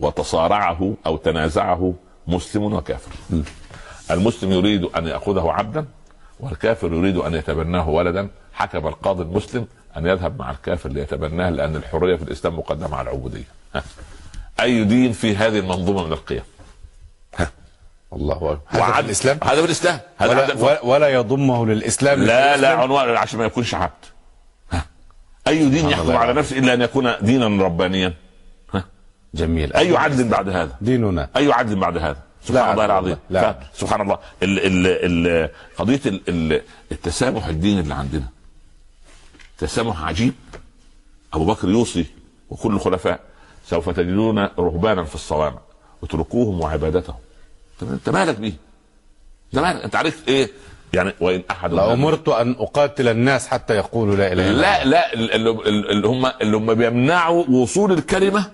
[0.00, 1.94] وتصارعه أو تنازعه
[2.26, 3.10] مسلم وكافر.
[4.10, 5.86] المسلم يريد أن يأخذه عبدا
[6.40, 8.28] والكافر يريد أن يتبناه ولدا.
[8.52, 9.66] حكم القاضي المسلم
[9.96, 13.44] أن يذهب مع الكافر ليتبناه لأن الحرية في الإسلام مقدمة على العبودية.
[14.60, 16.42] أي دين في هذه المنظومة من القيم؟
[18.12, 18.58] الله أكبر.
[18.68, 20.00] هذا الإسلام؟ هذا في الإسلام.
[20.16, 22.22] هذا ولا, ولا, يضمه للإسلام.
[22.22, 24.15] لا لا؟ عنوان عشان ما يكونش عبد.
[25.48, 28.14] أي دين يحكم على نفسه إلا أن يكون دينا ربانيا؟
[29.34, 29.72] جميل.
[29.72, 31.28] أي عدل بعد هذا؟ ديننا.
[31.36, 33.16] أي عدل بعد هذا؟ سبحان الله العظيم.
[33.30, 33.58] لا.
[33.74, 34.18] سبحان الله.
[34.42, 36.62] ال ال ال قضية ال ال
[36.92, 38.28] التسامح الديني اللي عندنا.
[39.58, 40.34] تسامح عجيب.
[41.34, 42.06] أبو بكر يوصي
[42.50, 43.20] وكل الخلفاء
[43.66, 45.58] سوف تجدون رهبانا في الصوامع.
[46.02, 47.16] اتركوهم وعبادتهم.
[47.82, 48.52] أنت مالك بيه؟
[49.54, 50.50] انت مالك أنت عرفت إيه؟
[50.92, 54.84] يعني وإن أحد لأمرت أن أقاتل الناس حتى يقولوا لا إله إلا الله.
[54.84, 58.44] لا لا اللي, هم اللي هم بيمنعوا وصول الكلمة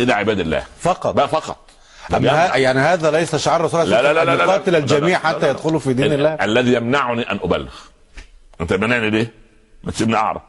[0.00, 0.62] إلى عباد الله.
[0.80, 1.14] فقط.
[1.14, 1.56] بقى فقط.
[2.14, 4.52] أما يعني هذا ليس شعار الرسول صلى الله لا عليه لا لا وسلم لا لا
[4.54, 5.50] يقاتل لا الجميع لا لا حتى لا.
[5.50, 6.34] يدخلوا في دين ال- الله.
[6.44, 7.72] الذي يمنعني أن أبلغ.
[8.60, 9.32] أنت منعني ليه؟
[9.84, 10.40] ما تسيبني أعرض.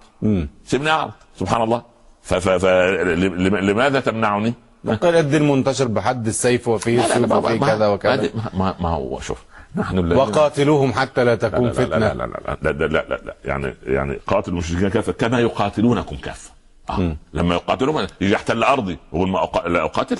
[0.66, 1.12] سيبني أعرض.
[1.40, 1.82] سبحان الله.
[2.22, 4.54] ف ف ف لم- لماذا تمنعني؟
[5.02, 8.30] قال الدين منتشر بحد السيف وفيه السيف وفيه كذا وكذا.
[8.54, 9.38] ما هو شوف.
[9.76, 13.06] نحن الذين وقاتلوهم حتى لا تكون لا لا فتنه لا لا لا لا, لا, لا,
[13.10, 16.52] لا, لا يعني يعني قاتل المشركين كافه كما يقاتلونكم كافه
[16.90, 17.16] آه.
[17.34, 19.70] لما يقاتلهم يجي يحتل ارضي يقول ما أقا...
[19.70, 20.18] لا اقاتل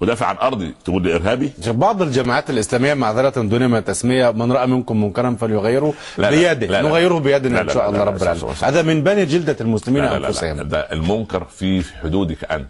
[0.00, 4.66] ودافع عن ارضي تقول لي ارهابي بعض الجماعات الاسلاميه معذره دون ما تسميه من راى
[4.66, 8.82] منكم منكرا فليغيره لا بيده لا لا نغيره بيدنا ان شاء الله رب العالمين هذا
[8.82, 12.68] من بني جلده المسلمين انفسهم ده المنكر في حدودك انت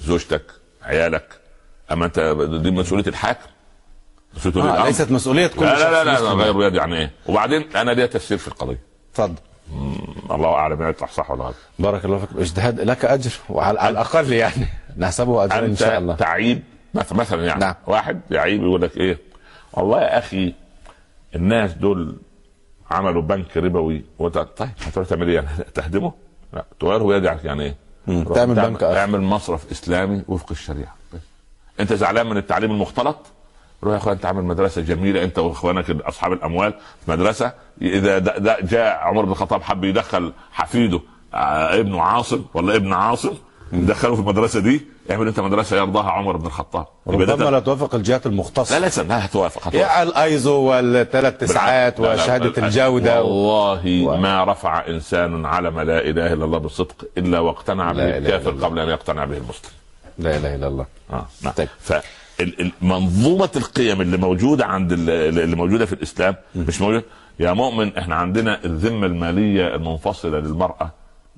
[0.00, 0.42] زوجتك
[0.82, 1.26] عيالك
[1.92, 3.48] اما انت دي مسؤوليه الحاكم
[4.36, 6.40] مسؤوليه ولي آه الامر ليست مسؤولية كل لا لا لا, لا مسلم.
[6.40, 6.98] غير يد يعني.
[6.98, 8.78] إيه وبعدين أنا ليا تفسير في القضية.
[9.12, 9.34] اتفضل
[10.30, 11.54] الله أعلم يعني صح ولا غلط.
[11.78, 12.28] بارك الله فيك.
[12.38, 14.66] اجتهاد لك أجر وعلى على الأقل يعني.
[14.96, 16.14] نحسبه أجر إن انت شاء الله.
[16.14, 16.62] تعيب.
[16.94, 17.60] مث- مثلا يعني.
[17.60, 17.74] نعم.
[17.86, 19.18] واحد يعيب يقول لك إيه؟
[19.72, 20.54] والله يا أخي
[21.34, 22.16] الناس دول
[22.90, 24.04] عملوا بنك ربوي.
[24.18, 26.12] وانت طيب هتروح تعمل إيه؟ يعني تهدمه؟
[26.52, 27.76] لا تغيره يدعك يعني إيه؟
[28.34, 28.82] تعمل بنك.
[28.82, 30.94] اعمل مصرف إسلامي وفق الشريعة.
[31.80, 33.16] أنت زعلان من التعليم المختلط؟
[33.84, 35.22] روح يا أخوان انت عامل مدرسة جميلة.
[35.22, 36.74] أنت وإخوانك أصحاب الأموال
[37.08, 37.52] مدرسة.
[37.82, 41.00] إذا ده ده جاء عمر بن الخطاب حب يدخل حفيده
[41.34, 42.44] آه، ابنه عاصم.
[42.54, 43.34] ولا ابن عاصم
[43.72, 44.86] دخله في المدرسة دي.
[45.10, 46.86] اعمل أنت مدرسة يرضاها عمر بن الخطاب.
[47.06, 48.78] ربما لا توافق الجهات المختصة.
[48.78, 55.46] لا لا لا هتوافق هتوافق يا الأيزو والثلاث تسعات وشهادة الجودة والله ما رفع إنسان
[55.46, 58.50] علم لا إله إلا الله بالصدق إلا واقتنع به الكافر.
[58.50, 59.70] قبل أن يقتنع به المسلم.
[60.18, 60.86] لا إله إلا الله.
[61.12, 61.52] آه نعم.
[61.52, 61.68] طيب.
[62.38, 67.04] فمنظومه القيم اللي موجودة عند ال- اللي موجودة في الإسلام مش موجودة؟
[67.40, 70.90] يا مؤمن إحنا عندنا الذمة المالية المنفصلة للمرأة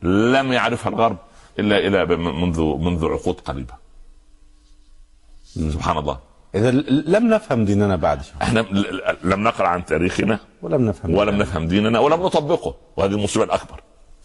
[0.02, 1.16] لم يعرفها الغرب
[1.58, 3.74] إلا إلى منذ منذ عقود قريبة.
[5.44, 6.18] سبحان الله.
[6.54, 8.20] إذا لم نفهم ديننا بعد.
[8.42, 8.60] إحنا
[9.24, 11.44] لم نقرأ عن تاريخنا ولم نفهم ولم ديننا.
[11.44, 12.74] نفهم ديننا ولم نطبقه.
[12.96, 13.80] وهذه المصيبة الأكبر.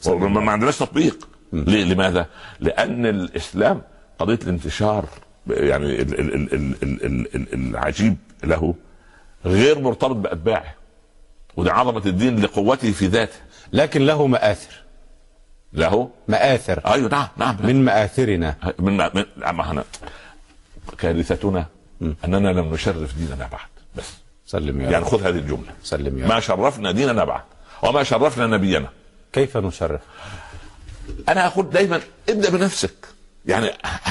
[0.08, 1.28] ما ما عندناش تطبيق.
[1.54, 2.26] ليه؟ لماذا؟
[2.60, 3.82] لأن الإسلام
[4.20, 5.06] قضية الانتشار
[5.48, 8.76] يعني ال- ال- ال- ال- ال- ال- ال- العجيب له
[9.46, 10.74] غير مرتبط بأتباعه
[11.58, 13.36] وده عظمه الدين لقوته في ذاته
[13.74, 14.84] لكن له مآثر.
[15.74, 16.80] له؟ مآثر.
[16.94, 17.58] أيوه نعم نعم.
[17.64, 18.56] من مآثرنا.
[18.80, 19.84] من من أما إحنا
[20.98, 21.66] كارثتنا
[22.02, 24.14] أننا لم نشرف ديننا بعد بس.
[24.46, 25.72] سلم يا يعني خذ هذه الجملة.
[25.84, 27.42] سلم يا ما شرفنا ديننا بعد
[27.84, 28.90] وما شرفنا نبينا.
[29.34, 30.02] كيف نشرف؟
[31.30, 32.94] أنا أقول دايما ابدأ بنفسك.
[33.46, 33.70] يعني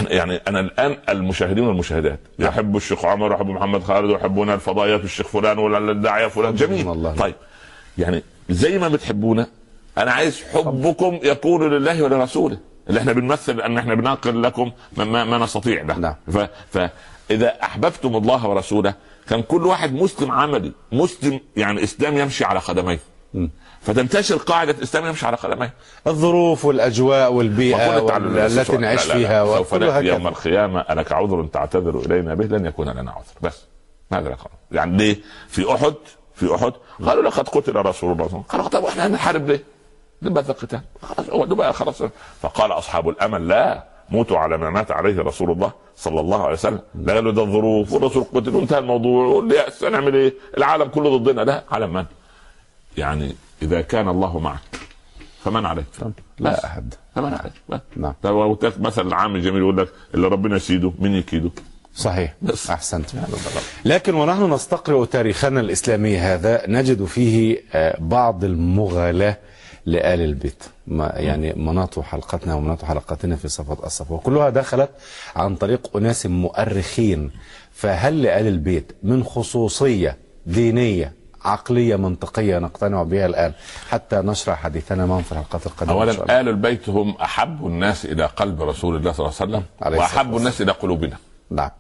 [0.08, 5.58] يعني أنا الآن المشاهدين والمشاهدات يحب الشيخ عمر ويحب محمد خالد ويحبون الفضائيات الشيخ فلان
[5.58, 6.88] ولا الداعيه فلان جميل.
[6.88, 7.12] الله.
[7.14, 7.34] طيب
[7.98, 9.46] يعني زي ما بتحبونا
[9.98, 12.58] أنا عايز حبكم يكون لله ولرسوله.
[12.88, 15.94] اللي إحنا بنمثل إن إحنا بننقل لكم ما, ما, ما نستطيع ده.
[15.94, 16.14] نعم.
[16.32, 16.38] ف
[16.76, 18.94] فاذا أحببتم الله ورسوله
[19.28, 22.98] كان كل واحد مسلم عملي مسلم يعني إسلام يمشي على قدميه
[23.80, 25.74] فتنتشر قاعدة اسلام يمشي على قدميه.
[26.06, 30.80] الظروف والأجواء والبيئة التي نعيش فيها سوف نأتي يوم القيامة.
[30.80, 33.34] ألك عذر تعتذر إلينا به؟ لن يكون لنا عذر.
[33.42, 33.64] بس
[34.10, 34.38] ماذا لك؟
[34.72, 35.94] يعني ليه؟ في أحد
[36.34, 36.72] في أحد
[37.06, 39.64] قالوا لقد قتل رسول الله قالوا طب إحنا هنحارب ليه؟
[40.22, 42.02] لماذا القتال؟ خلاص هو خلاص.
[42.42, 46.80] فقال أصحاب الأمل لا موتوا على ما مات عليه رسول الله صلى الله عليه وسلم.
[46.94, 49.26] لا قالوا ده الظروف والرسول قتل وانتهى الموضوع.
[49.26, 51.42] واليأس نعمل إيه؟ العالم كله ضدنا.
[51.42, 52.04] لا على من؟
[52.98, 54.60] يعني إذا كان الله معك
[55.44, 55.84] فمن عليك؟
[56.38, 56.94] لا أحد.
[57.14, 57.82] فمن عليك.
[57.96, 58.14] نعم.
[58.24, 61.50] ده مثل العام الجميل يقول لك اللي ربنا يسيده مين يكيده؟
[61.94, 62.34] صحيح.
[62.42, 62.70] بس.
[62.70, 63.06] أحسنت.
[63.84, 69.36] لكن ونحن نستقرئ تاريخنا الإسلامي هذا نجد فيه آه، بعض المغالاة
[69.86, 70.64] لآل البيت.
[70.86, 74.90] ما يعني مناط حلقتنا ومناط حلقاتنا في صفات الصفوة وكلها دخلت
[75.36, 77.30] عن طريق أناس مؤرخين.
[77.72, 83.52] فهل لآل البيت من خصوصية دينية عقلية منطقية نقتنع بها الآن.
[83.88, 85.94] حتى نشرح حديثنا معهم في الحلقات القادمة.
[85.94, 90.36] اولا آل البيت هم أحب الناس إلى قلب رسول الله صلى الله عليه وسلم وأحب
[90.36, 91.16] الناس إلى قلوبنا.
[91.50, 91.70] نعم.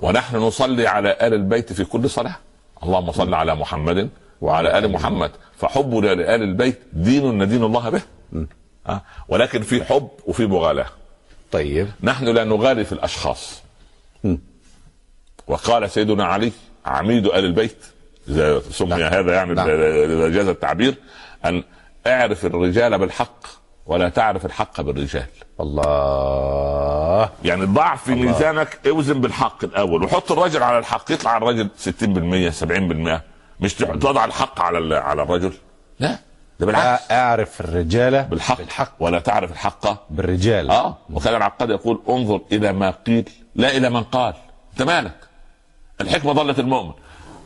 [0.00, 2.36] ونحن نصلي على آل البيت في كل صلاة.
[2.82, 4.08] اللهم صل على محمد
[4.40, 5.30] وعلى آل محمد.
[5.56, 8.02] فحبنا لآل البيت دين ندين الله به.
[8.86, 10.86] أه؟ ولكن في حب وفي مغالاه
[11.52, 11.88] طيب.
[12.02, 13.62] نحن لا نغالي في الأشخاص.
[15.46, 16.52] وقال سيدنا علي
[16.86, 17.76] عميد آل البيت
[18.28, 19.00] إذا سمي نعم.
[19.00, 19.68] هذا يعني نعم.
[19.70, 20.94] اذا جاز التعبير
[21.44, 21.64] أن
[22.06, 23.46] اعرف الرجال بالحق
[23.86, 25.26] ولا تعرف الحق بالرجال.
[25.60, 27.30] الله.
[27.44, 33.20] يعني ضع في ميزانك اوزن بالحق الأول وحط الرجل على الحق يطلع الرجل 60% 70%
[33.60, 35.52] مش تضع الحق على على الرجل.
[36.00, 36.18] لا
[36.60, 37.10] ده بالعكس.
[37.10, 38.92] أعرف الرجالة بالحق بالحق.
[39.00, 40.70] ولا تعرف الحق بالرجال.
[40.70, 44.34] آه وكان العقاد يقول انظر إلى ما قيل لا إلى من قال.
[44.72, 45.16] أنت مالك؟
[46.00, 46.92] الحكمة ضلت المؤمن.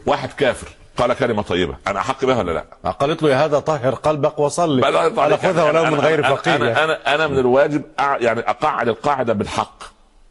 [0.07, 0.69] واحد كافر.
[0.97, 1.77] قال كلمة طيبة.
[1.87, 4.83] أنا أحق بها ولا لا؟ قالت له يا هذا طهر قلبك وصلي.
[4.83, 8.89] قال خذها ولو أنا- من غير أنا- فقير أنا أنا أنا من الواجب يعني اقعد
[8.89, 9.83] القاعدة بالحق.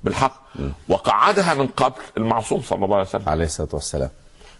[0.03, 0.43] بالحق.
[0.89, 3.29] وقعدها من قبل المعصوم صلى الله عليه وسلم.
[3.29, 4.09] عليه الصلاة والسلام.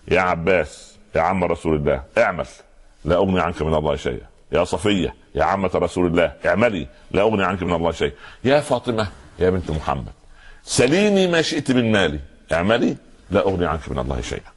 [0.07, 2.45] يا عباس يا عم رسول الله اعمل.
[3.05, 4.25] لا أغني عنك من الله شيئا.
[4.51, 6.87] يا صفية يا عمة رسول الله اعملي.
[7.11, 8.13] لا أغني عنك من الله شيئا.
[8.43, 9.07] يا فاطمة
[9.39, 10.11] يا بنت محمد
[10.63, 12.19] سليني ما شئت من مالي.
[12.53, 12.97] اعملي.
[13.31, 14.54] لا أغني عنك من الله شيئا.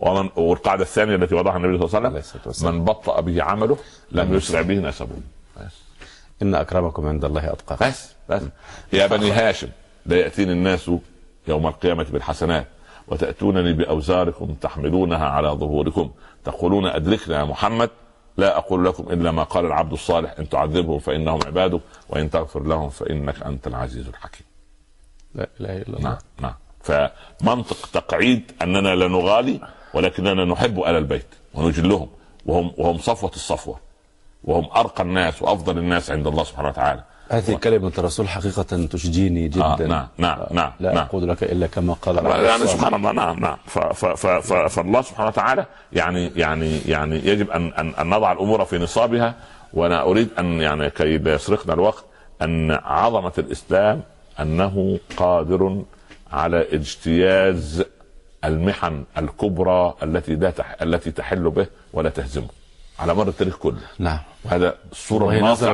[0.00, 2.72] ومن والقاعدة الثانية التي وضعها النبي صلى الله عليه وسلم.
[2.74, 3.76] من بطأ به عمله
[4.12, 5.08] لم يسرع به نسبه.
[5.56, 5.72] بس.
[6.42, 7.86] إن أكرمكم عند الله أتقاكم.
[7.86, 8.42] بس بس.
[8.92, 9.68] يا بني هاشم
[10.06, 10.90] لا يأتيني الناس
[11.48, 12.66] يوم القيامة بالحسنات
[13.08, 16.10] وتأتونني بأوزاركم تحملونها على ظهوركم
[16.44, 17.90] تقولون أدركنا يا محمد.
[18.36, 22.90] لا أقول لكم إلا ما قال العبد الصالح إن تعذبهم فإنهم عبادك وإن تغفر لهم
[22.90, 24.46] فإنك أنت العزيز الحكيم.
[25.34, 26.00] لا إله إلا الله.
[26.10, 26.54] نعم نعم.
[26.82, 29.60] فمنطق تقعيد أننا لا نغالي
[29.94, 32.08] ولكننا نحب آل البيت ونجلهم
[32.46, 33.78] وهم وهم صفوة الصفوة
[34.44, 39.64] وهم أرقى الناس وأفضل الناس عند الله سبحانه وتعالى هذه كلمة الرسول حقيقة تشجيني جدا
[39.64, 41.04] آه نعم نعم نعم لا نعم.
[41.06, 42.66] أقول لك إلا كما قال يعني.
[42.66, 47.50] سبحان الله نعم نعم ف- ف- ف- ف- فالله سبحانه وتعالى يعني يعني يعني يجب
[47.50, 49.34] أن, أن نضع الأمور في نصابها
[49.74, 52.04] وأنا أريد أن يعني كي لا يسرقنا الوقت
[52.42, 54.02] أن عظمة الإسلام
[54.40, 55.82] أنه قادر
[56.32, 57.84] على اجتياز
[58.44, 62.48] المحن الكبرى التي لا تح التي تحل به ولا تهزمه
[62.98, 63.78] على مر التاريخ كله.
[63.98, 64.18] نعم.
[64.44, 65.72] وهذا الصورة الناصعه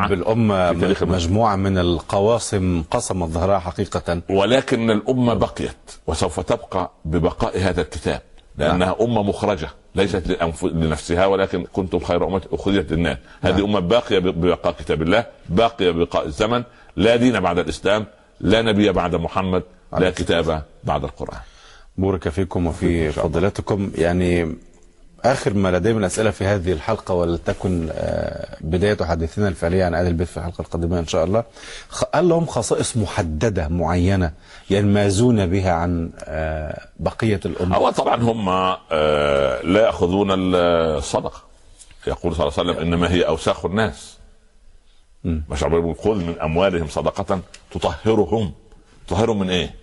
[0.70, 1.14] المسلمين.
[1.14, 4.20] مجموعة من القواصم قصمت ظهرها حقيقة.
[4.30, 5.76] ولكن الأمة بقيت
[6.06, 8.20] وسوف تبقى ببقاء هذا الكتاب
[8.58, 10.64] لأنها أمة مخرجة ليست لأنف...
[10.64, 13.18] لنفسها ولكن كنتم خير أمة أخرجت للناس.
[13.42, 16.62] هذه أمة باقية ب- ببقاء كتاب الله باقية ببقاء الزمن
[16.96, 18.06] لا دين بعد الإسلام
[18.40, 19.62] لا نبي بعد محمد
[19.98, 21.40] لا كتاب بعد القرآن.
[21.98, 23.90] بورك فيكم وفي فضيلتكم.
[23.94, 24.54] يعني
[25.24, 30.06] آخر ما لدي من أسئلة في هذه الحلقة ولتكن آه، بداية حديثنا الفعلية عن آل
[30.06, 31.44] البيت في الحلقة القادمة إن شاء الله
[32.14, 34.32] هل لهم خصائص محددة معينة
[34.70, 41.42] ينمازون بها عن آه، بقية الأمة؟ هو طبعا هم آه، لا يأخذون الصدقة.
[42.06, 44.16] يقول صلى الله عليه وسلم إنما هي أوساخ الناس.
[45.24, 47.40] مش عم بيقول خذ من أموالهم صدقة
[47.70, 48.52] تطهرهم.
[49.08, 49.74] تطهرهم من إيه؟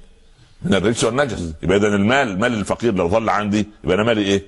[0.65, 4.43] من الرجس والنجس يبقى إذا المال المال الفقير لو ظل عندي يبقى أنا مالي إيه؟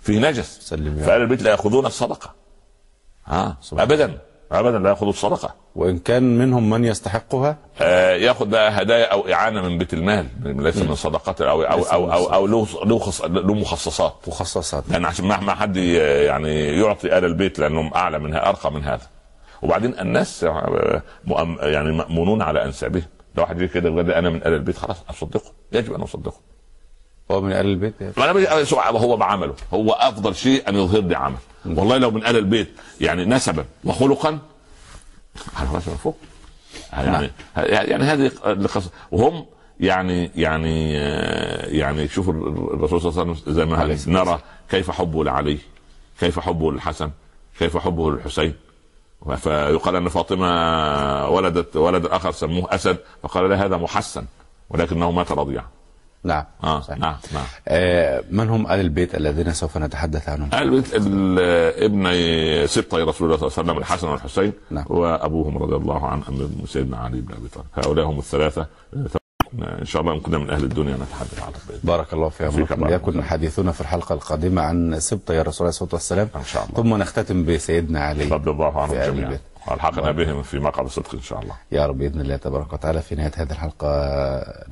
[0.00, 0.58] فيه نجس.
[0.62, 2.34] سلم يا فأهل البيت لا يأخذون الصدقة.
[3.26, 4.18] ها؟ أبدا.
[4.52, 5.54] أبدا لا يأخذوا الصدقة.
[5.76, 10.26] وإن كان منهم من يستحقها؟ آه، يأخذ بقى هدايا أو إعانة من بيت المال.
[10.44, 14.14] ليس من صدقات أو أو أو من أو, أو له له خص- له مخصصات.
[14.26, 14.84] مخصصات.
[14.90, 19.06] لأن عشان مهما حد يعني يعطي آل البيت لأنهم أعلى منها أرقى من هذا.
[19.62, 21.02] وبعدين الناس آه،
[21.60, 23.06] يعني مأمونون على أنسابهم.
[23.36, 25.52] لو واحد يجي كده لي أنا من ال البيت خلاص أصدقه.
[25.72, 26.40] يجب أن أصدقه.
[27.30, 28.12] هو من آل البيت؟ يعني.
[28.16, 28.32] ما أنا
[28.98, 29.54] هو بعمله.
[29.74, 31.36] هو أفضل شيء أن يظهر لي عمل.
[31.66, 32.68] والله لو من ال البيت
[33.00, 34.38] يعني نسبا وخلقا
[35.56, 36.16] على راس من فوق.
[36.92, 38.90] يعني يعني هذه القصة.
[39.10, 39.46] وهم
[39.80, 40.92] يعني يعني
[41.78, 42.32] يعني شوفوا
[42.74, 44.40] الرسول صلى الله عليه وسلم زي ما نرى
[44.70, 45.58] كيف حبه لعلي
[46.20, 47.10] كيف حبه للحسن
[47.58, 48.54] كيف حبه للحسين.
[49.36, 50.48] فيقال أن فاطمة
[51.28, 54.24] ولدت ولد اخر سموه أسد فقال لا هذا محسن
[54.70, 55.64] ولكنه مات رضيعا.
[56.24, 56.44] نعم.
[56.64, 56.98] آه صحيح.
[56.98, 57.44] نعم نعم.
[57.68, 61.38] آه من هم آل البيت الذين سوف نتحدث عنهم؟ ال-
[61.84, 64.84] ابني سبطي رسول الله صلى الله عليه وسلم الحسن والحسين نعم.
[64.88, 67.66] وأبوهم رضي الله عنه أمير سيدنا علي بن أبي طالب.
[67.74, 68.66] هؤلاء هم الثلاثة.
[69.62, 71.80] إن شاء الله كنا من أهل الدنيا نتحدث الله.
[71.84, 72.92] بارك الله في فيك عمركم بارك.
[72.92, 73.22] يكن.
[73.22, 76.40] حديثنا في الحلقة القادمة عن سبط يا رسول الله صلى الله عليه وسلم.
[76.40, 76.76] إن شاء الله.
[76.76, 79.08] ثم نختتم بسيدنا علي رضي الله آل جميعا.
[79.08, 79.40] البيت.
[79.68, 81.54] والحقنا بهم في مقعد صدق إن شاء الله.
[81.72, 83.88] يا رب بإذن الله تبارك وتعالى في نهاية هذه الحلقة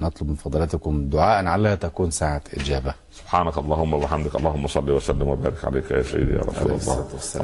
[0.01, 2.95] نطلب من فضلاتكم دعاء علها تكون ساعة إجابة.
[3.15, 6.97] سبحانك اللهم وبحمدك اللهم صل وسلم وبارك عليك يا سيدي يا رسول الله.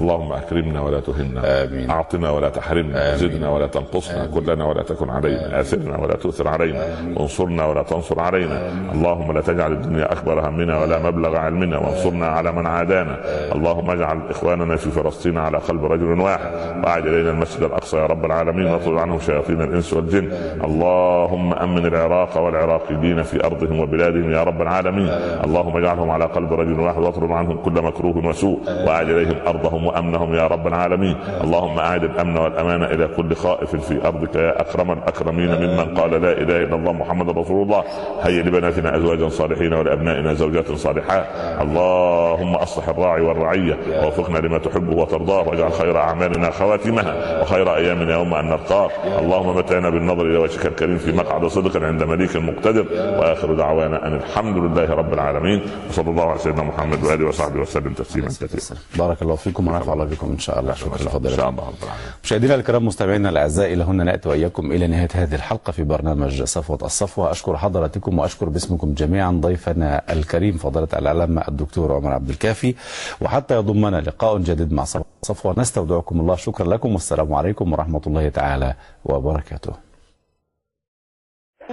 [0.03, 1.41] اللهم أكرمنا ولا تهنا.
[1.65, 1.91] آمين.
[1.91, 3.17] أعطنا ولا تحرمنا.
[3.17, 4.27] زدنا ولا تنقصنا.
[4.35, 5.61] كلنا ولا تكن علينا.
[5.61, 6.83] اثرنا ولا تؤثر علينا.
[7.17, 8.57] وانصرنا ولا تنصر علينا.
[8.95, 11.79] اللهم لا تجعل الدنيا أكبر همنا ولا مبلغ علمنا.
[11.79, 13.15] وانصرنا على من عادانا.
[13.55, 16.51] اللهم اجعل إخواننا في فلسطين على قلب رجل واحد.
[16.83, 18.67] وأعد إلينا المسجد الأقصى يا رب العالمين.
[18.67, 20.27] واطرد عنهم شياطين الإنس والجن.
[20.65, 25.09] اللهم أمن العراق والعراقيين في أرضهم وبلادهم يا رب العالمين.
[25.47, 30.35] اللهم اجعلهم على قلب رجل واحد واطرد عنهم كل مكروه وسوء واعد إليهم أرضهم وأمنهم
[30.35, 31.17] يا رب العالمين.
[31.45, 36.33] اللهم أعد الأمن والأمان إلى كل خائف في أرضك يا اكرم الاكرمين ممن قال لا
[36.33, 37.83] إله إلا الله محمد رسول الله.
[38.23, 41.27] هيئ لبناتنا أزواجا صالحين ولأبنائنا زوجات صالحات.
[41.61, 48.35] اللهم أصلح الراعي والرعية ووفقنا لما تحبه وترضاه واجعل خير أعمالنا خواتمها وخير أيامنا يوم
[48.35, 52.87] أن نلقاك اللهم متعنا بالنظر إلى وجهك الكريم في مقعد صدق عند مليك مقتدر.
[53.19, 55.50] وآخر دعوانا أن الحمد لله رب العالمين.
[55.89, 58.79] وصلى الله على سيدنا محمد وآله وصحبه وسلم تسليما كثيرا.
[58.99, 60.75] بارك الله فيكم ونفع الله بكم إن شاء الله.
[60.75, 62.13] شكرا إن لفضيلتكم شاء الله العالمين.
[62.25, 66.79] مشاهدينا الكرام مستمعينا الأعزاء إلى هنا نأتي وإياكم إلى نهاية هذه الحلقة في برنامج صفوة
[66.83, 67.31] الصفوة.
[67.31, 72.75] أشكر حضراتكم وأشكر باسمكم جميعا ضيفنا الكريم فضيلة العلامه الدكتور عمر عبد الكافي.
[73.21, 74.85] وحتى يضمنا لقاء جديد مع
[75.23, 76.37] صفوة نستودعكم الله.
[76.37, 78.75] شكرا لكم والسلام عليكم ورحمة الله تعالى
[79.05, 79.90] وبركاته.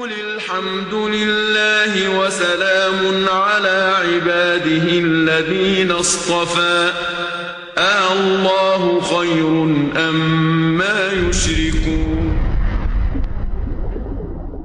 [0.02, 6.94] قل الحمد لله وسلام على عباده الذين اصطفى.
[7.78, 9.48] آه الله خير
[10.10, 11.07] أم ما